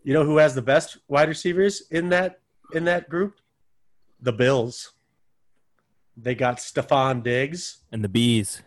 you 0.03 0.13
know 0.13 0.23
who 0.23 0.37
has 0.37 0.53
the 0.55 0.61
best 0.61 0.97
wide 1.07 1.29
receivers 1.29 1.83
in 1.91 2.09
that 2.09 2.39
in 2.73 2.85
that 2.85 3.09
group? 3.09 3.35
The 4.21 4.33
Bills. 4.33 4.91
They 6.15 6.35
got 6.35 6.57
Stefon 6.57 7.23
Diggs 7.23 7.79
And 7.91 8.03
the 8.03 8.09
bees. 8.09 8.61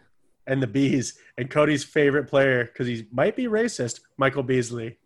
and 0.47 0.63
the 0.63 0.67
Bees, 0.67 1.19
and 1.39 1.51
Cody's 1.51 1.85
favorite 1.85 2.29
player 2.29 2.65
because 2.65 2.87
he 2.87 3.07
might 3.13 3.35
be 3.37 3.45
racist, 3.47 4.01
Michael 4.17 4.43
Beasley. 4.43 4.99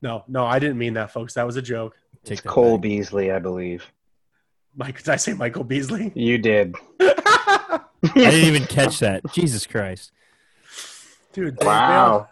No, 0.00 0.24
no, 0.28 0.44
I 0.44 0.58
didn't 0.58 0.78
mean 0.78 0.94
that, 0.94 1.12
folks. 1.12 1.34
That 1.34 1.46
was 1.46 1.56
a 1.56 1.62
joke. 1.62 1.94
Take 2.24 2.38
It's 2.38 2.46
Cole 2.46 2.76
back. 2.76 2.82
Beasley, 2.82 3.30
I 3.30 3.38
believe. 3.38 3.84
Mike, 4.74 4.98
did 4.98 5.08
I 5.10 5.16
say 5.16 5.32
Michael 5.34 5.64
Beasley? 5.64 6.10
You 6.16 6.38
did. 6.38 6.74
I 7.00 7.80
didn't 8.14 8.44
even 8.48 8.64
catch 8.66 8.98
that. 8.98 9.22
Jesus 9.32 9.66
Christ. 9.66 10.10
Dude, 11.32 11.56
they- 11.58 11.66
Wow. 11.66 12.28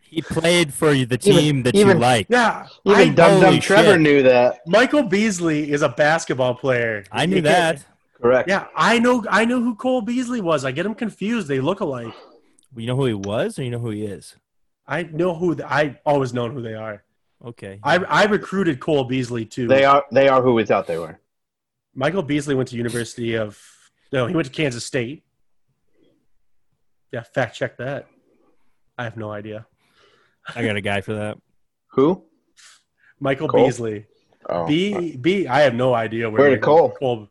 He 0.00 0.22
played 0.22 0.72
for 0.72 0.92
the 0.92 1.00
Even- 1.00 1.18
team 1.18 1.62
that 1.64 1.74
even- 1.74 1.96
you 1.96 2.00
like. 2.02 2.26
Yeah, 2.30 2.66
Even 2.84 3.10
I, 3.10 3.14
Dumb 3.14 3.40
Dumb 3.40 3.58
Trevor 3.60 3.92
shit. 3.94 4.00
knew 4.00 4.22
that. 4.22 4.60
Michael 4.66 5.02
Beasley 5.04 5.72
is 5.72 5.82
a 5.82 5.88
basketball 5.88 6.54
player. 6.54 7.04
I 7.10 7.26
knew 7.26 7.36
You 7.36 7.42
can't- 7.42 7.78
that. 7.78 7.86
Correct. 8.24 8.48
Yeah, 8.48 8.68
I 8.74 8.98
know. 9.00 9.22
I 9.28 9.44
know 9.44 9.60
who 9.60 9.74
Cole 9.74 10.00
Beasley 10.00 10.40
was. 10.40 10.64
I 10.64 10.72
get 10.72 10.86
him 10.86 10.94
confused. 10.94 11.46
They 11.46 11.60
look 11.60 11.80
alike. 11.80 12.14
You 12.74 12.86
know 12.86 12.96
who 12.96 13.04
he 13.04 13.12
was, 13.12 13.58
or 13.58 13.64
you 13.64 13.70
know 13.70 13.78
who 13.78 13.90
he 13.90 14.06
is? 14.06 14.34
I 14.88 15.02
know 15.02 15.34
who. 15.34 15.54
The, 15.54 15.70
I 15.70 16.00
always 16.06 16.32
known 16.32 16.54
who 16.54 16.62
they 16.62 16.72
are. 16.72 17.04
Okay. 17.44 17.80
I 17.82 17.96
I 17.98 18.24
recruited 18.24 18.80
Cole 18.80 19.04
Beasley 19.04 19.44
too. 19.44 19.68
They 19.68 19.84
are 19.84 20.06
they 20.10 20.26
are 20.28 20.40
who 20.40 20.54
we 20.54 20.64
thought 20.64 20.86
they 20.86 20.96
were. 20.96 21.20
Michael 21.94 22.22
Beasley 22.22 22.54
went 22.54 22.70
to 22.70 22.76
University 22.76 23.34
of. 23.34 23.60
No, 24.10 24.26
he 24.26 24.34
went 24.34 24.46
to 24.46 24.52
Kansas 24.52 24.86
State. 24.86 25.22
Yeah, 27.12 27.24
fact 27.24 27.54
check 27.56 27.76
that. 27.76 28.06
I 28.96 29.04
have 29.04 29.18
no 29.18 29.32
idea. 29.32 29.66
I 30.56 30.64
got 30.64 30.76
a 30.76 30.80
guy 30.80 31.02
for 31.02 31.12
that. 31.12 31.36
Who? 31.88 32.24
Michael 33.20 33.48
Cole? 33.48 33.66
Beasley. 33.66 34.06
Oh, 34.48 34.66
B 34.66 34.94
uh, 34.94 35.18
B. 35.20 35.46
I 35.46 35.60
have 35.60 35.74
no 35.74 35.92
idea 35.92 36.30
where. 36.30 36.40
Where 36.40 36.50
did 36.52 36.62
Michael- 36.62 36.88
Cole? 36.92 37.28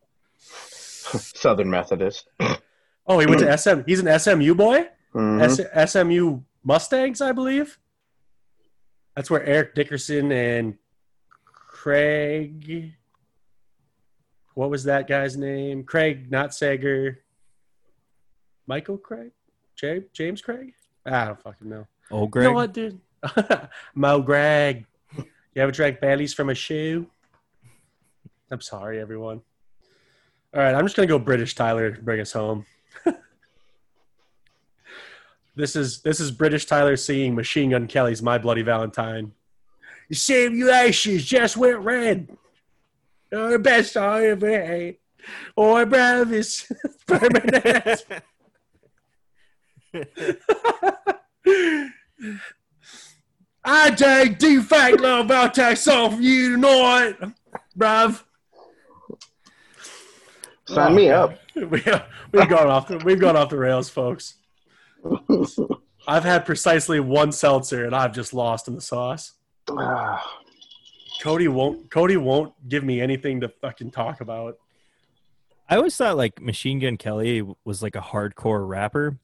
Southern 1.36 1.70
Methodist. 1.70 2.28
Oh, 3.06 3.20
he 3.20 3.26
went 3.26 3.42
to 3.42 3.58
SM. 3.58 3.82
He's 3.86 4.00
an 4.00 4.18
SMU 4.18 4.56
boy. 4.56 4.88
Mhm. 5.14 5.42
S- 5.76 5.92
SMU 5.92 6.40
Mustangs, 6.64 7.20
I 7.20 7.34
believe. 7.34 7.78
That's 9.14 9.30
where 9.30 9.44
Eric 9.44 9.76
Dickerson 9.76 10.32
and 10.32 10.76
Craig. 11.44 12.94
What 14.54 14.70
was 14.70 14.86
that 14.86 15.08
guy's 15.10 15.36
name? 15.36 15.84
Craig, 15.84 16.32
not 16.32 16.54
Sager. 16.54 17.20
Michael 18.68 18.98
Craig? 18.98 19.32
James, 19.76 20.06
James 20.14 20.42
Craig? 20.42 20.74
I 21.06 21.26
don't 21.26 21.42
fucking 21.42 21.68
know. 21.68 21.86
Oh, 22.10 22.26
Greg. 22.28 22.44
You 22.46 22.50
know 22.52 22.56
what, 22.56 22.74
dude? 22.74 23.02
Mo 23.96 24.22
Greg. 24.22 24.86
You 25.18 25.26
ever 25.62 25.74
drank 25.74 26.00
Bailey's 26.00 26.34
from 26.34 26.50
a 26.50 26.56
shoe? 26.56 27.08
I'm 28.50 28.62
sorry, 28.62 29.02
everyone. 29.02 29.42
All 30.56 30.62
right, 30.62 30.76
I'm 30.76 30.86
just 30.86 30.96
gonna 30.96 31.08
go 31.08 31.18
British 31.18 31.56
Tyler 31.56 31.98
bring 32.00 32.20
us 32.20 32.32
home. 32.32 32.68
this 35.56 35.76
is 35.76 36.02
this 36.02 36.20
is 36.20 36.30
British 36.30 36.66
Tyler 36.66 36.96
singing 36.96 37.34
Machine 37.34 37.72
Gun 37.72 37.88
Kelly's 37.88 38.22
"My 38.22 38.38
Bloody 38.38 38.62
Valentine." 38.62 39.32
You 40.10 40.16
save 40.16 40.54
you 40.54 40.70
ashes 40.70 41.26
just 41.26 41.58
went 41.58 41.80
red. 41.80 42.38
You're 43.32 43.54
the 43.54 43.60
best 43.60 43.98
I 43.98 44.28
ever 44.28 44.64
had. 44.64 44.98
Or 45.56 45.88
bravest 45.88 46.72
permanent. 47.08 48.06
I 53.66 53.92
take 53.92 54.38
defect 54.38 55.00
love, 55.00 55.32
I'll 55.32 55.50
take 55.50 55.78
from 55.78 56.22
you 56.22 56.58
tonight, 56.58 57.16
bruv. 57.76 58.22
Sign 60.74 60.96
me 60.96 61.10
up. 61.10 61.38
We, 61.56 61.84
we've 62.32 62.50
gone 62.50 62.68
off 62.68 62.88
the, 62.88 62.98
we've 63.06 63.20
gone 63.20 63.36
off 63.38 63.50
the 63.50 63.58
rails, 63.60 63.88
folks. 63.88 64.38
I've 66.08 66.24
had 66.24 66.46
precisely 66.46 67.00
one 67.00 67.32
seltzer 67.32 67.86
and 67.86 67.96
I've 67.96 68.12
just 68.12 68.34
lost 68.34 68.68
in 68.68 68.74
the 68.74 68.82
sauce. 68.82 69.34
Ah, 69.70 70.40
Cody 71.22 71.48
won't 71.48 71.92
Cody 71.92 72.18
won't 72.18 72.54
give 72.68 72.84
me 72.84 73.00
anything 73.02 73.40
to 73.42 73.50
fucking 73.50 73.92
talk 73.92 74.20
about. 74.20 74.58
I 75.70 75.76
always 75.78 75.96
thought 75.96 76.18
like 76.18 76.42
Machine 76.42 76.80
Gun 76.80 76.98
Kelly 76.98 77.44
was 77.64 77.84
like 77.84 77.96
a 77.96 78.02
hardcore 78.02 78.68
rapper, 78.68 79.20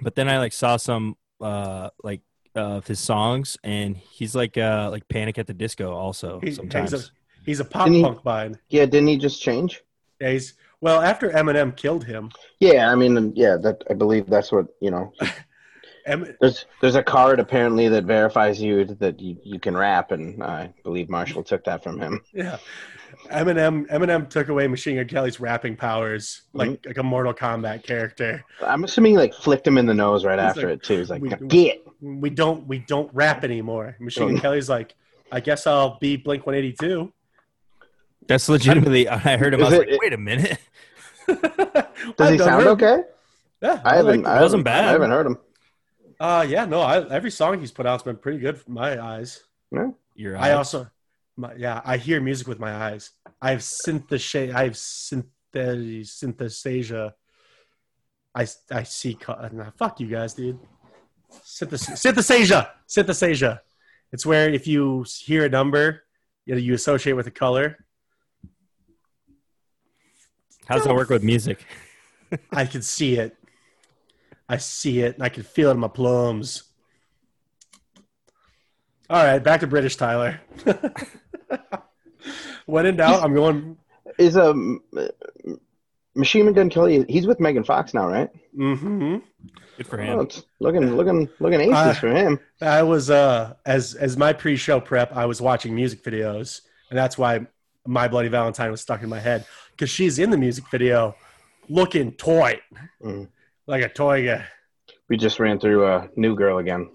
but 0.00 0.14
then 0.14 0.28
I 0.28 0.38
like 0.38 0.52
saw 0.54 0.78
some 0.78 1.16
uh 1.40 1.90
like 2.02 2.22
uh, 2.56 2.60
of 2.78 2.86
his 2.86 2.98
songs, 2.98 3.56
and 3.62 3.94
he's 3.96 4.34
like 4.34 4.56
uh 4.56 4.88
like 4.90 5.06
Panic 5.08 5.36
at 5.38 5.46
the 5.46 5.54
Disco 5.54 5.92
also 5.92 6.40
He's, 6.42 6.56
sometimes. 6.56 6.90
he's 6.92 7.04
a 7.04 7.10
he's 7.44 7.60
a 7.60 7.64
pop 7.66 7.84
Didn't 7.84 7.96
he- 7.98 8.02
punk 8.02 8.22
vine. 8.22 8.58
yeah, 8.70 8.86
didn't 8.86 9.08
he 9.08 9.18
just 9.18 9.40
change? 9.42 9.82
Yeah, 10.20 10.30
he's 10.30 10.54
well 10.80 11.00
after 11.00 11.30
Eminem 11.30 11.76
killed 11.76 12.04
him. 12.04 12.30
Yeah, 12.60 12.90
I 12.90 12.94
mean, 12.94 13.32
yeah, 13.36 13.56
that 13.62 13.82
I 13.90 13.94
believe 13.94 14.26
that's 14.26 14.52
what 14.52 14.66
you 14.80 14.90
know. 14.90 15.12
Em, 16.06 16.34
There's 16.40 16.64
there's 16.80 16.94
a 16.94 17.02
card 17.02 17.38
apparently 17.38 17.86
that 17.88 18.04
verifies 18.04 18.62
you 18.62 18.82
that 18.86 19.20
you, 19.20 19.36
you 19.44 19.58
can 19.60 19.76
rap, 19.76 20.10
and 20.10 20.42
I 20.42 20.72
believe 20.82 21.10
Marshall 21.10 21.42
took 21.42 21.64
that 21.64 21.82
from 21.82 22.00
him. 22.00 22.22
yeah, 22.32 22.56
Eminem 23.30 23.86
Eminem 23.88 24.26
took 24.30 24.48
away 24.48 24.66
Machine 24.68 24.96
Gun 24.96 25.06
Kelly's 25.06 25.38
rapping 25.38 25.76
powers 25.76 26.42
like 26.54 26.70
Mm-hmm. 26.70 26.88
like 26.88 26.96
a 26.96 27.02
Mortal 27.02 27.34
Kombat 27.34 27.82
character. 27.84 28.42
I'm 28.62 28.84
assuming 28.84 29.12
he, 29.12 29.18
like 29.18 29.34
flicked 29.34 29.66
him 29.66 29.76
in 29.76 29.84
the 29.84 29.92
nose 29.92 30.24
right 30.24 30.38
He's 30.38 30.48
after 30.48 30.68
like, 30.70 30.76
it 30.78 30.82
too. 30.82 30.98
He's 30.98 31.10
like, 31.10 31.20
we- 31.20 31.28
get. 31.48 31.84
We 32.00 32.30
don't 32.30 32.66
we 32.66 32.78
don't 32.78 33.10
rap 33.12 33.44
anymore. 33.44 33.96
Machine 34.00 34.28
Gun 34.28 34.36
Oh. 34.38 34.40
Kelly's 34.40 34.68
like, 34.70 34.94
I 35.30 35.40
guess 35.40 35.66
I'll 35.66 35.98
be 35.98 36.16
Blink 36.16 36.46
182. 36.46 37.12
That's 38.28 38.48
legitimately. 38.48 39.08
I 39.08 39.36
heard 39.36 39.54
him. 39.54 39.60
I 39.60 39.64
was 39.64 39.72
it- 39.74 39.88
like, 39.90 40.00
wait 40.00 40.12
a 40.12 40.18
minute. 40.18 40.58
Does 42.16 42.30
he 42.30 42.38
sound 42.38 42.66
okay? 42.68 43.02
Yeah, 43.60 43.80
I 43.84 43.96
haven't. 43.96 44.22
like 44.22 44.32
I 44.32 44.40
wasn't 44.42 44.60
haven't- 44.60 44.64
bad. 44.64 44.84
I 44.84 44.90
haven't 44.92 45.10
heard 45.10 45.26
him. 45.26 45.38
Uh, 46.20 46.44
yeah, 46.48 46.64
no, 46.64 46.80
I, 46.80 47.08
every 47.10 47.30
song 47.30 47.60
he's 47.60 47.70
put 47.70 47.86
out's 47.86 48.02
been 48.02 48.16
pretty 48.16 48.38
good 48.38 48.58
from 48.60 48.74
my 48.74 49.00
eyes. 49.02 49.42
Yeah. 49.70 49.90
You're. 50.14 50.36
I 50.36 50.52
also, 50.52 50.88
my, 51.36 51.54
yeah, 51.54 51.80
I 51.84 51.96
hear 51.96 52.20
music 52.20 52.48
with 52.48 52.58
my 52.58 52.72
eyes. 52.74 53.10
I 53.40 53.50
have 53.52 53.60
synthesia. 53.60 54.52
I 54.54 54.64
have 54.64 54.72
synthes 54.72 55.24
synthesia. 55.54 57.12
I 58.34 58.46
I 58.70 58.82
see. 58.82 59.14
co- 59.14 59.48
Nah, 59.52 59.70
fuck 59.78 60.00
you 60.00 60.08
guys, 60.08 60.34
dude. 60.34 60.58
Synthes- 61.44 61.90
synthesia. 61.96 62.68
Synthesia. 62.88 63.60
It's 64.12 64.26
where 64.26 64.48
if 64.50 64.66
you 64.66 65.04
hear 65.20 65.44
a 65.44 65.48
number, 65.48 66.02
you, 66.46 66.54
know, 66.54 66.60
you 66.60 66.74
associate 66.74 67.12
with 67.12 67.26
a 67.26 67.30
color. 67.30 67.76
How 70.68 70.76
does 70.76 70.84
that 70.84 70.94
work 70.94 71.08
with 71.08 71.22
music? 71.22 71.64
I 72.52 72.66
can 72.66 72.82
see 72.82 73.16
it. 73.16 73.36
I 74.48 74.58
see 74.58 75.00
it, 75.00 75.14
and 75.14 75.22
I 75.22 75.28
can 75.28 75.42
feel 75.42 75.68
it 75.70 75.72
in 75.72 75.80
my 75.80 75.88
plums. 75.88 76.64
All 79.10 79.24
right, 79.24 79.42
back 79.42 79.60
to 79.60 79.66
British 79.66 79.96
Tyler. 79.96 80.40
when 82.66 82.86
in 82.86 82.96
doubt, 82.96 83.22
I'm 83.22 83.34
going. 83.34 83.76
Is 84.18 84.36
a 84.36 84.50
um, 84.50 84.80
Machine 86.14 86.52
Gun 86.52 86.68
Kelly? 86.68 87.04
He's 87.08 87.26
with 87.26 87.40
Megan 87.40 87.64
Fox 87.64 87.94
now, 87.94 88.08
right? 88.08 88.28
Mm 88.56 88.78
hmm 88.78 89.16
Good 89.76 89.86
for 89.86 90.00
Oh, 90.00 90.04
him. 90.04 90.20
it's 90.20 90.42
looking, 90.60 90.96
looking, 90.96 91.28
looking 91.38 91.60
aces 91.60 91.74
Uh, 91.74 91.94
for 91.94 92.08
him. 92.10 92.40
I 92.60 92.82
was 92.82 93.10
uh 93.10 93.54
as 93.64 93.94
as 93.94 94.16
my 94.16 94.32
pre-show 94.32 94.80
prep, 94.80 95.16
I 95.16 95.26
was 95.26 95.40
watching 95.40 95.74
music 95.74 96.02
videos, 96.02 96.62
and 96.90 96.98
that's 96.98 97.16
why 97.16 97.46
My 97.88 98.06
Bloody 98.06 98.28
Valentine 98.28 98.70
was 98.70 98.82
stuck 98.82 99.02
in 99.02 99.08
my 99.08 99.18
head 99.18 99.46
because 99.70 99.88
she's 99.88 100.18
in 100.18 100.28
the 100.30 100.36
music 100.36 100.64
video, 100.70 101.16
looking 101.70 102.12
toy, 102.12 102.60
Mm. 103.02 103.28
like 103.66 103.82
a 103.82 103.88
toy 103.88 104.26
guy. 104.26 104.44
We 105.08 105.16
just 105.16 105.40
ran 105.40 105.58
through 105.58 105.86
a 105.86 106.10
new 106.14 106.36
girl 106.36 106.58
again. 106.58 106.90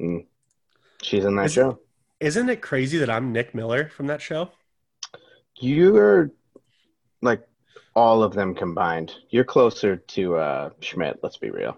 Mm. 0.00 0.26
She's 1.02 1.24
in 1.24 1.34
that 1.36 1.46
Is- 1.46 1.54
show. 1.54 1.80
Isn't 2.20 2.48
it 2.50 2.62
crazy 2.62 2.98
that 2.98 3.10
I'm 3.10 3.32
Nick 3.32 3.52
Miller 3.54 3.88
from 3.88 4.06
that 4.08 4.20
show? 4.22 4.50
You're 5.60 6.30
like 7.20 7.42
all 7.94 8.22
of 8.22 8.32
them 8.32 8.54
combined. 8.54 9.12
You're 9.30 9.44
closer 9.44 9.96
to 9.96 10.36
uh, 10.36 10.70
Schmidt. 10.80 11.18
Let's 11.22 11.36
be 11.36 11.50
real. 11.50 11.76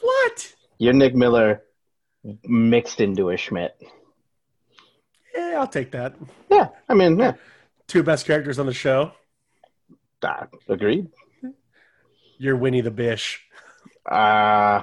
What? 0.00 0.54
You're 0.78 0.92
Nick 0.94 1.14
Miller 1.14 1.62
mixed 2.44 3.00
into 3.00 3.30
a 3.30 3.36
Schmidt. 3.36 3.76
Yeah, 5.34 5.56
I'll 5.60 5.66
take 5.68 5.90
that. 5.92 6.14
Yeah, 6.50 6.68
I 6.88 6.94
mean, 6.94 7.18
yeah. 7.18 7.34
Two 7.88 8.02
best 8.02 8.26
characters 8.26 8.58
on 8.58 8.66
the 8.66 8.74
show. 8.74 9.12
Uh, 10.22 10.46
agreed. 10.68 11.08
You're 12.38 12.56
Winnie 12.56 12.82
the 12.82 12.90
Bish. 12.90 13.40
Uh 14.08 14.82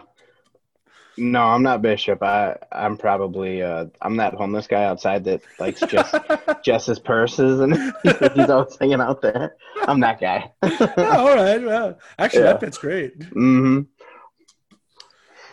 no, 1.17 1.41
I'm 1.43 1.63
not 1.63 1.81
Bishop. 1.81 2.21
I 2.21 2.57
I'm 2.71 2.97
probably 2.97 3.61
uh 3.63 3.85
I'm 4.01 4.17
that 4.17 4.33
homeless 4.33 4.67
guy 4.67 4.83
outside 4.83 5.23
that 5.25 5.41
likes 5.59 5.79
just 5.81 6.13
Jess's 6.63 6.99
purses 6.99 7.61
and 7.61 7.75
he's 8.33 8.49
always 8.49 8.75
hanging 8.77 8.99
out 9.01 9.21
there. 9.21 9.55
I'm 9.87 10.01
that 10.01 10.19
guy. 10.19 10.51
Oh, 10.61 11.27
all 11.29 11.35
right. 11.35 11.63
Well, 11.63 11.97
actually, 12.19 12.43
Yeah. 12.43 12.53
that 12.53 12.59
fits 12.59 12.77
great. 12.77 13.17
Mm-hmm. 13.19 13.81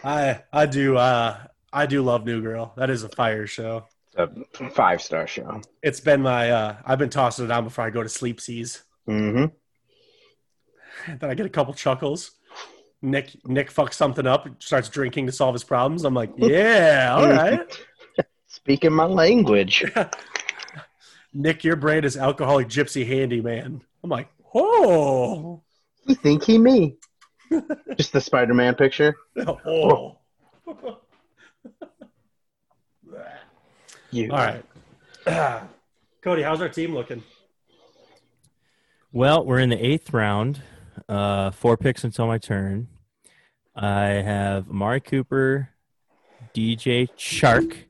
I 0.04 0.42
I 0.52 0.66
do 0.66 0.96
uh 0.96 1.38
I 1.72 1.86
do 1.86 2.02
love 2.02 2.24
New 2.26 2.42
Girl. 2.42 2.72
That 2.76 2.90
is 2.90 3.04
a 3.04 3.08
fire 3.08 3.46
show. 3.46 3.86
A 4.16 4.28
five 4.70 5.00
star 5.00 5.26
show. 5.26 5.60
It's 5.82 6.00
been 6.00 6.20
my 6.22 6.50
uh 6.50 6.76
I've 6.84 6.98
been 6.98 7.08
tossing 7.10 7.46
it 7.46 7.50
on 7.50 7.64
before 7.64 7.84
I 7.84 7.90
go 7.90 8.02
to 8.02 8.08
sleep 8.08 8.40
seas. 8.40 8.82
hmm 9.06 9.46
Then 11.18 11.30
I 11.30 11.34
get 11.34 11.46
a 11.46 11.50
couple 11.50 11.72
chuckles. 11.74 12.32
Nick 13.00 13.34
Nick 13.46 13.72
fucks 13.72 13.94
something 13.94 14.26
up, 14.26 14.46
starts 14.62 14.88
drinking 14.88 15.26
to 15.26 15.32
solve 15.32 15.54
his 15.54 15.64
problems. 15.64 16.04
I'm 16.04 16.14
like, 16.14 16.30
yeah, 16.36 17.14
all 17.16 17.26
right. 17.28 17.84
Speaking 18.46 18.92
my 18.92 19.06
language. 19.06 19.84
Nick, 21.34 21.64
your 21.64 21.76
brain 21.76 22.04
is 22.04 22.16
alcoholic 22.18 22.68
gypsy 22.68 23.06
handyman. 23.06 23.80
I'm 24.04 24.10
like, 24.10 24.28
oh, 24.54 25.62
You 26.06 26.14
think 26.14 26.44
he 26.44 26.58
me? 26.58 26.96
Just 27.96 28.12
the 28.12 28.20
Spider 28.20 28.52
Man 28.54 28.74
picture. 28.74 29.16
oh. 29.46 30.18
You 34.12 34.30
All 34.30 34.36
right. 35.26 35.62
Cody, 36.22 36.42
how's 36.42 36.60
our 36.60 36.68
team 36.68 36.94
looking? 36.94 37.22
Well, 39.10 39.44
we're 39.44 39.58
in 39.58 39.70
the 39.70 39.84
eighth 39.84 40.12
round. 40.12 40.60
Uh, 41.08 41.50
four 41.50 41.78
picks 41.78 42.04
until 42.04 42.26
my 42.26 42.36
turn. 42.36 42.88
I 43.74 44.04
have 44.04 44.68
Amari 44.68 45.00
Cooper, 45.00 45.70
DJ 46.54 47.08
Chark, 47.16 47.84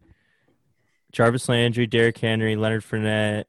Jarvis 1.11 1.49
Landry, 1.49 1.89
Derrick 1.89 2.19
Henry, 2.19 2.55
Leonard 2.55 2.85
Fournette, 2.85 3.47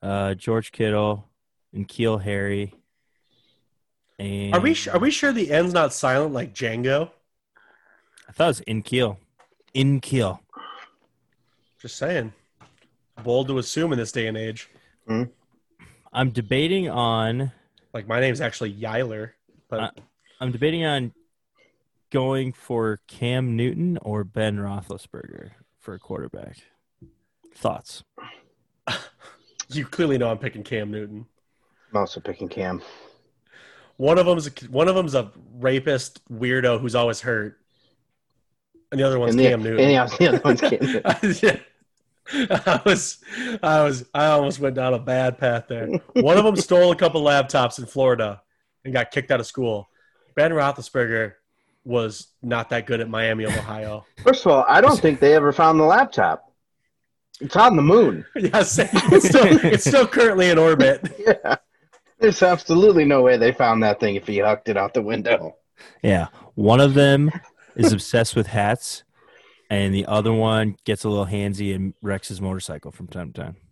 uh, 0.00 0.34
George 0.34 0.70
Kittle, 0.70 1.28
and 1.72 1.88
Keel 1.88 2.18
Harry. 2.18 2.74
And 4.20 4.54
Are 4.54 4.60
we 4.60 4.74
su- 4.74 4.90
are 4.92 5.00
we 5.00 5.10
sure 5.10 5.32
the 5.32 5.50
end's 5.50 5.74
not 5.74 5.92
silent 5.92 6.32
like 6.32 6.54
Django? 6.54 7.10
I 8.28 8.32
thought 8.32 8.44
it 8.44 8.48
was 8.48 8.60
in 8.60 8.82
Keel. 8.82 9.18
In 9.74 10.00
Keel. 10.00 10.40
Just 11.80 11.96
saying. 11.96 12.32
Bold 13.22 13.48
to 13.48 13.58
assume 13.58 13.92
in 13.92 13.98
this 13.98 14.12
day 14.12 14.26
and 14.26 14.36
age. 14.36 14.68
I'm 16.12 16.30
debating 16.30 16.88
on 16.88 17.52
Like 17.94 18.06
my 18.06 18.20
name's 18.20 18.40
actually 18.40 18.72
Yiler, 18.74 19.30
but 19.68 19.80
Uh, 19.80 19.90
I'm 20.40 20.52
debating 20.52 20.84
on 20.84 21.12
going 22.10 22.52
for 22.52 23.00
Cam 23.06 23.56
Newton 23.56 23.98
or 24.02 24.24
Ben 24.24 24.56
Roethlisberger 24.58 25.50
for 25.78 25.94
a 25.94 25.98
quarterback. 25.98 26.58
Thoughts? 27.54 28.04
you 29.68 29.84
clearly 29.84 30.18
know 30.18 30.30
I'm 30.30 30.38
picking 30.38 30.62
Cam 30.62 30.90
Newton. 30.90 31.26
I'm 31.90 31.96
also 32.00 32.20
picking 32.20 32.48
Cam. 32.48 32.82
One 33.96 34.18
of 34.18 34.26
them's 34.26 34.46
a, 34.46 34.50
one 34.70 34.86
of 34.88 34.94
them's 34.94 35.14
a 35.14 35.32
rapist 35.54 36.20
weirdo 36.30 36.80
who's 36.80 36.94
always 36.94 37.20
hurt, 37.20 37.58
and 38.92 39.00
the 39.00 39.04
other 39.04 39.18
one's 39.18 39.34
And 39.34 39.40
the, 39.40 39.44
Cam 39.48 39.54
and 39.54 39.64
Newton. 39.64 39.88
the, 39.88 40.16
the 40.18 40.28
other 40.28 40.40
one's 40.44 40.60
Cam 40.60 40.78
Newton. 41.22 41.60
Yeah. 42.32 42.62
I 42.66 42.80
was, 42.84 43.18
I 43.62 43.82
was, 43.82 44.04
I 44.14 44.26
almost 44.26 44.60
went 44.60 44.76
down 44.76 44.94
a 44.94 44.98
bad 44.98 45.38
path 45.38 45.66
there. 45.68 45.88
One 46.14 46.36
of 46.36 46.44
them 46.44 46.56
stole 46.68 46.92
a 46.92 46.96
couple 46.96 47.22
laptops 47.22 47.78
in 47.78 47.86
Florida 47.86 48.42
and 48.84 48.92
got 48.92 49.10
kicked 49.10 49.30
out 49.30 49.40
of 49.40 49.46
school. 49.46 49.88
Ben 50.34 50.52
Roethlisberger 50.52 51.34
was 51.84 52.28
not 52.42 52.70
that 52.70 52.86
good 52.86 53.00
at 53.00 53.08
Miami 53.08 53.44
of 53.44 53.56
Ohio. 53.56 54.04
First 54.22 54.44
of 54.44 54.52
all, 54.52 54.64
I 54.68 54.80
don't 54.80 54.98
think 55.00 55.20
they 55.20 55.34
ever 55.34 55.52
found 55.52 55.80
the 55.80 55.84
laptop. 55.84 56.52
It's 57.40 57.56
on 57.56 57.76
the 57.76 57.82
moon. 57.82 58.24
yes, 58.36 58.78
it's 58.78 59.28
still, 59.28 59.64
it's 59.64 59.84
still 59.84 60.06
currently 60.06 60.50
in 60.50 60.58
orbit. 60.58 61.12
Yeah. 61.18 61.56
There's 62.18 62.42
absolutely 62.42 63.04
no 63.04 63.22
way 63.22 63.36
they 63.36 63.52
found 63.52 63.82
that 63.84 64.00
thing 64.00 64.16
if 64.16 64.26
he 64.26 64.38
hucked 64.38 64.68
it 64.68 64.76
out 64.76 64.92
the 64.92 65.02
window. 65.02 65.56
Yeah. 66.02 66.28
One 66.54 66.80
of 66.80 66.94
them 66.94 67.30
is 67.76 67.92
obsessed 67.92 68.34
with 68.34 68.48
hats, 68.48 69.04
and 69.70 69.94
the 69.94 70.06
other 70.06 70.32
one 70.32 70.76
gets 70.84 71.04
a 71.04 71.08
little 71.08 71.26
handsy 71.26 71.74
and 71.74 71.94
wrecks 72.02 72.28
his 72.28 72.40
motorcycle 72.40 72.90
from 72.90 73.06
time 73.06 73.32
to 73.32 73.42
time. 73.42 73.56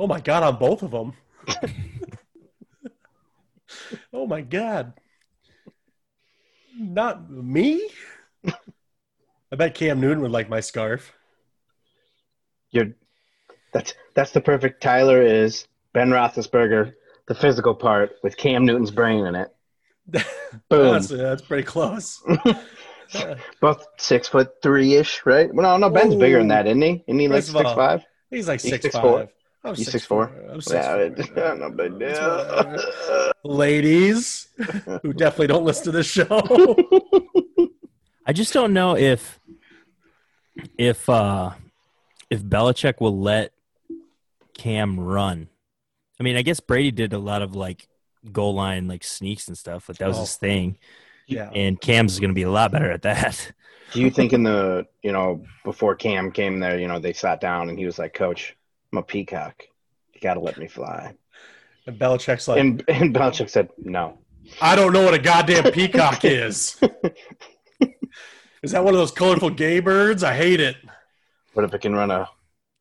Oh 0.00 0.06
my 0.06 0.20
god, 0.20 0.44
on 0.44 0.60
both 0.60 0.84
of 0.84 0.92
them. 0.92 1.12
oh 4.12 4.28
my 4.28 4.42
god. 4.42 4.92
Not 6.78 7.28
me? 7.28 7.90
I 8.46 9.56
bet 9.56 9.74
Cam 9.74 10.00
Newton 10.00 10.22
would 10.22 10.30
like 10.30 10.48
my 10.48 10.60
scarf. 10.60 11.12
You're 12.70 12.92
that's 13.72 13.94
that's 14.14 14.30
the 14.30 14.40
perfect 14.40 14.82
Tyler 14.82 15.20
is 15.20 15.66
Ben 15.92 16.10
Roethlisberger, 16.10 16.92
the 17.26 17.34
physical 17.34 17.74
part 17.74 18.16
with 18.22 18.36
Cam 18.36 18.64
Newton's 18.64 18.90
brain 18.90 19.26
in 19.26 19.34
it. 19.34 19.54
Boom. 20.68 20.92
That's, 20.92 21.08
that's 21.08 21.42
pretty 21.42 21.64
close. 21.64 22.22
Both 23.60 23.86
six 23.98 24.28
foot 24.28 24.50
three 24.62 24.94
ish, 24.94 25.22
right? 25.24 25.52
Well, 25.52 25.78
no, 25.78 25.88
no, 25.88 25.94
Ben's 25.94 26.14
Ooh. 26.14 26.18
bigger 26.18 26.38
than 26.38 26.48
that, 26.48 26.66
isn't 26.66 26.80
he? 26.82 27.04
Isn't 27.06 27.18
he 27.18 27.28
like 27.28 27.38
First 27.44 27.48
of 27.50 27.56
all, 27.56 27.62
six 27.62 27.72
five? 27.74 28.04
He's 28.30 28.48
like 28.48 28.60
He's 28.60 28.70
six 28.70 28.86
6'4". 28.88 28.92
five. 28.92 29.28
I'm 29.64 29.74
He's 29.74 29.88
6'4". 29.88 30.48
6'4". 30.48 30.52
I'm 30.52 30.60
6'4". 30.60 31.36
Yeah, 31.36 31.54
no 31.54 31.70
big 31.70 31.98
That's 31.98 32.18
deal. 32.18 33.32
Ladies 33.44 34.48
who 35.02 35.12
definitely 35.12 35.46
don't 35.48 35.64
listen 35.64 35.84
to 35.86 35.90
this 35.92 36.06
show. 36.06 36.26
I 38.26 38.32
just 38.32 38.52
don't 38.52 38.72
know 38.72 38.96
if 38.96 39.40
if 40.76 41.08
uh 41.08 41.50
if 42.30 42.42
Belichick 42.42 43.00
will 43.00 43.18
let 43.18 43.52
Cam 44.54 44.98
run. 45.00 45.48
I 46.20 46.24
mean, 46.24 46.36
I 46.36 46.42
guess 46.42 46.60
Brady 46.60 46.90
did 46.90 47.12
a 47.12 47.18
lot 47.18 47.42
of 47.42 47.54
like 47.54 47.88
goal 48.32 48.54
line 48.54 48.88
like 48.88 49.04
sneaks 49.04 49.48
and 49.48 49.56
stuff, 49.56 49.88
like 49.88 49.98
that 49.98 50.08
was 50.08 50.18
Oh. 50.18 50.20
his 50.20 50.36
thing. 50.36 50.78
Yeah. 51.28 51.50
And 51.54 51.80
Cam's 51.80 52.14
is 52.14 52.20
going 52.20 52.30
to 52.30 52.34
be 52.34 52.42
a 52.42 52.50
lot 52.50 52.72
better 52.72 52.90
at 52.90 53.02
that. 53.02 53.52
Do 53.92 54.00
you 54.00 54.10
think 54.10 54.32
in 54.32 54.42
the 54.42 54.86
you 55.02 55.12
know 55.12 55.44
before 55.64 55.94
Cam 55.94 56.30
came 56.30 56.58
there, 56.58 56.78
you 56.78 56.88
know 56.88 56.98
they 56.98 57.12
sat 57.12 57.40
down 57.40 57.70
and 57.70 57.78
he 57.78 57.86
was 57.86 57.98
like, 57.98 58.12
"Coach, 58.12 58.54
I'm 58.92 58.98
a 58.98 59.02
peacock. 59.02 59.64
You 60.12 60.20
got 60.20 60.34
to 60.34 60.40
let 60.40 60.58
me 60.58 60.68
fly." 60.68 61.14
And 61.86 61.98
Belichick's 61.98 62.48
like, 62.48 62.60
And 62.60 62.84
and 62.88 63.14
Belichick 63.14 63.48
said, 63.48 63.70
"No." 63.78 64.18
I 64.60 64.76
don't 64.76 64.92
know 64.92 65.04
what 65.04 65.14
a 65.14 65.18
goddamn 65.18 65.72
peacock 65.72 66.24
is. 66.24 66.78
is 68.62 68.72
that 68.72 68.84
one 68.84 68.94
of 68.94 68.98
those 68.98 69.10
colorful 69.10 69.50
gay 69.50 69.80
birds? 69.80 70.22
I 70.22 70.34
hate 70.34 70.60
it. 70.60 70.76
What 71.52 71.64
if 71.64 71.74
it 71.74 71.80
can 71.80 71.94
run 71.94 72.10
a 72.10 72.28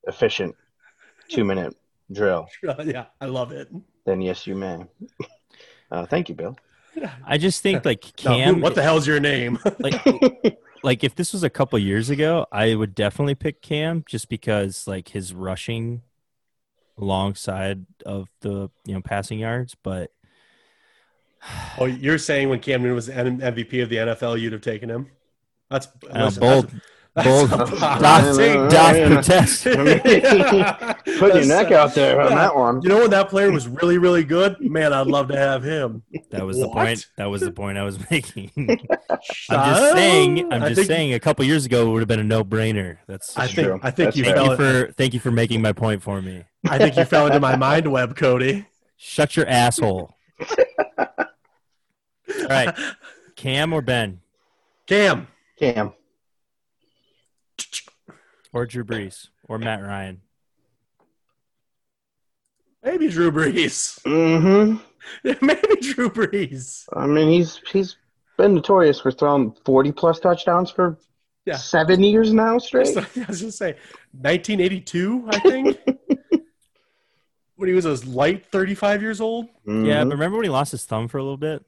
efficient 0.08 0.56
two 1.30 1.44
minute 1.44 1.76
drill? 2.12 2.48
yeah, 2.84 3.06
I 3.20 3.26
love 3.26 3.52
it. 3.52 3.70
Then 4.06 4.22
yes, 4.22 4.48
you 4.48 4.56
may. 4.56 4.86
Uh, 5.92 6.06
thank 6.06 6.30
you, 6.30 6.36
Bill. 6.36 6.58
I 7.26 7.38
just 7.38 7.62
think 7.62 7.86
like 7.86 8.04
No, 8.26 8.36
Cam, 8.36 8.62
what 8.62 8.76
the 8.76 8.84
hell's 8.84 9.08
your 9.08 9.20
name? 9.20 9.60
like 9.80 10.58
like 10.84 11.04
if 11.04 11.16
this 11.16 11.34
was 11.34 11.44
a 11.44 11.50
couple 11.50 11.78
years 11.80 12.10
ago, 12.10 12.46
I 12.52 12.76
would 12.76 12.96
definitely 12.96 13.36
pick 13.36 13.62
Cam 13.62 14.04
just 14.08 14.30
because 14.30 14.88
like 14.88 15.10
his 15.10 15.34
rushing 15.34 16.02
alongside 16.98 17.86
of 18.06 18.30
the 18.42 18.70
you 18.86 18.94
know 18.94 19.02
passing 19.02 19.40
yards, 19.40 19.76
but 19.84 20.12
oh, 21.78 21.86
you're 21.86 22.18
saying 22.18 22.50
when 22.50 22.60
Cam 22.60 22.82
Newton 22.82 22.96
was 22.96 23.10
MVP 23.10 23.84
of 23.84 23.90
the 23.90 23.98
NFL, 23.98 24.40
you'd 24.40 24.54
have 24.54 24.62
taken 24.62 24.90
him? 24.90 25.10
That's 25.70 25.88
uh, 26.10 26.32
bold, 26.40 26.70
that's- 26.70 26.82
bold, 27.24 27.50
that's- 27.50 27.80
doth, 27.80 28.40
Yeah. 28.40 28.68
doth 28.70 29.12
protest. 29.12 29.64
Putting 31.20 31.38
your 31.38 31.46
neck 31.46 31.72
out 31.72 31.94
there 31.96 32.22
on 32.22 32.32
that 32.36 32.56
one. 32.56 32.82
You 32.82 32.90
know 32.90 33.00
when 33.00 33.10
that 33.12 33.30
player 33.30 33.52
was 33.52 33.68
really, 33.68 33.98
really 33.98 34.24
good? 34.24 34.58
Man, 34.60 34.94
I'd 34.94 35.08
love 35.08 35.28
to 35.30 35.38
have 35.38 35.64
him. 35.64 36.04
That 36.32 36.46
was 36.46 36.60
the 36.60 36.68
point. 36.70 37.06
That 37.18 37.26
was 37.26 37.42
the 37.42 37.52
point 37.52 37.78
I 37.78 37.84
was 37.84 37.98
making. 38.12 38.52
I'm 38.58 38.78
just 39.50 39.94
saying. 39.94 40.54
I'm 40.54 40.62
just 40.62 40.76
think- 40.76 40.88
saying. 40.88 41.14
A 41.14 41.20
couple 41.20 41.44
years 41.46 41.66
ago, 41.66 41.88
it 41.88 41.92
would 41.92 42.00
have 42.02 42.08
been 42.08 42.20
a 42.20 42.24
no-brainer. 42.24 42.98
That's. 43.08 43.38
I 43.38 43.48
think 43.48 43.68
true. 43.68 43.80
I 43.84 43.92
think 43.92 44.08
That's 44.08 44.18
you 44.18 44.24
fair. 44.26 44.36
thank 44.36 44.46
fell. 44.48 44.52
you 44.52 44.86
for 44.88 44.92
thank 44.94 45.14
you 45.14 45.20
for 45.20 45.32
making 45.32 45.62
my 45.62 45.74
point 45.74 46.02
for 46.04 46.22
me. 46.22 46.44
I 46.70 46.78
think 46.78 46.96
you 46.98 47.06
fell 47.06 47.28
into 47.28 47.40
my 47.40 47.56
mind 47.56 47.92
web, 47.92 48.16
Cody. 48.16 48.66
Shut 48.98 49.36
your 49.36 49.48
asshole. 49.48 50.16
All 50.98 51.06
right, 52.50 52.76
Cam 53.36 53.74
or 53.74 53.82
Ben 53.82 54.20
Cam. 54.86 55.28
Cam. 55.60 55.94
Or 58.54 58.66
Drew 58.66 58.84
Brees 58.84 59.28
or 59.48 59.58
Matt 59.58 59.82
Ryan. 59.82 60.22
Maybe 62.84 63.10
Drew 63.10 63.32
Brees. 63.32 64.02
Mm-hmm. 64.04 64.78
Maybe 65.46 65.82
Drew 65.82 66.10
Brees. 66.10 66.86
I 66.94 67.06
mean, 67.08 67.30
he's 67.30 67.62
he's 67.72 67.98
been 68.38 68.56
notorious 68.56 69.00
for 69.00 69.12
throwing 69.12 69.56
forty 69.66 69.92
plus 69.92 70.20
touchdowns 70.20 70.70
for 70.72 70.98
Yeah. 71.46 71.58
seven 71.58 72.04
years 72.04 72.34
now 72.34 72.58
straight. 72.60 72.96
I 72.98 73.26
was 73.28 73.40
just 73.42 73.58
say 73.58 73.76
1982, 74.12 75.26
I 75.30 75.40
think. 75.40 75.78
when 77.56 77.68
he 77.70 77.74
was 77.76 77.86
a 77.86 77.94
light 78.08 78.46
35 78.52 79.02
years 79.02 79.20
old. 79.20 79.48
Yeah, 79.66 79.74
Mhm. 80.04 80.10
but 80.10 80.16
remember 80.16 80.38
when 80.38 80.44
he 80.46 80.50
lost 80.52 80.72
his 80.72 80.86
thumb 80.86 81.08
for 81.08 81.18
a 81.18 81.24
little 81.24 81.38
bit? 81.38 81.66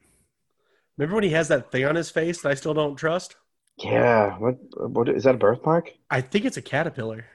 Remember 0.96 1.16
when 1.16 1.24
he 1.24 1.30
has 1.30 1.48
that 1.48 1.72
thing 1.72 1.84
on 1.84 1.96
his 1.96 2.10
face 2.10 2.42
that 2.42 2.50
I 2.50 2.54
still 2.54 2.74
don't 2.74 2.94
trust? 2.96 3.36
Yeah. 3.80 4.36
What? 4.38 4.56
What 4.76 5.08
is 5.08 5.24
that? 5.24 5.34
A 5.34 5.38
birthmark? 5.38 5.90
I 6.10 6.20
think 6.20 6.44
it's 6.44 6.56
a 6.56 6.62
caterpillar. 6.62 7.26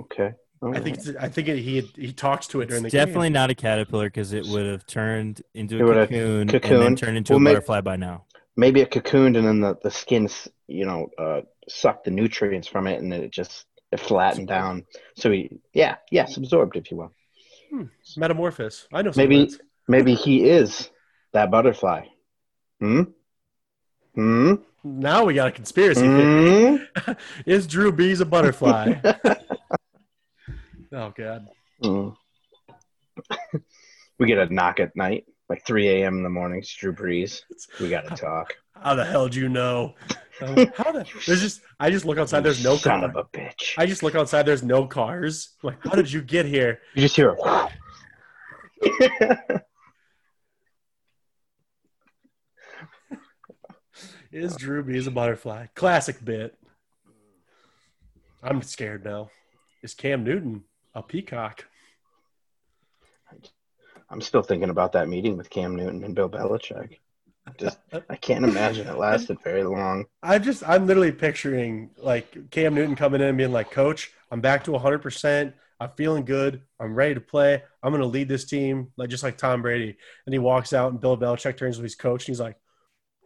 Okay. 0.00 0.32
I 0.64 0.78
think 0.78 0.96
it's, 0.98 1.08
I 1.18 1.28
think 1.28 1.48
it, 1.48 1.58
he 1.58 1.80
he 1.96 2.12
talks 2.12 2.46
to 2.48 2.60
it 2.60 2.68
during 2.68 2.84
It's 2.84 2.92
the 2.92 2.98
definitely 2.98 3.28
game. 3.28 3.32
not 3.34 3.50
a 3.50 3.54
caterpillar 3.54 4.06
because 4.06 4.32
it 4.32 4.46
would 4.46 4.64
have 4.66 4.86
turned 4.86 5.42
into 5.54 5.76
It 5.76 5.80
a 5.80 5.84
would've 5.84 6.08
cocoon, 6.08 6.40
and 6.50 6.50
then 6.82 6.96
turned 6.96 7.16
into 7.16 7.32
Well, 7.32 7.38
a 7.38 7.40
may- 7.40 7.50
butterfly 7.54 7.80
by 7.80 7.96
now. 7.96 8.26
maybe 8.56 8.80
it 8.80 8.90
cocooned 8.92 9.36
and 9.36 9.44
then 9.46 9.60
the 9.60 9.76
the 9.82 9.90
skin's 9.90 10.46
you 10.68 10.84
know 10.86 11.08
uh, 11.18 11.40
sucked 11.68 12.04
the 12.04 12.10
nutrients 12.12 12.68
from 12.68 12.86
it 12.86 13.00
and 13.00 13.10
then 13.10 13.22
it 13.24 13.32
just 13.32 13.64
it 13.90 13.98
flattened 13.98 14.46
down. 14.48 14.84
So 15.16 15.32
he 15.32 15.50
yeah 15.72 15.96
yes 16.12 16.36
absorbed 16.36 16.76
if 16.76 16.90
you 16.92 16.96
will. 16.98 17.12
Metamorphosis. 18.16 18.86
I 18.92 19.02
know. 19.02 19.12
Maybe 19.16 19.38
words. 19.40 19.58
maybe 19.88 20.14
he 20.14 20.44
is 20.48 20.90
that 21.32 21.50
butterfly. 21.50 22.04
Hmm. 22.78 23.02
Hmm. 24.14 24.54
Now 24.84 25.24
we 25.24 25.34
got 25.34 25.48
a 25.48 25.52
conspiracy 25.52 26.00
theory. 26.00 26.88
Hmm. 26.96 27.12
Is 27.46 27.66
Drew 27.66 27.92
Brees 27.92 28.20
a 28.20 28.24
butterfly? 28.24 28.94
oh 30.92 31.12
God. 31.16 31.46
Hmm. 31.82 32.08
we 34.18 34.26
get 34.26 34.38
a 34.38 34.52
knock 34.52 34.80
at 34.80 34.96
night, 34.96 35.24
like 35.48 35.64
3 35.66 35.88
a.m. 35.88 36.16
in 36.16 36.22
the 36.22 36.28
morning. 36.28 36.58
It's 36.58 36.74
Drew 36.74 36.92
Brees. 36.92 37.42
We 37.80 37.90
got 37.90 38.08
to 38.08 38.16
talk. 38.16 38.54
How 38.74 38.96
the 38.96 39.04
hell 39.04 39.28
do 39.28 39.38
you 39.38 39.48
know? 39.48 39.94
How 40.40 40.90
the? 40.90 41.06
There's 41.26 41.40
just. 41.40 41.60
I 41.78 41.90
just 41.90 42.04
look 42.04 42.18
outside. 42.18 42.40
There's 42.40 42.64
no 42.64 42.76
son 42.76 43.00
car. 43.00 43.10
of 43.10 43.16
a 43.16 43.24
bitch. 43.36 43.74
I 43.78 43.86
just 43.86 44.02
look 44.02 44.16
outside. 44.16 44.44
There's 44.44 44.64
no 44.64 44.86
cars. 44.86 45.54
Like, 45.62 45.76
how 45.84 45.94
did 45.94 46.10
you 46.10 46.20
get 46.20 46.46
here? 46.46 46.80
You 46.94 47.02
just 47.02 47.14
hear 47.14 47.30
a 47.30 47.36
Is 54.32 54.56
Drew 54.56 54.82
Brees 54.82 55.06
a 55.06 55.10
butterfly? 55.10 55.66
Classic 55.74 56.24
bit. 56.24 56.56
I'm 58.42 58.62
scared 58.62 59.04
now. 59.04 59.28
Is 59.82 59.92
Cam 59.92 60.24
Newton 60.24 60.64
a 60.94 61.02
peacock? 61.02 61.66
I'm 64.08 64.22
still 64.22 64.42
thinking 64.42 64.70
about 64.70 64.92
that 64.92 65.08
meeting 65.08 65.36
with 65.36 65.50
Cam 65.50 65.76
Newton 65.76 66.02
and 66.02 66.14
Bill 66.14 66.30
Belichick. 66.30 66.98
Just 67.58 67.78
I 68.08 68.16
can't 68.16 68.44
imagine 68.44 68.88
it 68.88 68.96
lasted 68.96 69.36
very 69.42 69.64
long. 69.64 70.06
I'm 70.22 70.42
just. 70.42 70.66
I'm 70.66 70.86
literally 70.86 71.12
picturing 71.12 71.90
like 71.98 72.50
Cam 72.50 72.74
Newton 72.74 72.96
coming 72.96 73.20
in 73.20 73.28
and 73.28 73.38
being 73.38 73.52
like, 73.52 73.70
"Coach, 73.70 74.12
I'm 74.30 74.40
back 74.40 74.64
to 74.64 74.72
100. 74.72 75.00
percent 75.00 75.54
I'm 75.80 75.90
feeling 75.96 76.24
good. 76.24 76.62
I'm 76.80 76.94
ready 76.94 77.14
to 77.14 77.20
play. 77.20 77.62
I'm 77.82 77.90
going 77.90 78.00
to 78.00 78.06
lead 78.06 78.28
this 78.28 78.44
team 78.44 78.92
like 78.96 79.10
just 79.10 79.24
like 79.24 79.36
Tom 79.36 79.60
Brady." 79.60 79.96
And 80.24 80.32
he 80.32 80.38
walks 80.38 80.72
out, 80.72 80.92
and 80.92 81.00
Bill 81.00 81.18
Belichick 81.18 81.58
turns 81.58 81.76
to 81.76 81.82
his 81.82 81.96
coach, 81.96 82.22
and 82.22 82.28
he's 82.28 82.40
like, 82.40 82.56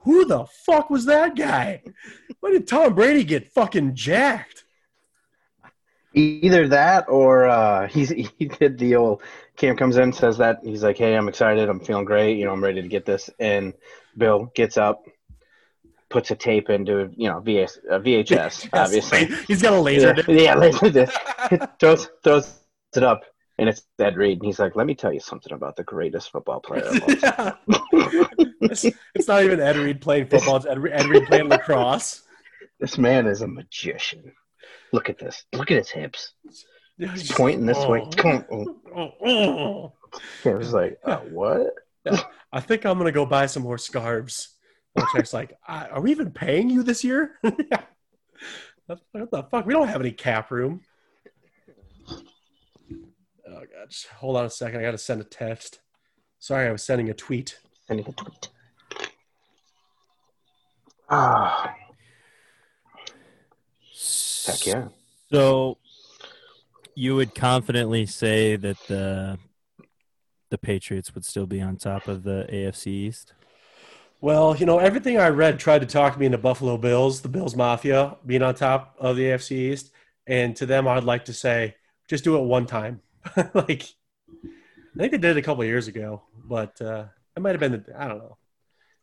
"Who 0.01 0.25
the 0.25 0.47
fuck 0.47 0.91
was 0.91 1.07
that 1.07 1.37
guy? 1.37 1.83
Why 2.41 2.51
did 2.51 2.69
Tom 2.69 2.95
Brady 2.95 3.25
get 3.25 3.53
fucking 3.53 3.95
jacked?" 3.95 4.65
Either 6.15 6.69
that 6.69 7.09
or 7.09 7.47
uh, 7.47 7.89
he's 7.89 8.09
he 8.11 8.47
did 8.47 8.79
the 8.79 8.97
old 8.97 9.23
Cam 9.57 9.77
comes 9.77 9.97
in 9.97 10.13
says 10.13 10.39
that 10.39 10.61
he's 10.63 10.83
like, 10.83 10.99
"Hey, 10.99 11.17
I'm 11.17 11.29
excited. 11.29 11.69
I'm 11.69 11.81
feeling 11.81 12.05
great. 12.05 12.37
You 12.37 12.45
know, 12.45 12.53
I'm 12.53 12.63
ready 12.63 12.83
to 12.83 12.89
get 12.89 13.07
this." 13.07 13.31
And 13.39 13.73
Bill 14.17 14.51
gets 14.55 14.77
up, 14.77 15.07
puts 16.11 16.31
a 16.31 16.37
tape 16.37 16.69
into 16.69 17.11
you 17.17 17.29
know 17.29 17.41
VS, 17.41 17.79
uh, 17.91 17.99
VHS, 17.99 18.69
obviously. 18.79 19.27
he's 19.49 19.63
got 19.63 19.73
a 19.73 19.81
laser. 19.81 20.15
Yeah, 20.29 20.35
yeah, 20.35 20.55
laser 20.55 20.91
disc. 20.91 21.19
throws 21.81 22.09
throws 22.23 22.61
it 22.95 23.03
up, 23.03 23.25
and 23.59 23.69
it's 23.69 23.83
Ed 23.99 24.17
Reed. 24.17 24.39
And 24.39 24.47
he's 24.47 24.59
like, 24.59 24.77
"Let 24.77 24.87
me 24.87 24.95
tell 24.95 25.13
you 25.13 25.21
something 25.21 25.53
about 25.53 25.77
the 25.77 25.85
greatest 25.85 26.31
football 26.31 26.61
player 26.61 26.85
of 26.85 27.03
all 27.03 27.17
time." 27.17 27.55
it's, 28.63 28.85
it's 29.15 29.29
not 29.29 29.43
even 29.45 29.61
Ed 29.61 29.77
Reed 29.77 30.01
playing 30.01 30.27
football. 30.29 30.57
It's 30.57 30.67
Ed, 30.67 30.79
Ed 30.93 31.07
Reed 31.07 31.27
playing 31.27 31.49
lacrosse. 31.49 32.23
this 32.81 32.99
man 32.99 33.27
is 33.27 33.43
a 33.43 33.49
magician. 33.49 34.33
Look 34.93 35.09
at 35.11 35.19
this. 35.19 35.45
Look 35.53 35.71
at 35.71 35.79
his 35.79 35.91
hips. 35.91 36.33
He's 36.99 37.31
pointing 37.33 37.67
this 37.67 37.85
way. 37.87 38.03
Oh. 38.25 38.77
Oh, 38.97 39.13
oh. 39.27 39.93
It 40.45 40.57
was 40.57 40.73
like, 40.73 40.99
uh, 41.05 41.19
what? 41.19 41.75
I 42.53 42.61
think 42.61 42.87
I'm 42.87 42.97
gonna 42.99 43.13
go 43.13 43.27
buy 43.27 43.47
some 43.47 43.63
more 43.63 43.79
scarves. 43.79 44.55
Like, 45.33 45.59
"I- 45.67 45.89
are 45.89 46.01
we 46.01 46.11
even 46.13 46.31
paying 46.31 46.71
you 46.71 46.83
this 46.83 47.05
year? 47.05 47.33
yeah. 47.43 47.83
what 48.87 49.31
the 49.31 49.43
fuck? 49.51 49.67
We 49.67 49.75
don't 49.75 49.89
have 49.89 50.01
any 50.01 50.13
cap 50.13 50.51
room. 50.51 50.81
Oh 53.57 53.61
god, 53.61 53.89
just 53.89 54.07
hold 54.09 54.37
on 54.37 54.45
a 54.45 54.51
second. 54.51 54.81
I 54.81 54.83
gotta 54.83 54.99
send 54.99 55.21
a 55.23 55.25
text. 55.25 55.81
Sorry, 56.39 56.69
I 56.69 56.73
was 56.73 56.83
sending 56.83 57.09
a 57.09 57.15
tweet. 57.15 57.59
Sending 57.87 58.07
a 58.07 58.13
tweet. 58.13 58.49
Ah, 61.09 61.75
heck 64.47 64.67
yeah. 64.67 64.89
So 65.33 65.79
you 66.95 67.17
would 67.17 67.35
confidently 67.35 68.05
say 68.05 68.57
that 68.57 68.77
the 68.89 69.39
the 70.51 70.59
Patriots 70.59 71.15
would 71.15 71.25
still 71.25 71.47
be 71.47 71.61
on 71.61 71.77
top 71.77 72.09
of 72.09 72.23
the 72.25 72.47
AFC 72.53 72.89
East? 72.89 73.33
Well, 74.21 74.57
you 74.57 74.67
know, 74.67 74.79
everything 74.79 75.19
I 75.19 75.29
read 75.29 75.59
tried 75.59 75.81
to 75.81 75.87
talk 75.87 76.19
me 76.19 76.27
into 76.27 76.39
Buffalo 76.39 76.77
Bills, 76.77 77.21
the 77.21 77.29
Bills 77.29 77.57
Mafia, 77.57 78.17
being 78.25 78.43
on 78.43 78.55
top 78.55 78.95
of 78.99 79.17
the 79.17 79.25
AFC 79.25 79.53
East. 79.53 79.93
And 80.27 80.55
to 80.57 80.67
them, 80.67 80.89
I'd 80.89 81.05
like 81.05 81.25
to 81.27 81.33
say, 81.33 81.75
just 82.09 82.25
do 82.25 82.37
it 82.37 82.43
one 82.43 82.67
time. 82.67 83.01
like, 83.55 83.85
I 84.35 84.99
think 84.99 85.13
they 85.13 85.19
did 85.19 85.25
it 85.25 85.37
a 85.37 85.43
couple 85.43 85.63
of 85.63 85.69
years 85.69 85.89
ago, 85.89 86.23
but 86.45 86.81
uh, 86.81 87.05
it 87.37 87.41
might 87.41 87.51
have 87.51 87.61
been, 87.61 87.73
the, 87.73 87.85
I 87.99 88.09
don't 88.09 88.19
know, 88.19 88.37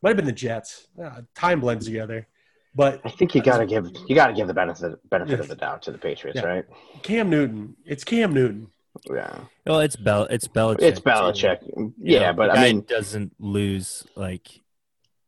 might 0.02 0.10
have 0.10 0.18
been 0.18 0.26
the 0.26 0.32
Jets. 0.32 0.88
Uh, 1.02 1.22
time 1.36 1.60
blends 1.60 1.86
together. 1.86 2.28
But 2.76 3.02
I 3.06 3.10
think 3.10 3.36
you 3.36 3.42
gotta 3.44 3.68
give 3.68 3.88
you 4.08 4.16
gotta 4.16 4.34
give 4.34 4.48
the 4.48 4.54
benefit 4.54 4.98
benefit 5.08 5.40
of 5.40 5.48
the 5.48 5.56
doubt 5.56 5.84
to 5.84 5.92
the 5.92 6.00
Patriots, 6.00 6.40
Yeah. 6.42 6.48
right? 6.48 6.66
Cam 7.04 7.30
Newton, 7.30 7.76
it's 7.86 8.04
Cam 8.04 8.34
Newton. 8.34 8.68
Yeah, 9.12 9.42
Well, 9.68 9.80
it's 9.82 9.96
Bel 9.96 10.24
it's 10.24 10.48
Belichick. 10.48 10.82
it's 10.82 11.00
too. 11.00 11.04
Belichick. 11.08 11.62
You 11.78 11.94
Yeah, 12.00 12.32
know, 12.32 12.34
but 12.34 12.48
the 12.48 12.52
I 12.54 12.56
guy 12.56 12.72
mean, 12.74 12.82
doesn't 12.82 13.34
lose 13.40 14.04
like 14.16 14.60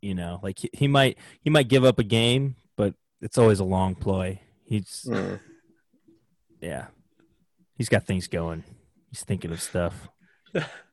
you 0.01 0.15
know, 0.15 0.39
like 0.41 0.57
he, 0.57 0.69
he 0.73 0.87
might 0.87 1.19
he 1.41 1.51
might 1.51 1.67
give 1.67 1.85
up 1.85 1.99
a 1.99 2.03
game, 2.03 2.55
but 2.75 2.95
it's 3.21 3.37
always 3.37 3.59
a 3.59 3.63
long 3.63 3.93
ploy. 3.93 4.39
He's 4.65 5.05
mm, 5.07 5.39
yeah, 6.61 6.87
he's 7.75 7.89
got 7.89 8.05
things 8.07 8.27
going. 8.27 8.63
He's 9.15 9.23
thinking 9.23 9.51
of 9.51 9.61
stuff. 9.61 10.09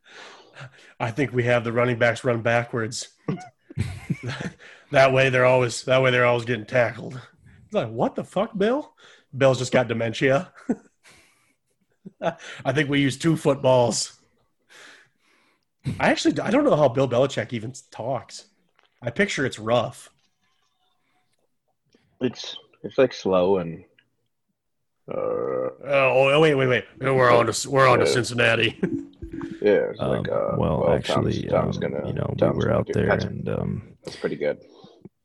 I 1.01 1.11
think 1.11 1.33
we 1.33 1.43
have 1.43 1.65
the 1.65 1.73
running 1.73 1.99
backs 1.99 2.23
run 2.23 2.41
backwards. 2.41 3.09
that 4.93 5.13
way 5.13 5.29
they're 5.29 5.45
always 5.45 5.83
that 5.87 6.01
way 6.01 6.13
they're 6.13 6.25
always 6.25 6.45
getting 6.45 6.65
tackled. 6.65 7.21
It's 7.65 7.75
like, 7.75 7.91
what 7.91 8.15
the 8.15 8.23
fuck, 8.23 8.57
Bill? 8.57 8.95
Bill's 9.37 9.59
just 9.59 9.73
got 9.73 9.89
dementia. 9.89 10.53
I 12.65 12.73
think 12.73 12.89
we 12.89 13.01
use 13.01 13.19
two 13.19 13.37
footballs. 13.37 14.21
I 15.99 16.11
actually 16.11 16.39
I 16.39 16.53
don't 16.53 16.63
know 16.63 16.77
how 16.77 16.91
Bill 16.91 17.09
Belichick 17.09 17.53
even 17.53 17.73
talks. 17.91 18.45
I 19.03 19.11
picture 19.11 19.45
it's 19.45 19.59
rough. 19.59 20.11
it's 22.21 22.57
it's 22.85 22.99
like 22.99 23.13
slow 23.13 23.59
and 23.59 23.83
uh, 25.11 25.15
Oh, 25.85 26.41
wait, 26.41 26.55
wait, 26.55 26.67
wait. 26.67 26.85
We're 27.01 27.31
on 27.31 27.47
to 27.47 27.71
we're 27.71 27.89
on 27.89 27.99
to 27.99 28.07
Cincinnati. 28.07 28.79
yeah. 29.61 29.93
Um, 29.99 30.09
like 30.11 30.29
uh, 30.29 30.55
well, 30.57 30.91
actually, 30.91 31.43
Tom's, 31.43 31.77
Tom's 31.77 31.77
um, 31.77 31.83
gonna 31.83 32.07
you 32.09 32.13
know, 32.15 32.35
Tom's 32.39 32.59
we 32.59 32.65
were 32.65 32.73
out 32.73 32.89
there, 32.93 33.07
That's, 33.07 33.25
and 33.25 33.49
um, 33.49 33.97
that's 34.05 34.17
pretty 34.17 34.37
good. 34.37 34.59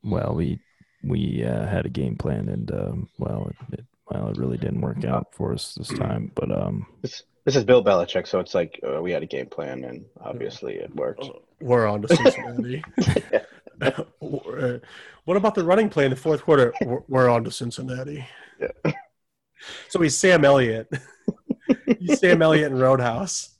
well, 0.04 0.34
we 0.36 0.60
we 1.04 1.44
uh, 1.44 1.68
had 1.68 1.86
a 1.86 1.90
game 1.90 2.16
plan, 2.16 2.50
and 2.50 2.72
um, 2.72 3.10
well, 3.20 3.52
it, 3.72 3.80
it, 3.80 3.86
well, 4.10 4.30
it 4.30 4.38
really 4.38 4.58
didn't 4.58 4.82
work 4.82 5.04
out 5.06 5.28
for 5.34 5.54
us 5.54 5.76
this 5.76 5.90
time. 5.90 6.32
But 6.36 6.52
um, 6.52 6.88
This 7.02 7.24
this 7.46 7.56
is 7.56 7.64
Bill 7.64 7.84
Belichick, 7.84 8.28
so 8.28 8.40
it's 8.40 8.56
like 8.56 8.80
uh, 8.88 9.02
we 9.02 9.12
had 9.12 9.24
a 9.24 9.28
game 9.28 9.48
plan, 9.48 9.84
and 9.84 10.06
obviously 10.22 10.76
it 10.76 10.94
worked. 10.96 11.24
We're 11.62 11.88
on 11.88 12.02
to 12.02 12.16
Cincinnati. 12.16 12.84
what 15.26 15.38
about 15.38 15.56
the 15.56 15.64
running 15.64 15.90
play 15.90 16.06
in 16.06 16.10
the 16.10 16.16
fourth 16.18 16.42
quarter? 16.42 16.74
We're- 16.82 17.04
We're 17.08 17.30
on 17.30 17.44
to 17.44 17.52
Cincinnati. 17.52 18.26
Yeah. 18.60 18.92
So 19.90 20.00
he's 20.02 20.18
Sam 20.18 20.46
Elliott. 20.46 20.88
he's 22.00 22.20
Sam 22.20 22.42
Elliott 22.42 22.72
in 22.72 22.78
Roadhouse. 22.80 23.56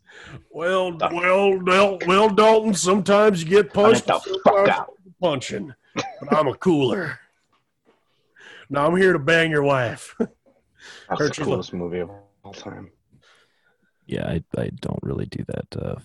Well, 0.50 0.98
well, 0.98 1.60
Del- 1.60 2.00
well, 2.08 2.30
Dalton. 2.30 2.74
Sometimes 2.74 3.44
you 3.44 3.50
get 3.50 3.66
Get 3.66 3.74
punched. 3.74 4.08
the 4.08 4.20
fuck 4.44 4.68
out! 4.70 4.94
punching, 5.22 5.74
but 5.96 6.34
I'm 6.38 6.48
a 6.48 6.54
cooler. 6.56 7.20
Now 8.70 8.88
I'm 8.88 8.96
here 8.98 9.14
to 9.14 9.20
bang 9.20 9.50
your 9.52 9.64
wife. 9.64 10.16
That's 10.20 10.32
Hurt 11.20 11.36
the 11.36 11.42
you. 11.42 11.46
coolest 11.46 11.74
movie 11.74 12.00
of 12.00 12.10
all 12.44 12.54
time. 12.54 12.92
yeah, 14.06 14.28
I 14.28 14.44
I 14.58 14.70
don't 14.82 15.00
really 15.02 15.26
do 15.26 15.44
that 15.48 15.82
uh, 15.82 15.96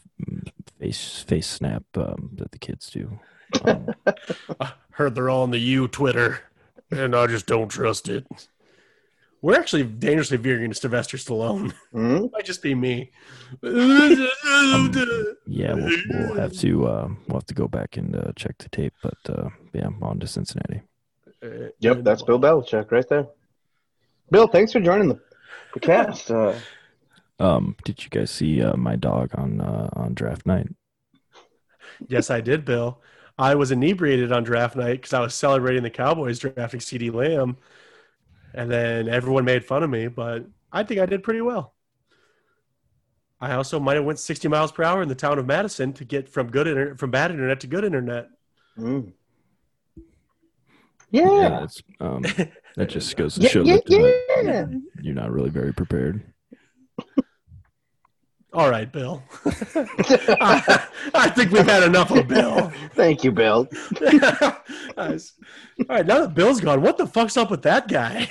face 0.78 1.22
face 1.26 1.46
snap 1.48 1.84
um, 1.96 2.30
that 2.34 2.52
the 2.52 2.58
kids 2.58 2.88
do. 2.90 3.18
Um, 3.64 3.88
I 4.60 4.72
heard 4.92 5.14
they're 5.14 5.30
all 5.30 5.42
on 5.42 5.50
the 5.50 5.58
U 5.58 5.88
Twitter, 5.88 6.40
and 6.90 7.14
I 7.16 7.26
just 7.26 7.46
don't 7.46 7.68
trust 7.68 8.08
it. 8.08 8.26
We're 9.42 9.58
actually 9.58 9.82
dangerously 9.82 10.36
veering 10.36 10.64
into 10.64 10.76
Sylvester 10.76 11.16
Stallone. 11.16 11.72
Hmm? 11.90 12.26
Might 12.32 12.44
just 12.44 12.62
be 12.62 12.74
me. 12.76 13.10
Yeah, 15.46 15.74
we'll, 15.74 15.98
we'll 16.10 16.34
have 16.34 16.52
to 16.58 16.86
uh, 16.86 17.08
we'll 17.26 17.38
have 17.38 17.46
to 17.46 17.54
go 17.54 17.66
back 17.68 17.96
and 17.96 18.14
uh, 18.16 18.32
check 18.36 18.56
the 18.58 18.68
tape. 18.68 18.94
But 19.02 19.18
uh, 19.28 19.48
yeah, 19.72 19.86
I'm 19.86 20.02
on 20.02 20.20
to 20.20 20.26
Cincinnati. 20.26 20.82
Yep, 21.80 22.04
that's 22.04 22.22
Bill 22.22 22.38
Belichick 22.38 22.90
right 22.92 23.08
there. 23.08 23.26
Bill, 24.30 24.46
thanks 24.46 24.72
for 24.72 24.80
joining 24.80 25.08
the, 25.08 25.20
the 25.74 25.80
cast. 25.80 26.30
Uh, 26.30 26.54
Um, 27.40 27.74
did 27.84 28.04
you 28.04 28.10
guys 28.10 28.30
see 28.30 28.62
uh, 28.62 28.76
my 28.76 28.94
dog 28.94 29.30
on 29.34 29.60
uh, 29.60 29.88
on 29.94 30.14
draft 30.14 30.46
night? 30.46 30.68
Yes, 32.06 32.30
I 32.30 32.40
did, 32.40 32.64
Bill. 32.64 33.00
I 33.38 33.56
was 33.56 33.72
inebriated 33.72 34.30
on 34.30 34.44
draft 34.44 34.76
night 34.76 35.00
because 35.00 35.12
I 35.12 35.20
was 35.20 35.34
celebrating 35.34 35.82
the 35.82 35.90
Cowboys 35.90 36.38
drafting 36.38 36.78
CeeDee 36.80 37.12
Lamb, 37.12 37.56
and 38.54 38.70
then 38.70 39.08
everyone 39.08 39.44
made 39.44 39.64
fun 39.64 39.82
of 39.82 39.90
me. 39.90 40.08
But 40.08 40.46
I 40.72 40.82
think 40.82 41.00
I 41.00 41.06
did 41.06 41.22
pretty 41.22 41.40
well. 41.40 41.74
I 43.40 43.54
also 43.54 43.80
might 43.80 43.96
have 43.96 44.04
went 44.04 44.18
60 44.20 44.46
miles 44.48 44.70
per 44.70 44.84
hour 44.84 45.02
in 45.02 45.08
the 45.08 45.16
town 45.16 45.38
of 45.38 45.46
Madison 45.46 45.92
to 45.94 46.04
get 46.04 46.28
from 46.28 46.48
good 46.50 46.68
internet 46.68 46.98
from 46.98 47.10
bad 47.10 47.30
internet 47.32 47.58
to 47.60 47.66
good 47.66 47.84
internet. 47.84 48.28
mm. 48.78 49.12
Yeah, 51.10 51.28
Yeah. 51.30 51.48
that's, 51.60 51.82
um, 52.00 52.22
that 52.76 52.88
just 52.88 53.16
goes 53.16 53.34
to 53.34 53.42
Yeah, 53.42 53.48
show 53.48 53.62
yeah, 53.64 53.76
that 53.76 54.42
yeah. 54.44 54.66
you're 55.02 55.14
not 55.14 55.30
really 55.32 55.50
very 55.50 55.74
prepared. 55.74 56.22
All 58.52 58.68
right, 58.68 58.90
Bill. 58.90 59.22
I, 59.46 60.86
I 61.14 61.30
think 61.30 61.52
we've 61.52 61.66
had 61.66 61.82
enough 61.82 62.10
of 62.10 62.28
Bill. 62.28 62.70
Thank 62.94 63.24
you, 63.24 63.32
Bill. 63.32 63.66
Nice. 64.96 65.32
All 65.80 65.96
right, 65.96 66.06
now 66.06 66.20
that 66.20 66.34
Bill's 66.34 66.60
gone, 66.60 66.82
what 66.82 66.98
the 66.98 67.06
fuck's 67.06 67.38
up 67.38 67.50
with 67.50 67.62
that 67.62 67.88
guy? 67.88 68.28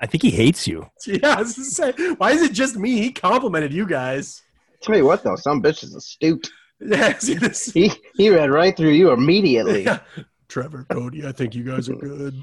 I 0.00 0.06
think 0.06 0.22
he 0.22 0.30
hates 0.30 0.68
you. 0.68 0.88
yeah, 1.06 1.34
I 1.36 1.42
was 1.42 1.54
gonna 1.54 1.92
say, 1.94 2.14
why 2.14 2.30
is 2.30 2.42
it 2.42 2.52
just 2.52 2.76
me? 2.76 3.00
He 3.00 3.12
complimented 3.12 3.72
you 3.72 3.86
guys. 3.86 4.42
Tell 4.82 4.94
me 4.94 5.02
what 5.02 5.24
though, 5.24 5.36
some 5.36 5.62
bitch 5.62 5.82
is 5.82 5.94
astute. 5.94 6.48
Yeah, 6.80 7.16
see 7.18 7.34
this. 7.34 7.72
He 7.72 7.92
he 8.14 8.30
read 8.30 8.50
right 8.50 8.76
through 8.76 8.90
you 8.90 9.12
immediately. 9.12 9.84
Yeah. 9.84 10.00
Trevor, 10.48 10.84
Cody, 10.90 11.26
I 11.26 11.32
think 11.32 11.54
you 11.54 11.62
guys 11.62 11.88
are 11.88 11.94
good. 11.94 12.42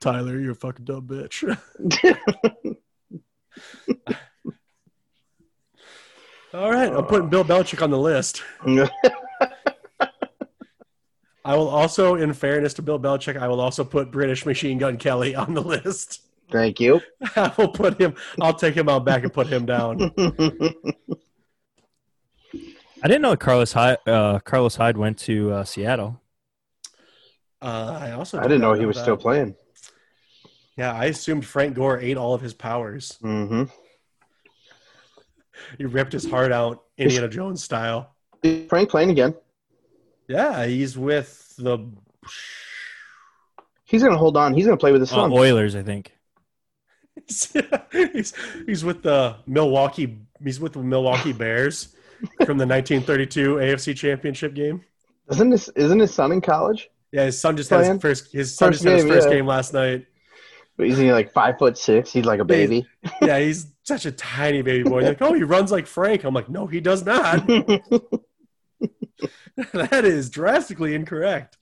Tyler, 0.00 0.38
you're 0.38 0.52
a 0.52 0.54
fucking 0.54 0.84
dumb 0.84 1.06
bitch. 1.08 1.42
All 6.54 6.70
right, 6.70 6.92
I'm 6.92 7.06
putting 7.06 7.30
Bill 7.30 7.44
Belichick 7.44 7.82
on 7.82 7.90
the 7.90 7.98
list. 7.98 8.42
I 11.44 11.56
will 11.56 11.68
also, 11.68 12.16
in 12.16 12.34
fairness 12.34 12.74
to 12.74 12.82
Bill 12.82 13.00
Belichick, 13.00 13.36
I 13.36 13.48
will 13.48 13.60
also 13.60 13.84
put 13.84 14.10
British 14.10 14.44
Machine 14.44 14.76
Gun 14.76 14.98
Kelly 14.98 15.34
on 15.34 15.54
the 15.54 15.62
list. 15.62 16.22
Thank 16.50 16.78
you. 16.78 17.00
I 17.36 17.52
will 17.56 17.68
put 17.68 17.98
him. 17.98 18.14
I'll 18.40 18.52
take 18.54 18.74
him 18.74 18.88
out 18.90 19.04
back 19.06 19.22
and 19.22 19.32
put 19.32 19.46
him 19.46 19.64
down. 19.64 20.12
I 23.02 23.08
didn't 23.08 23.22
know 23.22 23.34
Carlos 23.34 23.72
Hyde, 23.72 23.96
uh, 24.06 24.38
Carlos 24.40 24.76
Hyde 24.76 24.98
went 24.98 25.18
to 25.20 25.52
uh, 25.52 25.64
Seattle. 25.64 26.20
Uh, 27.62 27.98
I 28.00 28.10
also 28.12 28.38
I 28.38 28.42
didn't 28.42 28.60
know 28.60 28.74
he 28.74 28.84
was 28.86 28.96
that. 28.96 29.02
still 29.02 29.16
playing. 29.16 29.56
Yeah, 30.76 30.92
I 30.92 31.06
assumed 31.06 31.46
Frank 31.46 31.74
Gore 31.76 31.98
ate 31.98 32.16
all 32.18 32.34
of 32.34 32.42
his 32.42 32.52
powers. 32.54 33.18
hmm 33.22 33.64
He 35.78 35.84
ripped 35.84 36.12
his 36.12 36.28
heart 36.28 36.52
out, 36.52 36.84
Indiana 36.96 37.28
Jones 37.28 37.62
style. 37.62 38.14
Is 38.42 38.68
Frank 38.68 38.90
playing 38.90 39.10
again? 39.10 39.34
Yeah, 40.28 40.66
he's 40.66 40.96
with 40.96 41.54
the. 41.58 41.88
He's 43.84 44.02
gonna 44.02 44.16
hold 44.16 44.36
on. 44.36 44.54
He's 44.54 44.64
gonna 44.64 44.76
play 44.76 44.92
with 44.92 45.00
his 45.00 45.12
Uh, 45.12 45.16
son. 45.16 45.32
Oilers, 45.32 45.74
I 45.76 45.82
think. 45.82 46.12
he's 47.92 48.32
he's 48.66 48.84
with 48.84 49.02
the 49.02 49.36
Milwaukee. 49.46 50.18
He's 50.42 50.58
with 50.60 50.72
the 50.72 50.82
Milwaukee 50.82 51.32
Bears 51.44 51.94
from 52.44 52.58
the 52.58 52.66
1932 52.66 53.56
AFC 53.56 53.96
Championship 53.96 54.54
game. 54.54 54.82
Isn't 55.30 55.50
this 55.50 55.68
isn't 55.76 55.98
his 55.98 56.12
son 56.14 56.32
in 56.32 56.40
college? 56.40 56.90
Yeah, 57.12 57.26
his 57.26 57.38
son 57.38 57.56
just 57.56 57.70
had 57.70 57.84
his 57.84 58.00
first. 58.00 58.32
His 58.32 58.56
son 58.56 58.70
First 58.70 58.82
just 58.82 58.88
had 58.88 59.00
his 59.00 59.06
first 59.06 59.28
yeah. 59.28 59.34
game 59.34 59.46
last 59.46 59.74
night. 59.74 60.06
Isn't 60.78 61.04
he 61.04 61.12
like 61.12 61.32
five 61.32 61.58
foot 61.58 61.76
six? 61.76 62.10
He's 62.12 62.24
like 62.24 62.40
a 62.40 62.44
baby. 62.44 62.86
Yeah, 63.20 63.38
he's 63.38 63.66
such 63.82 64.06
a 64.06 64.12
tiny 64.12 64.62
baby 64.62 64.88
boy. 64.88 65.02
Like, 65.02 65.22
oh, 65.22 65.32
he 65.32 65.42
runs 65.42 65.72
like 65.72 65.86
Frank. 65.86 66.24
I'm 66.24 66.34
like, 66.34 66.48
no, 66.48 66.66
he 66.66 66.80
does 66.80 67.04
not. 67.04 67.46
that 69.72 70.04
is 70.04 70.30
drastically 70.30 70.94
incorrect. 70.94 71.56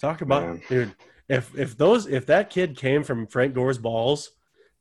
Talk 0.00 0.20
about 0.22 0.42
Man. 0.44 0.62
dude. 0.68 0.94
If 1.28 1.56
if 1.58 1.76
those 1.76 2.06
if 2.06 2.26
that 2.26 2.50
kid 2.50 2.76
came 2.76 3.02
from 3.04 3.26
Frank 3.26 3.54
Gore's 3.54 3.78
balls, 3.78 4.30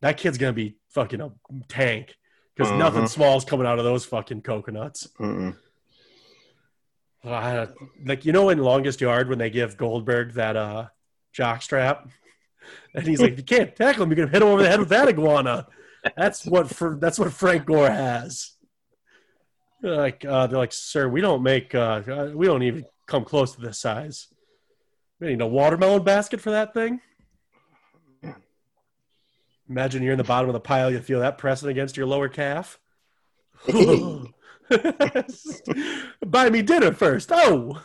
that 0.02 0.18
kid's 0.18 0.38
gonna 0.38 0.54
be 0.54 0.78
fucking 0.90 1.22
a 1.22 1.32
tank 1.68 2.16
because 2.56 2.72
Mhm. 2.72 2.80
nothing 2.80 3.08
small's 3.08 3.46
coming 3.46 3.68
out 3.68 3.78
of 3.80 3.86
those 3.86 4.06
fucking 4.06 4.42
coconuts. 4.42 5.08
Mm-mm. 5.20 5.56
Uh, 7.24 7.68
like 8.06 8.26
you 8.26 8.32
know 8.32 8.50
in 8.50 8.58
longest 8.60 9.00
yard 9.00 9.30
when 9.30 9.38
they 9.38 9.50
give 9.52 9.78
Goldberg 9.78 10.34
that 10.34 10.58
uh 10.58 10.88
jock 11.34 11.62
strap, 11.62 12.10
and 12.96 13.06
he's 13.06 13.22
like, 13.22 13.38
you 13.38 13.44
can't 13.44 13.76
tackle 13.76 14.04
him. 14.04 14.10
You're 14.10 14.26
gonna 14.26 14.32
hit 14.32 14.42
him 14.42 14.48
over 14.48 14.64
the 14.64 14.70
head 14.70 14.80
with 14.80 14.90
that 14.90 15.08
iguana. 15.08 15.68
That's 16.16 16.46
what 16.48 16.70
for. 16.70 16.98
That's 17.00 17.20
what 17.20 17.32
Frank 17.34 17.66
Gore 17.66 17.90
has. 17.90 18.52
They're 19.82 19.96
like 19.96 20.24
uh, 20.26 20.48
they're 20.48 20.58
like, 20.60 20.74
sir, 20.74 21.08
we 21.08 21.22
don't 21.22 21.44
make. 21.44 21.74
Uh, 21.74 22.02
uh, 22.08 22.32
we 22.34 22.46
don't 22.46 22.64
even 22.64 22.86
come 23.08 23.26
close 23.26 23.56
to 23.56 23.62
this 23.62 23.80
size. 23.80 24.28
We 25.20 25.28
need 25.28 25.42
a 25.42 25.48
watermelon 25.48 26.04
basket 26.04 26.42
for 26.42 26.52
that 26.52 26.74
thing. 26.74 27.02
Imagine 29.70 30.04
you're 30.04 30.12
in 30.12 30.18
the 30.18 30.24
bottom 30.24 30.50
of 30.50 30.54
the 30.54 30.60
pile. 30.60 30.92
You 30.92 31.00
feel 31.00 31.22
that 31.22 31.38
pressing 31.38 31.70
against 31.70 31.96
your 31.96 32.06
lower 32.06 32.28
calf. 32.28 32.78
Buy 36.26 36.50
me 36.50 36.62
dinner 36.62 36.92
first. 36.92 37.30
Oh. 37.32 37.82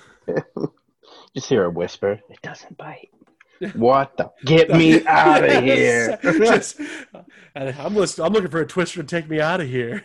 Just 1.34 1.48
hear 1.48 1.64
a 1.64 1.70
whisper. 1.70 2.20
It 2.28 2.42
doesn't 2.42 2.76
bite. 2.76 3.10
What 3.74 4.16
the? 4.16 4.30
Get 4.44 4.70
me 4.70 5.04
out 5.06 5.44
of 5.44 5.62
here! 5.62 6.18
Just- 6.22 6.80
and 7.54 7.74
I'm, 7.78 7.94
list- 7.94 8.18
I'm 8.20 8.32
looking 8.32 8.50
for 8.50 8.60
a 8.60 8.66
twister 8.66 9.02
to 9.02 9.06
take 9.06 9.28
me 9.28 9.40
out 9.40 9.60
of 9.60 9.68
here. 9.68 10.04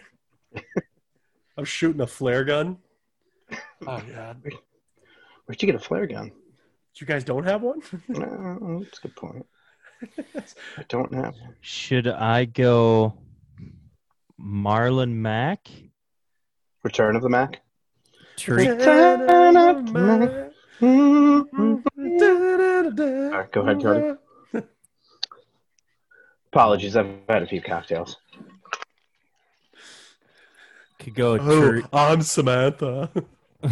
I'm 1.58 1.66
shooting 1.66 2.02
a 2.02 2.08
flare 2.08 2.44
gun. 2.44 2.78
Oh 3.86 4.02
god, 4.14 4.42
Where'd 5.46 5.62
you 5.62 5.66
get 5.66 5.76
a 5.76 5.80
flare 5.80 6.08
gun? 6.08 6.32
you 6.96 7.08
guys 7.08 7.24
don't 7.24 7.44
have 7.46 7.62
one? 7.62 7.82
No, 8.08 8.80
that's 8.84 9.00
a 9.00 9.02
good 9.02 9.16
point. 9.16 9.46
I 10.78 10.84
don't 10.88 11.14
have 11.14 11.34
one. 11.36 11.56
Should 11.62 12.08
I 12.08 12.46
go 12.46 13.18
Marlon 14.40 15.12
Mack? 15.14 15.68
Return 16.84 17.16
of 17.16 17.22
the 17.22 17.30
Mac. 17.30 17.62
Tariq, 18.38 18.84
Turn 18.84 19.58
up 19.58 19.86
the 19.86 19.92
Mac. 19.92 20.51
All 20.82 21.78
right, 23.32 23.52
go 23.52 23.62
ahead, 23.62 23.82
Cody. 23.82 24.66
Apologies, 26.52 26.96
I've 26.96 27.08
had 27.30 27.44
a 27.44 27.48
few 27.48 27.62
cocktails. 27.62 28.18
could 31.00 31.14
go 31.16 31.34
Oh, 31.34 31.40
Tariq, 31.40 31.88
I'm 31.94 32.22
Samantha. 32.24 33.12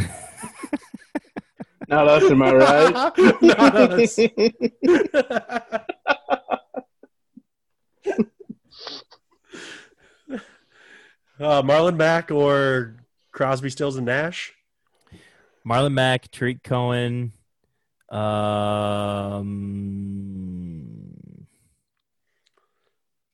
Not 1.87 2.07
us, 2.07 2.29
am 2.29 2.43
I 2.43 2.53
right? 2.53 2.93
Not 3.41 3.75
us. 3.75 4.19
uh, 11.39 11.63
Marlon 11.63 11.97
Mack 11.97 12.29
or 12.29 12.97
Crosby, 13.31 13.71
Stills, 13.71 13.95
and 13.97 14.05
Nash. 14.05 14.53
Marlon 15.69 15.93
Mack, 15.93 16.31
Tarik 16.31 16.63
Cohen. 16.63 17.33
Um, 18.09 18.25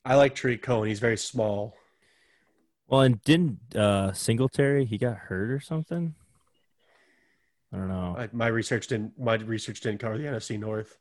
I 0.03 0.15
like 0.15 0.35
Tarik 0.35 0.61
Cohen. 0.61 0.89
He's 0.89 0.99
very 0.99 1.15
small. 1.17 1.77
well, 2.87 3.01
and 3.01 3.23
didn't 3.23 3.73
uh, 3.73 4.11
Singletary 4.11 4.83
he 4.83 4.97
got 4.97 5.15
hurt 5.15 5.49
or 5.49 5.61
something? 5.61 6.13
I 7.71 7.77
don't 7.77 7.87
know. 7.87 8.15
I, 8.17 8.27
my 8.33 8.47
research 8.47 8.87
didn't. 8.87 9.17
My 9.17 9.35
research 9.35 9.79
didn't 9.79 10.01
cover 10.01 10.17
the 10.17 10.25
NFC 10.25 10.59
North. 10.59 10.97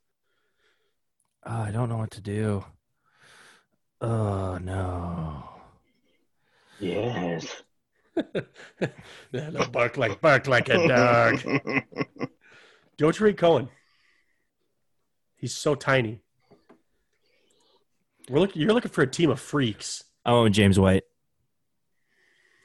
Oh, 1.44 1.62
I 1.62 1.72
don't 1.72 1.88
know 1.88 1.98
what 1.98 2.12
to 2.12 2.20
do. 2.20 2.64
Oh 4.00 4.58
no. 4.58 5.48
yes. 6.78 7.64
Yeah, 9.32 9.50
no, 9.50 9.66
bark 9.66 9.96
like 9.96 10.20
bark 10.20 10.46
like 10.46 10.68
a 10.68 10.86
dog. 10.86 11.40
Go 12.98 13.10
Tarik 13.10 13.36
Cohen. 13.36 13.68
He's 15.36 15.54
so 15.54 15.74
tiny. 15.74 16.20
We're 18.30 18.40
looking. 18.40 18.62
You're 18.62 18.72
looking 18.72 18.90
for 18.90 19.02
a 19.02 19.06
team 19.06 19.30
of 19.30 19.40
freaks. 19.40 20.04
I 20.24 20.32
went 20.32 20.54
James 20.54 20.78
White. 20.78 21.04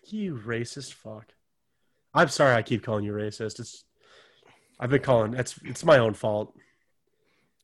You 0.06 0.40
racist 0.46 0.94
fuck. 0.94 1.34
I'm 2.14 2.30
sorry. 2.30 2.56
I 2.56 2.62
keep 2.62 2.84
calling 2.84 3.06
you 3.06 3.14
racist. 3.14 3.60
It's. 3.60 3.84
I've 4.80 4.90
been 4.90 5.02
calling. 5.02 5.34
It's. 5.34 5.60
It's 5.66 5.84
my 5.84 5.98
own 5.98 6.14
fault. 6.14 6.54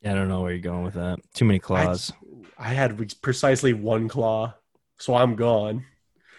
Yeah, 0.02 0.12
I 0.12 0.16
don't 0.16 0.28
know 0.28 0.42
where 0.42 0.52
you're 0.52 0.60
going 0.60 0.84
with 0.84 0.96
that. 0.96 1.20
Too 1.34 1.46
many 1.46 1.60
claws. 1.60 2.12
I 2.58 2.70
had 2.70 3.22
precisely 3.22 3.74
one 3.74 4.08
claw, 4.08 4.54
so 4.98 5.16
I'm 5.16 5.36
gone. 5.36 5.86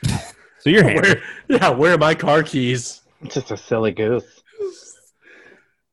so 0.67 0.71
you're 0.71 0.83
hammered. 0.83 1.05
Where, 1.05 1.23
yeah, 1.61 1.69
where 1.69 1.95
are 1.95 1.99
my 1.99 2.17
car 2.17 2.43
keys? 2.43 3.03
It's 3.23 3.37
just 3.37 3.53
a 3.53 3.57
silly 3.57 3.93
goose. 3.93 4.43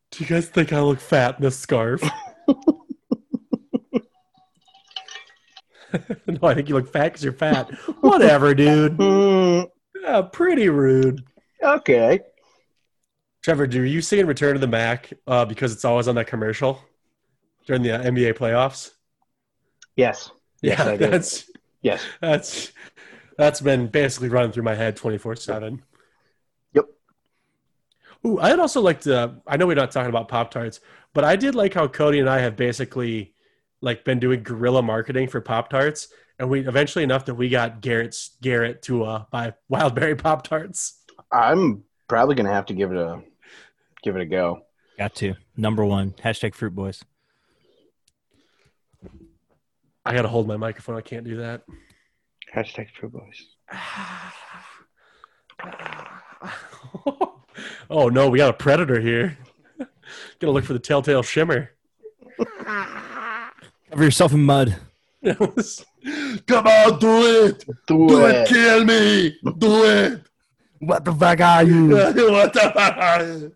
Do 0.09 0.23
you 0.23 0.25
guys 0.25 0.47
think 0.47 0.73
I 0.73 0.81
look 0.81 0.99
fat 0.99 1.35
in 1.37 1.43
this 1.43 1.59
scarf? 1.59 2.01
no, 2.47 2.55
I 6.41 6.55
think 6.55 6.69
you 6.69 6.75
look 6.75 6.91
fat 6.91 7.09
because 7.09 7.23
you're 7.23 7.33
fat. 7.33 7.69
Whatever, 8.01 8.55
dude. 8.55 8.99
Yeah, 10.03 10.21
pretty 10.21 10.67
rude. 10.67 11.23
okay. 11.63 12.19
Trevor, 13.41 13.67
do 13.67 13.83
you 13.83 14.01
see 14.01 14.19
in 14.19 14.27
Return 14.27 14.53
to 14.53 14.59
the 14.59 14.67
Mac 14.67 15.13
uh, 15.27 15.45
because 15.45 15.71
it's 15.71 15.85
always 15.85 16.09
on 16.09 16.15
that 16.15 16.27
commercial 16.27 16.81
during 17.65 17.83
the 17.83 17.91
uh, 17.91 18.03
NBA 18.03 18.33
playoffs? 18.33 18.91
Yes. 19.95 20.29
Yes, 20.61 20.79
yeah, 20.79 20.91
I 20.91 20.97
do. 20.97 21.07
that's 21.09 21.49
Yes. 21.83 22.01
that's 22.19 22.73
that's 23.37 23.61
been 23.61 23.87
basically 23.87 24.29
running 24.29 24.51
through 24.51 24.63
my 24.63 24.75
head 24.75 24.95
twenty 24.95 25.17
four 25.17 25.35
seven. 25.35 25.81
Yep. 26.73 26.85
Ooh, 28.25 28.39
I'd 28.39 28.59
also 28.59 28.81
like 28.81 29.01
to. 29.01 29.41
I 29.47 29.57
know 29.57 29.67
we're 29.67 29.75
not 29.75 29.91
talking 29.91 30.09
about 30.09 30.27
Pop 30.27 30.51
Tarts, 30.51 30.79
but 31.13 31.23
I 31.23 31.35
did 31.35 31.55
like 31.55 31.73
how 31.73 31.87
Cody 31.87 32.19
and 32.19 32.29
I 32.29 32.39
have 32.39 32.55
basically 32.55 33.33
like 33.81 34.05
been 34.05 34.19
doing 34.19 34.43
guerrilla 34.43 34.81
marketing 34.81 35.27
for 35.27 35.41
Pop 35.41 35.69
Tarts, 35.69 36.07
and 36.39 36.49
we 36.49 36.67
eventually 36.67 37.03
enough 37.03 37.25
that 37.25 37.35
we 37.35 37.49
got 37.49 37.81
Garrett's 37.81 38.37
Garrett 38.41 38.81
to 38.83 39.03
uh, 39.03 39.25
buy 39.31 39.53
Wildberry 39.71 40.17
Pop 40.21 40.43
Tarts. 40.47 41.03
I'm 41.31 41.83
probably 42.07 42.35
gonna 42.35 42.53
have 42.53 42.67
to 42.67 42.73
give 42.73 42.91
it 42.91 42.97
a 42.97 43.21
give 44.03 44.15
it 44.15 44.21
a 44.21 44.25
go. 44.25 44.61
Got 44.97 45.15
to. 45.15 45.35
Number 45.57 45.83
one. 45.83 46.11
Hashtag 46.11 46.53
fruit 46.53 46.75
boys. 46.75 47.03
I 50.05 50.13
gotta 50.13 50.27
hold 50.27 50.47
my 50.47 50.57
microphone. 50.57 50.95
I 50.95 51.01
can't 51.01 51.25
do 51.25 51.37
that. 51.37 51.63
Hashtag 52.53 52.91
True 52.91 53.09
Boys. 53.09 53.47
oh 57.89 58.09
no, 58.09 58.29
we 58.29 58.37
got 58.37 58.51
a 58.51 58.53
predator 58.53 58.99
here. 58.99 59.37
Gotta 60.39 60.51
look 60.51 60.65
for 60.65 60.73
the 60.73 60.79
telltale 60.79 61.23
shimmer. 61.23 61.71
Cover 63.89 64.03
yourself 64.03 64.33
in 64.33 64.43
mud. 64.43 64.75
Come 65.25 66.67
on, 66.67 66.99
do 66.99 67.45
it! 67.45 67.65
Do, 67.87 68.07
Do 68.07 68.25
it. 68.25 68.35
it! 68.35 68.47
Kill 68.49 68.85
me! 68.85 69.35
Do 69.57 69.85
it! 69.85 70.21
What 70.79 71.05
the 71.05 71.13
fuck 71.13 71.39
are 71.39 71.63
you? 71.63 71.95
what 71.95 72.53
the 72.53 73.53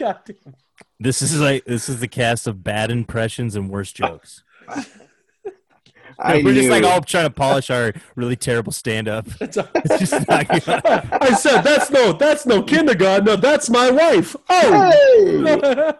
God 0.00 0.18
damn. 0.24 0.54
This 0.98 1.20
is 1.20 1.38
like 1.38 1.64
this 1.66 1.88
is 1.90 2.00
the 2.00 2.08
cast 2.08 2.46
of 2.46 2.64
bad 2.64 2.90
impressions 2.90 3.54
and 3.54 3.68
worse 3.68 3.92
jokes. 3.92 4.42
I 6.18 6.42
We're 6.42 6.54
just 6.54 6.68
like 6.68 6.84
all 6.84 7.00
trying 7.00 7.24
to 7.24 7.30
polish 7.30 7.70
our 7.70 7.94
really 8.14 8.36
terrible 8.36 8.72
stand 8.72 9.08
up. 9.08 9.26
It's 9.40 9.56
just 9.56 10.28
not 10.28 10.48
good. 10.48 10.62
I 10.66 11.34
said 11.34 11.62
that's 11.62 11.90
no 11.90 12.12
that's 12.12 12.46
no 12.46 12.62
kindergarten. 12.62 13.26
No, 13.26 13.36
that's 13.36 13.68
my 13.70 13.90
wife. 13.90 14.36
Oh 14.48 14.90
Hey! 14.90 15.92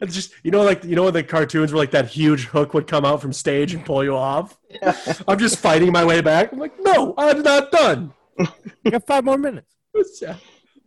It's 0.00 0.14
just 0.14 0.32
you 0.44 0.50
know, 0.50 0.62
like 0.62 0.84
you 0.84 0.96
know, 0.96 1.08
in 1.08 1.14
the 1.14 1.22
cartoons 1.22 1.72
were 1.72 1.78
like 1.78 1.90
that 1.90 2.08
huge 2.08 2.44
hook 2.44 2.72
would 2.74 2.86
come 2.86 3.04
out 3.04 3.20
from 3.20 3.32
stage 3.32 3.74
and 3.74 3.84
pull 3.84 4.04
you 4.04 4.14
off. 4.14 4.56
I'm 5.26 5.38
just 5.38 5.58
fighting 5.58 5.92
my 5.92 6.04
way 6.04 6.20
back. 6.20 6.52
I'm 6.52 6.58
like, 6.58 6.78
no, 6.80 7.14
I'm 7.18 7.42
not 7.42 7.72
done. 7.72 8.12
You 8.84 8.90
got 8.92 9.06
five 9.06 9.24
more 9.24 9.38
minutes. 9.38 9.66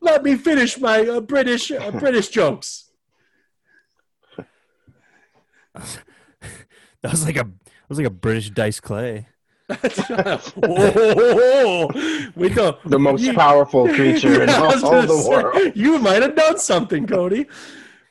Let 0.02 0.24
me 0.24 0.36
finish 0.36 0.80
my 0.80 1.06
uh, 1.06 1.20
British 1.22 1.72
uh, 1.72 1.92
British 2.00 2.30
jokes. 2.30 2.90
That 7.02 7.12
was 7.12 7.24
like 7.26 7.38
a 7.38 7.44
that 7.46 7.88
was 7.88 7.98
like 7.98 8.08
a 8.08 8.12
British 8.12 8.50
Dice 8.50 8.82
Clay. 8.82 9.28
Whoa, 10.58 11.88
we 12.36 12.50
don't. 12.50 12.78
the 12.84 13.00
most 13.00 13.22
you- 13.22 13.34
powerful 13.34 13.88
creature 13.88 14.44
in 14.44 14.50
I 14.50 14.62
was 14.68 14.84
all 14.84 15.02
the 15.04 15.08
say, 15.18 15.30
world. 15.30 15.72
You 15.76 15.98
might 16.00 16.22
have 16.22 16.36
done 16.36 16.58
something, 16.60 17.08
Cody. 17.08 17.46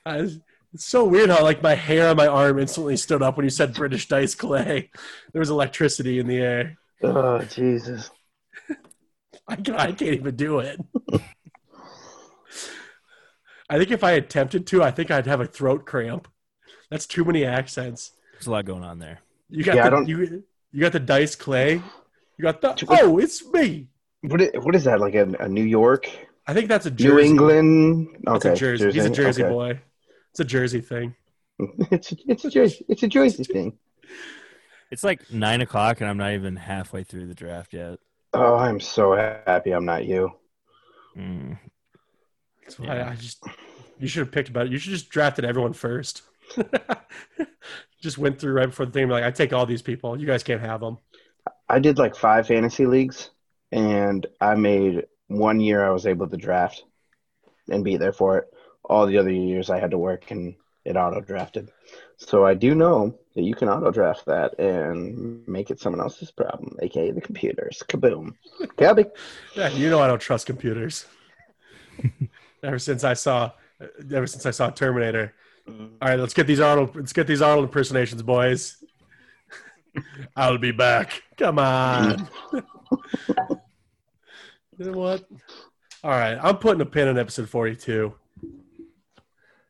I, 0.07 0.31
it's 0.73 0.87
so 0.87 1.05
weird 1.05 1.29
how 1.29 1.43
like 1.43 1.63
my 1.63 1.75
hair 1.75 2.09
on 2.09 2.17
my 2.17 2.29
arm 2.29 2.59
instantly 2.59 2.97
stood 2.97 3.21
up 3.23 3.37
when 3.37 3.45
you 3.45 3.51
said 3.51 3.75
British 3.75 4.09
Dice 4.09 4.35
Clay. 4.35 4.91
There 5.33 5.41
was 5.41 5.51
electricity 5.51 6.19
in 6.19 6.27
the 6.27 6.39
air. 6.39 6.79
Oh 7.03 7.41
Jesus! 7.43 8.11
I, 9.47 9.57
ca- 9.57 9.77
I 9.77 9.93
can't 9.93 10.15
even 10.15 10.35
do 10.35 10.61
it. 10.61 10.81
I 13.71 13.79
think 13.79 13.91
if 13.91 14.03
I 14.03 14.13
attempted 14.13 14.67
to, 14.69 14.83
I 14.83 14.91
think 14.91 15.11
I'd 15.11 15.27
have 15.27 15.41
a 15.41 15.47
throat 15.47 15.85
cramp. 15.85 16.29
That's 16.91 17.07
too 17.07 17.25
many 17.25 17.45
accents. 17.45 18.13
There's 18.33 18.47
a 18.47 18.51
lot 18.51 18.65
going 18.65 18.85
on 18.85 18.99
there. 18.99 19.19
You 19.51 19.65
got 19.65 19.77
Yeah, 19.77 19.83
I 19.83 19.91
the 19.91 19.97
don't- 19.97 20.09
you, 20.09 20.45
you 20.73 20.81
got 20.81 20.93
the 20.93 21.01
Dice 21.01 21.35
Clay. 21.35 21.83
You 22.37 22.43
got 22.43 22.61
the 22.61 22.87
oh, 22.89 23.19
it's 23.19 23.45
me. 23.53 23.89
What 24.23 24.41
is, 24.41 24.51
what 24.55 24.75
is 24.75 24.85
that? 24.85 25.01
Like 25.01 25.15
a, 25.15 25.29
a 25.41 25.49
New 25.49 25.65
York, 25.65 26.09
I 26.47 26.55
think 26.55 26.69
that's 26.69 26.87
a 26.87 26.91
New 26.91 26.97
Jersey. 26.97 27.29
England? 27.29 28.09
That's 28.23 28.45
a 28.47 28.55
Jersey. 28.55 28.91
He's 28.91 29.05
a 29.05 29.11
Jersey 29.11 29.45
okay. 29.45 29.53
boy. 29.53 29.81
It's 30.31 30.41
a 30.41 30.45
Jersey 30.45 30.81
thing. 30.81 31.15
it's 31.59 32.15
it's 32.27 32.45
a 32.47 32.51
Jersey. 32.51 32.87
It's 32.89 33.03
a 33.03 33.09
Jersey 33.09 33.45
thing. 33.45 33.77
It's 34.91 35.05
like 35.05 35.31
nine 35.31 35.61
o'clock 35.61 36.01
and 36.01 36.09
I'm 36.09 36.17
not 36.17 36.33
even 36.33 36.57
halfway 36.57 37.05
through 37.05 37.27
the 37.27 37.35
draft 37.35 37.75
yet. 37.75 37.99
Oh, 38.33 38.57
I'm 38.57 38.81
so 38.81 39.15
happy 39.15 39.73
I'm 39.73 39.85
not 39.85 40.07
you. 40.07 40.33
Mm. 41.17 41.59
That's 42.69 42.79
why 42.79 42.97
Yeah. 42.97 43.11
I 43.11 43.15
just 43.15 43.43
you 43.99 44.07
should 44.09 44.21
have 44.21 44.33
picked 44.33 44.49
about 44.51 44.67
it. 44.67 44.73
You 44.73 44.79
should 44.79 44.93
just 44.93 45.09
drafted 45.09 45.45
everyone 45.45 45.73
first. 45.73 46.23
just 48.01 48.19
went 48.19 48.39
through 48.39 48.53
right 48.53 48.67
before 48.67 48.87
the 48.87 48.93
thing. 48.93 49.09
Like 49.09 49.25
I 49.25 49.31
take 49.31 49.53
all 49.53 49.65
these 49.67 49.83
people. 49.83 50.19
You 50.21 50.27
guys 50.27 50.43
can't 50.43 50.61
have 50.61 50.81
them. 50.81 50.99
I 51.69 51.79
did 51.79 51.99
like 51.99 52.15
five 52.15 52.47
fantasy 52.47 52.87
leagues, 52.87 53.31
and 53.73 54.27
I 54.41 54.55
made 54.55 55.07
one 55.29 55.61
year 55.61 55.85
I 55.85 55.91
was 55.91 56.07
able 56.07 56.29
to 56.29 56.37
draft 56.37 56.85
and 57.71 57.85
be 57.85 57.97
there 57.97 58.13
for 58.13 58.39
it. 58.39 58.45
All 58.85 59.07
the 59.07 59.19
other 59.19 59.31
years 59.31 59.71
I 59.71 59.79
had 59.79 59.91
to 59.91 59.99
work 59.99 60.31
and 60.31 60.55
it 60.85 60.97
auto 60.97 61.21
drafted. 61.21 61.71
So 62.19 62.47
I 62.47 62.55
do 62.55 62.75
know 62.75 63.19
that 63.35 63.43
you 63.43 63.55
can 63.55 63.69
auto 63.69 63.91
draft 63.91 64.27
that 64.27 64.59
and 64.59 65.47
make 65.47 65.71
it 65.71 65.81
someone 65.81 66.01
else's 66.01 66.31
problem, 66.31 66.77
aka 66.81 67.11
the 67.11 67.21
computers. 67.21 67.83
Kaboom. 67.87 68.35
Copy. 68.77 69.05
Yeah, 69.55 69.69
you 69.69 69.91
know 69.91 70.01
I 70.01 70.07
don't 70.07 70.21
trust 70.21 70.47
computers. 70.47 71.07
ever 72.63 72.79
since 72.79 73.05
I 73.05 73.15
saw, 73.15 73.53
ever 74.13 74.27
since 74.27 74.47
I 74.47 74.51
saw 74.51 74.71
Terminator. 74.71 75.35
Mm-hmm. 75.69 75.87
All 76.01 76.09
right, 76.09 76.19
let's 76.19 76.35
get 76.35 76.47
these 76.47 76.61
Arnold. 76.61 76.95
Let's 76.97 77.13
get 77.13 77.27
these 77.27 77.43
Arnold 77.43 77.65
impersonations, 77.67 78.23
boys. 78.23 78.83
I'll 80.37 80.59
be 80.59 80.73
back. 80.73 81.23
Come 81.37 81.59
on. 81.59 82.29
you 82.53 82.61
know 84.79 84.93
what? 84.93 85.25
All 86.05 86.11
right, 86.11 86.39
I'm 86.41 86.59
putting 86.59 86.81
a 86.81 86.87
pin 86.87 87.09
in 87.09 87.19
episode 87.19 87.49
42. 87.49 88.15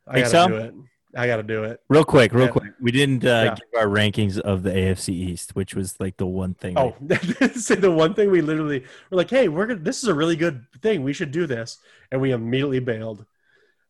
I 0.06 0.12
Think 0.12 0.24
gotta 0.24 0.30
so? 0.30 0.48
do 0.48 0.56
it. 0.56 0.74
I 1.16 1.26
gotta 1.26 1.42
do 1.42 1.64
it. 1.64 1.80
Real 1.88 2.04
quick, 2.04 2.32
real 2.32 2.44
Yeah. 2.46 2.50
quick. 2.50 2.72
We 2.80 2.90
didn't 2.92 3.24
uh, 3.24 3.28
Yeah. 3.28 3.54
give 3.54 3.80
our 3.80 3.86
rankings 3.86 4.38
of 4.38 4.62
the 4.62 4.70
AFC 4.70 5.14
East, 5.14 5.56
which 5.56 5.74
was 5.74 5.98
like 5.98 6.16
the 6.18 6.26
one 6.26 6.54
thing. 6.54 6.78
Oh, 6.78 6.94
say 7.54 7.76
the 7.76 7.90
one 7.90 8.12
thing 8.14 8.30
we 8.30 8.42
literally 8.42 8.80
were 9.10 9.16
like, 9.16 9.30
"Hey, 9.30 9.48
we're 9.48 9.66
gonna. 9.66 9.80
This 9.80 10.02
is 10.02 10.08
a 10.08 10.14
really 10.14 10.36
good 10.36 10.66
thing. 10.82 11.02
We 11.02 11.12
should 11.14 11.30
do 11.30 11.46
this," 11.46 11.78
and 12.12 12.20
we 12.20 12.32
immediately 12.32 12.80
bailed. 12.80 13.24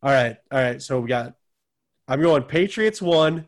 All 0.03 0.13
right, 0.13 0.37
all 0.53 0.59
right. 0.61 0.81
So 0.81 1.01
we 1.01 1.09
got. 1.09 1.35
I'm 2.07 2.23
going 2.23 2.45
Patriots 2.45 3.03
one, 3.03 3.47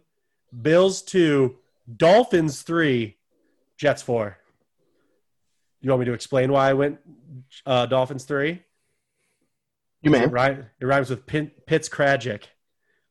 Bills 0.62 1.00
two, 1.02 1.58
Dolphins 1.96 2.62
three, 2.62 3.16
Jets 3.78 4.02
four. 4.02 4.36
You 5.80 5.90
want 5.90 6.00
me 6.00 6.06
to 6.06 6.12
explain 6.12 6.50
why 6.52 6.68
I 6.70 6.72
went 6.74 6.98
uh, 7.64 7.86
Dolphins 7.86 8.24
three? 8.24 8.62
You 10.02 10.10
It, 10.14 10.18
man. 10.18 10.30
rhymes, 10.30 10.64
it 10.80 10.84
rhymes 10.86 11.08
with 11.10 11.24
Pin, 11.26 11.50
Pitts 11.66 11.88
Cragic, 11.88 12.44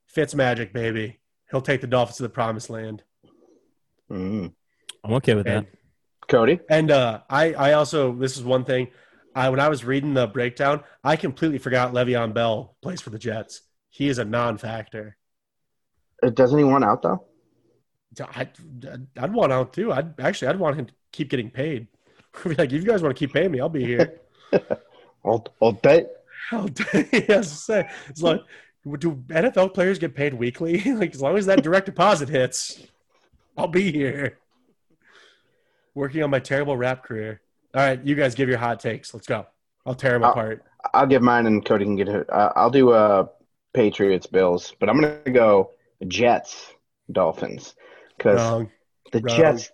Fitz 0.09 0.35
Magic, 0.35 0.73
baby. 0.73 1.19
He'll 1.51 1.61
take 1.61 1.81
the 1.81 1.87
Dolphins 1.87 2.17
to 2.17 2.23
the 2.23 2.29
promised 2.29 2.69
land. 2.69 3.03
Mm. 4.11 4.53
I'm 5.03 5.13
okay 5.13 5.35
with 5.35 5.45
that. 5.45 5.67
Cody. 6.27 6.59
And 6.69 6.91
uh, 6.91 7.21
I, 7.29 7.53
I 7.53 7.73
also 7.73 8.13
this 8.13 8.37
is 8.37 8.43
one 8.43 8.65
thing. 8.65 8.89
I 9.35 9.49
when 9.49 9.59
I 9.59 9.69
was 9.69 9.85
reading 9.85 10.13
the 10.13 10.27
breakdown, 10.27 10.83
I 11.03 11.15
completely 11.15 11.57
forgot 11.59 11.93
Le'Veon 11.93 12.33
Bell 12.33 12.75
plays 12.81 13.01
for 13.01 13.09
the 13.09 13.19
Jets. 13.19 13.61
He 13.89 14.09
is 14.09 14.17
a 14.19 14.25
non-factor. 14.25 15.17
Uh, 16.21 16.29
Doesn't 16.29 16.57
he 16.57 16.63
want 16.63 16.83
out 16.83 17.01
though? 17.01 17.25
I, 18.19 18.47
I'd 19.17 19.33
want 19.33 19.51
out 19.51 19.73
too. 19.73 19.91
I'd 19.91 20.19
actually 20.19 20.49
I'd 20.49 20.59
want 20.59 20.77
him 20.77 20.85
to 20.87 20.93
keep 21.11 21.29
getting 21.29 21.49
paid. 21.49 21.87
Be 22.43 22.55
like, 22.55 22.71
if 22.71 22.81
you 22.81 22.87
guys 22.87 23.01
want 23.01 23.15
to 23.15 23.19
keep 23.19 23.33
paying 23.33 23.51
me, 23.51 23.59
I'll 23.59 23.69
be 23.69 23.83
here. 23.83 24.21
I'll, 25.25 25.45
I'll 25.61 25.71
bet. 25.71 26.09
How 26.49 26.67
he 26.91 27.21
has 27.21 27.49
to 27.49 27.55
say 27.55 27.89
it's 28.07 28.21
like, 28.21 28.41
do 28.83 29.15
NFL 29.27 29.73
players 29.73 29.99
get 29.99 30.15
paid 30.15 30.33
weekly? 30.33 30.81
like 30.93 31.13
as 31.13 31.21
long 31.21 31.37
as 31.37 31.45
that 31.47 31.63
direct 31.63 31.85
deposit 31.85 32.29
hits, 32.29 32.81
I'll 33.57 33.67
be 33.67 33.91
here. 33.91 34.37
Working 35.95 36.23
on 36.23 36.29
my 36.29 36.39
terrible 36.39 36.77
rap 36.77 37.03
career. 37.03 37.41
All 37.75 37.81
right, 37.81 38.03
you 38.03 38.15
guys 38.15 38.35
give 38.35 38.49
your 38.49 38.57
hot 38.57 38.79
takes. 38.79 39.13
Let's 39.13 39.27
go. 39.27 39.45
I'll 39.85 39.95
tear 39.95 40.13
them 40.13 40.23
Uh, 40.23 40.31
apart. 40.31 40.63
I'll 40.93 41.07
give 41.07 41.21
mine, 41.21 41.45
and 41.45 41.63
Cody 41.63 41.85
can 41.85 41.95
get 41.95 42.07
it. 42.07 42.29
Uh, 42.29 42.53
I'll 42.55 42.69
do 42.69 42.91
uh, 42.91 43.25
Patriots, 43.73 44.27
Bills, 44.27 44.73
but 44.79 44.89
I'm 44.89 44.99
gonna 44.99 45.19
go 45.31 45.71
Jets, 46.07 46.73
Dolphins, 47.11 47.75
because 48.17 48.67
the 49.11 49.19
wrong. 49.21 49.37
Jets 49.37 49.71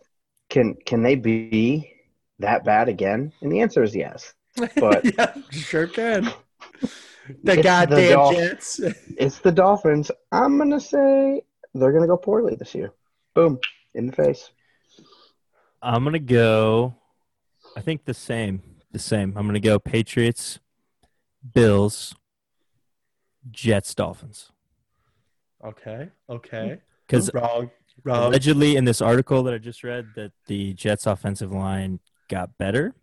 can 0.50 0.76
can 0.86 1.04
they 1.04 1.16
be 1.16 1.92
that 2.40 2.66
bad 2.66 2.90
again? 2.90 3.32
And 3.42 3.52
the 3.52 3.62
answer 3.62 3.84
is 3.84 3.96
yes. 3.96 4.34
But 4.78 5.06
yeah, 5.18 5.34
sure 5.52 5.88
can. 5.88 6.32
It's 7.28 7.40
The 7.44 7.56
the 7.56 7.62
goddamn 7.64 8.12
Dolph- 8.12 8.36
Jets. 8.36 8.80
it's 9.18 9.40
the 9.40 9.52
Dolphins. 9.52 10.12
I'm 10.32 10.58
gonna 10.58 10.80
say 10.80 11.42
they're 11.74 11.92
gonna 11.94 12.08
go 12.08 12.18
poorly 12.18 12.56
this 12.56 12.76
year. 12.76 12.92
Boom 13.34 13.60
in 13.94 14.08
the 14.08 14.14
face. 14.14 14.50
I'm 15.82 16.04
gonna 16.04 16.20
go. 16.20 16.96
I 17.76 17.82
think 17.82 18.06
the 18.06 18.14
same. 18.14 18.62
The 18.92 19.00
same. 19.00 19.34
I'm 19.38 19.46
gonna 19.46 19.60
go 19.60 19.80
Patriots, 19.80 20.60
Bills, 21.54 22.16
Jets, 23.52 23.94
Dolphins. 23.94 24.52
Okay. 25.64 26.10
Okay. 26.30 26.80
Because 27.08 27.32
Wrong. 27.34 27.70
Wrong. 28.04 28.24
allegedly 28.26 28.76
in 28.76 28.86
this 28.86 29.02
article 29.02 29.44
that 29.44 29.54
I 29.54 29.58
just 29.58 29.84
read 29.84 30.08
that 30.16 30.32
the 30.48 30.74
Jets 30.74 31.06
offensive 31.08 31.52
line 31.52 32.00
got 32.30 32.58
better. 32.58 32.94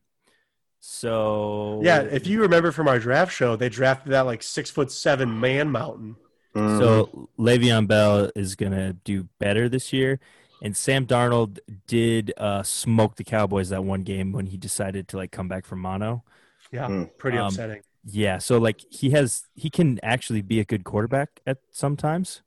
So 0.84 1.80
Yeah, 1.84 2.00
if 2.02 2.26
you 2.26 2.40
remember 2.40 2.72
from 2.72 2.88
our 2.88 2.98
draft 2.98 3.32
show, 3.32 3.54
they 3.54 3.68
drafted 3.68 4.12
that 4.12 4.22
like 4.22 4.42
six 4.42 4.68
foot 4.68 4.90
seven 4.90 5.38
man 5.38 5.70
mountain. 5.70 6.16
Mhm. 6.56 6.78
So 6.80 7.28
Le'Veon 7.38 7.86
Bell 7.86 8.32
is 8.34 8.56
gonna 8.56 8.92
do 8.92 9.28
better 9.38 9.68
this 9.68 9.92
year, 9.92 10.18
and 10.60 10.76
Sam 10.76 11.06
Darnold 11.06 11.60
did 11.86 12.32
uh, 12.36 12.64
smoke 12.64 13.14
the 13.14 13.22
Cowboys 13.22 13.68
that 13.68 13.84
one 13.84 14.02
game 14.02 14.32
when 14.32 14.46
he 14.46 14.56
decided 14.56 15.06
to 15.08 15.16
like 15.16 15.30
come 15.30 15.46
back 15.46 15.64
from 15.66 15.78
mono. 15.78 16.24
Yeah, 16.72 16.88
Hmm. 16.88 17.04
pretty 17.16 17.38
Um, 17.38 17.46
upsetting. 17.46 17.82
Yeah, 18.04 18.38
so 18.38 18.58
like 18.58 18.80
he 18.90 19.10
has 19.10 19.44
he 19.54 19.70
can 19.70 20.00
actually 20.02 20.42
be 20.42 20.58
a 20.58 20.64
good 20.64 20.82
quarterback 20.82 21.40
at 21.46 21.58
sometimes. 21.70 22.42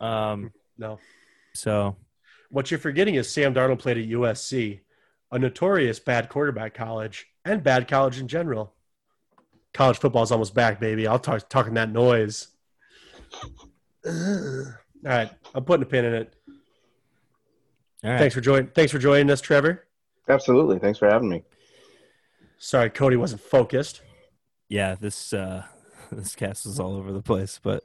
Um, 0.00 0.52
No. 0.78 1.00
so 1.52 1.96
What 2.50 2.70
you're 2.70 2.78
forgetting 2.78 3.16
is 3.16 3.28
Sam 3.28 3.52
Darnold 3.52 3.80
played 3.80 3.98
at 3.98 4.04
USC, 4.04 4.82
a 5.34 5.38
notorious 5.38 5.98
bad 5.98 6.28
quarterback 6.28 6.74
college 6.74 7.26
and 7.44 7.62
bad 7.62 7.88
college 7.88 8.20
in 8.20 8.28
general. 8.28 8.72
College 9.74 9.98
football's 9.98 10.30
almost 10.30 10.54
back, 10.54 10.78
baby. 10.78 11.08
I'll 11.08 11.18
talk 11.18 11.48
talking 11.48 11.74
that 11.74 11.90
noise. 11.90 12.48
All 14.06 14.64
right, 15.02 15.28
I'm 15.52 15.64
putting 15.64 15.82
a 15.82 15.86
pin 15.86 16.04
in 16.04 16.14
it. 16.14 16.34
all 18.04 18.10
right, 18.10 18.18
Thanks 18.20 18.34
for 18.34 18.40
joining. 18.40 18.68
Thanks 18.68 18.92
for 18.92 19.00
joining 19.00 19.28
us, 19.28 19.40
Trevor. 19.40 19.84
Absolutely. 20.28 20.78
Thanks 20.78 21.00
for 21.00 21.08
having 21.08 21.28
me. 21.28 21.42
Sorry, 22.58 22.88
Cody 22.88 23.16
wasn't 23.16 23.42
focused. 23.42 24.02
yeah, 24.68 24.94
this 24.94 25.32
uh, 25.32 25.64
this 26.12 26.36
cast 26.36 26.64
is 26.64 26.78
all 26.78 26.94
over 26.94 27.12
the 27.12 27.22
place, 27.22 27.58
but 27.60 27.82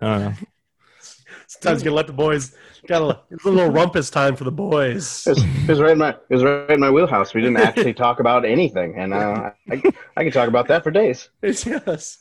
I 0.00 0.06
don't 0.06 0.20
know. 0.20 0.34
Sometimes 1.60 1.82
you 1.82 1.86
gotta 1.86 1.96
let 1.96 2.06
the 2.06 2.12
boys. 2.12 2.54
Got 2.86 3.02
a, 3.02 3.20
it's 3.30 3.44
a 3.44 3.50
little 3.50 3.70
rumpus 3.78 4.10
time 4.10 4.36
for 4.36 4.44
the 4.44 4.52
boys. 4.52 5.26
It 5.26 5.30
was, 5.30 5.44
it 5.44 5.68
was 5.68 5.80
right 5.80 5.92
in 5.92 5.98
my 5.98 6.10
it 6.10 6.18
was 6.30 6.42
right 6.42 6.70
in 6.70 6.80
my 6.80 6.90
wheelhouse. 6.90 7.34
We 7.34 7.40
didn't 7.42 7.58
actually 7.58 7.94
talk 7.94 8.20
about 8.20 8.44
anything, 8.44 8.94
and 8.98 9.12
uh, 9.14 9.50
I 9.70 9.82
I 10.16 10.22
can 10.24 10.32
talk 10.32 10.48
about 10.48 10.68
that 10.68 10.82
for 10.82 10.90
days. 10.90 11.28
It's 11.42 11.66
yes. 11.66 12.18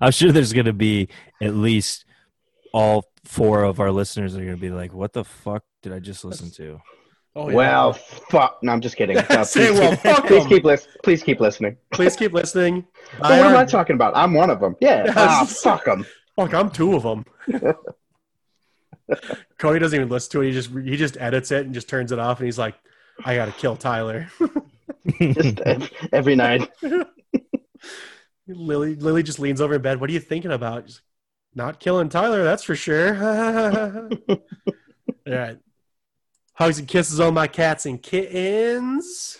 I'm 0.00 0.12
sure 0.12 0.32
there's 0.32 0.52
going 0.52 0.66
to 0.66 0.72
be 0.72 1.08
at 1.42 1.54
least 1.54 2.04
all 2.72 3.06
four 3.24 3.64
of 3.64 3.80
our 3.80 3.90
listeners 3.90 4.36
are 4.36 4.40
going 4.40 4.50
to 4.54 4.60
be 4.60 4.70
like, 4.70 4.92
"What 4.92 5.12
the 5.12 5.24
fuck 5.24 5.64
did 5.82 5.92
I 5.92 5.98
just 5.98 6.24
listen 6.24 6.50
to?" 6.52 6.80
Oh, 7.34 7.48
yeah. 7.50 7.54
Well, 7.54 7.92
fuck. 7.92 8.58
No, 8.62 8.72
I'm 8.72 8.80
just 8.80 8.96
kidding. 8.96 9.16
No, 9.30 9.42
Say, 9.44 9.68
please, 9.68 9.78
well, 9.78 9.90
keep, 9.90 10.00
fuck 10.00 10.26
please 10.26 10.42
'em. 10.42 10.48
keep 10.48 10.64
lis- 10.64 10.88
Please 11.02 11.22
keep 11.22 11.38
listening. 11.40 11.76
Please 11.92 12.16
keep 12.16 12.32
listening. 12.32 12.86
But 13.20 13.30
what 13.40 13.46
am 13.48 13.56
I 13.56 13.64
talking 13.66 13.94
about? 13.94 14.16
I'm 14.16 14.32
one 14.32 14.48
of 14.48 14.58
them. 14.60 14.74
Yeah. 14.80 15.04
Yes. 15.04 15.14
Ah, 15.16 15.44
fuck 15.44 15.84
them. 15.84 16.06
Fuck, 16.36 16.54
I'm 16.54 16.70
two 16.70 16.94
of 16.94 17.02
them. 17.02 17.24
Cody 19.58 19.78
doesn't 19.78 19.96
even 19.96 20.08
listen 20.10 20.32
to 20.32 20.42
it. 20.42 20.48
He 20.48 20.52
just 20.52 20.70
he 20.70 20.96
just 20.96 21.16
edits 21.18 21.50
it 21.50 21.64
and 21.64 21.74
just 21.74 21.88
turns 21.88 22.12
it 22.12 22.18
off, 22.18 22.38
and 22.40 22.46
he's 22.46 22.58
like, 22.58 22.74
"I 23.24 23.36
gotta 23.36 23.52
kill 23.52 23.76
Tyler." 23.76 24.28
Just 25.20 25.60
every 26.12 26.36
night. 26.36 26.70
Lily 28.48 28.94
Lily 28.94 29.22
just 29.22 29.38
leans 29.38 29.60
over 29.60 29.74
in 29.74 29.82
bed. 29.82 30.00
What 30.00 30.10
are 30.10 30.12
you 30.12 30.20
thinking 30.20 30.52
about? 30.52 30.86
She's 30.86 30.96
like, 30.96 31.02
Not 31.54 31.80
killing 31.80 32.08
Tyler, 32.08 32.44
that's 32.44 32.62
for 32.62 32.76
sure. 32.76 33.14
All 33.16 34.08
right. 35.26 35.58
Hugs 36.54 36.78
and 36.78 36.88
kisses 36.88 37.20
on 37.20 37.34
my 37.34 37.48
cats 37.48 37.86
and 37.86 38.02
kittens. 38.02 39.38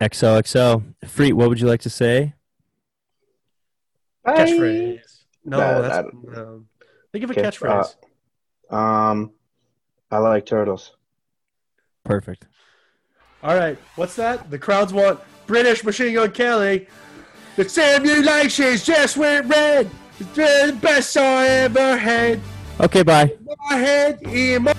XOXO. 0.00 0.82
Freet, 1.06 1.32
what 1.32 1.48
would 1.48 1.60
you 1.60 1.66
like 1.66 1.80
to 1.82 1.90
say? 1.90 2.34
Bye. 4.24 4.38
Catchphrase. 4.38 5.01
No, 5.44 5.58
That- 5.58 5.82
that's 5.82 5.94
that- 5.96 6.14
no. 6.14 6.64
Think 7.12 7.24
of 7.24 7.30
a 7.30 7.32
Okay, 7.32 7.42
catchphrase. 7.42 7.94
Um, 8.74 9.32
I 10.10 10.18
like 10.18 10.46
turtles. 10.46 10.96
Perfect. 12.04 12.46
All 13.42 13.54
right, 13.56 13.76
what's 13.96 14.16
that? 14.16 14.50
The 14.50 14.58
crowds 14.58 14.92
want 14.92 15.20
British 15.46 15.84
Machine 15.84 16.14
Gun 16.14 16.30
Kelly. 16.30 16.88
The 17.56 17.68
simulation's 17.68 18.84
just 18.84 19.16
went 19.16 19.46
red. 19.46 19.90
It's 20.20 20.30
the 20.34 20.78
best 20.80 21.10
song 21.12 21.24
I 21.24 21.46
ever 21.48 21.96
had. 21.96 22.40
Okay, 22.80 23.02
bye. 23.02 23.36
My 23.68 23.76
head 23.76 24.20
in 24.22 24.62
my 24.62 24.74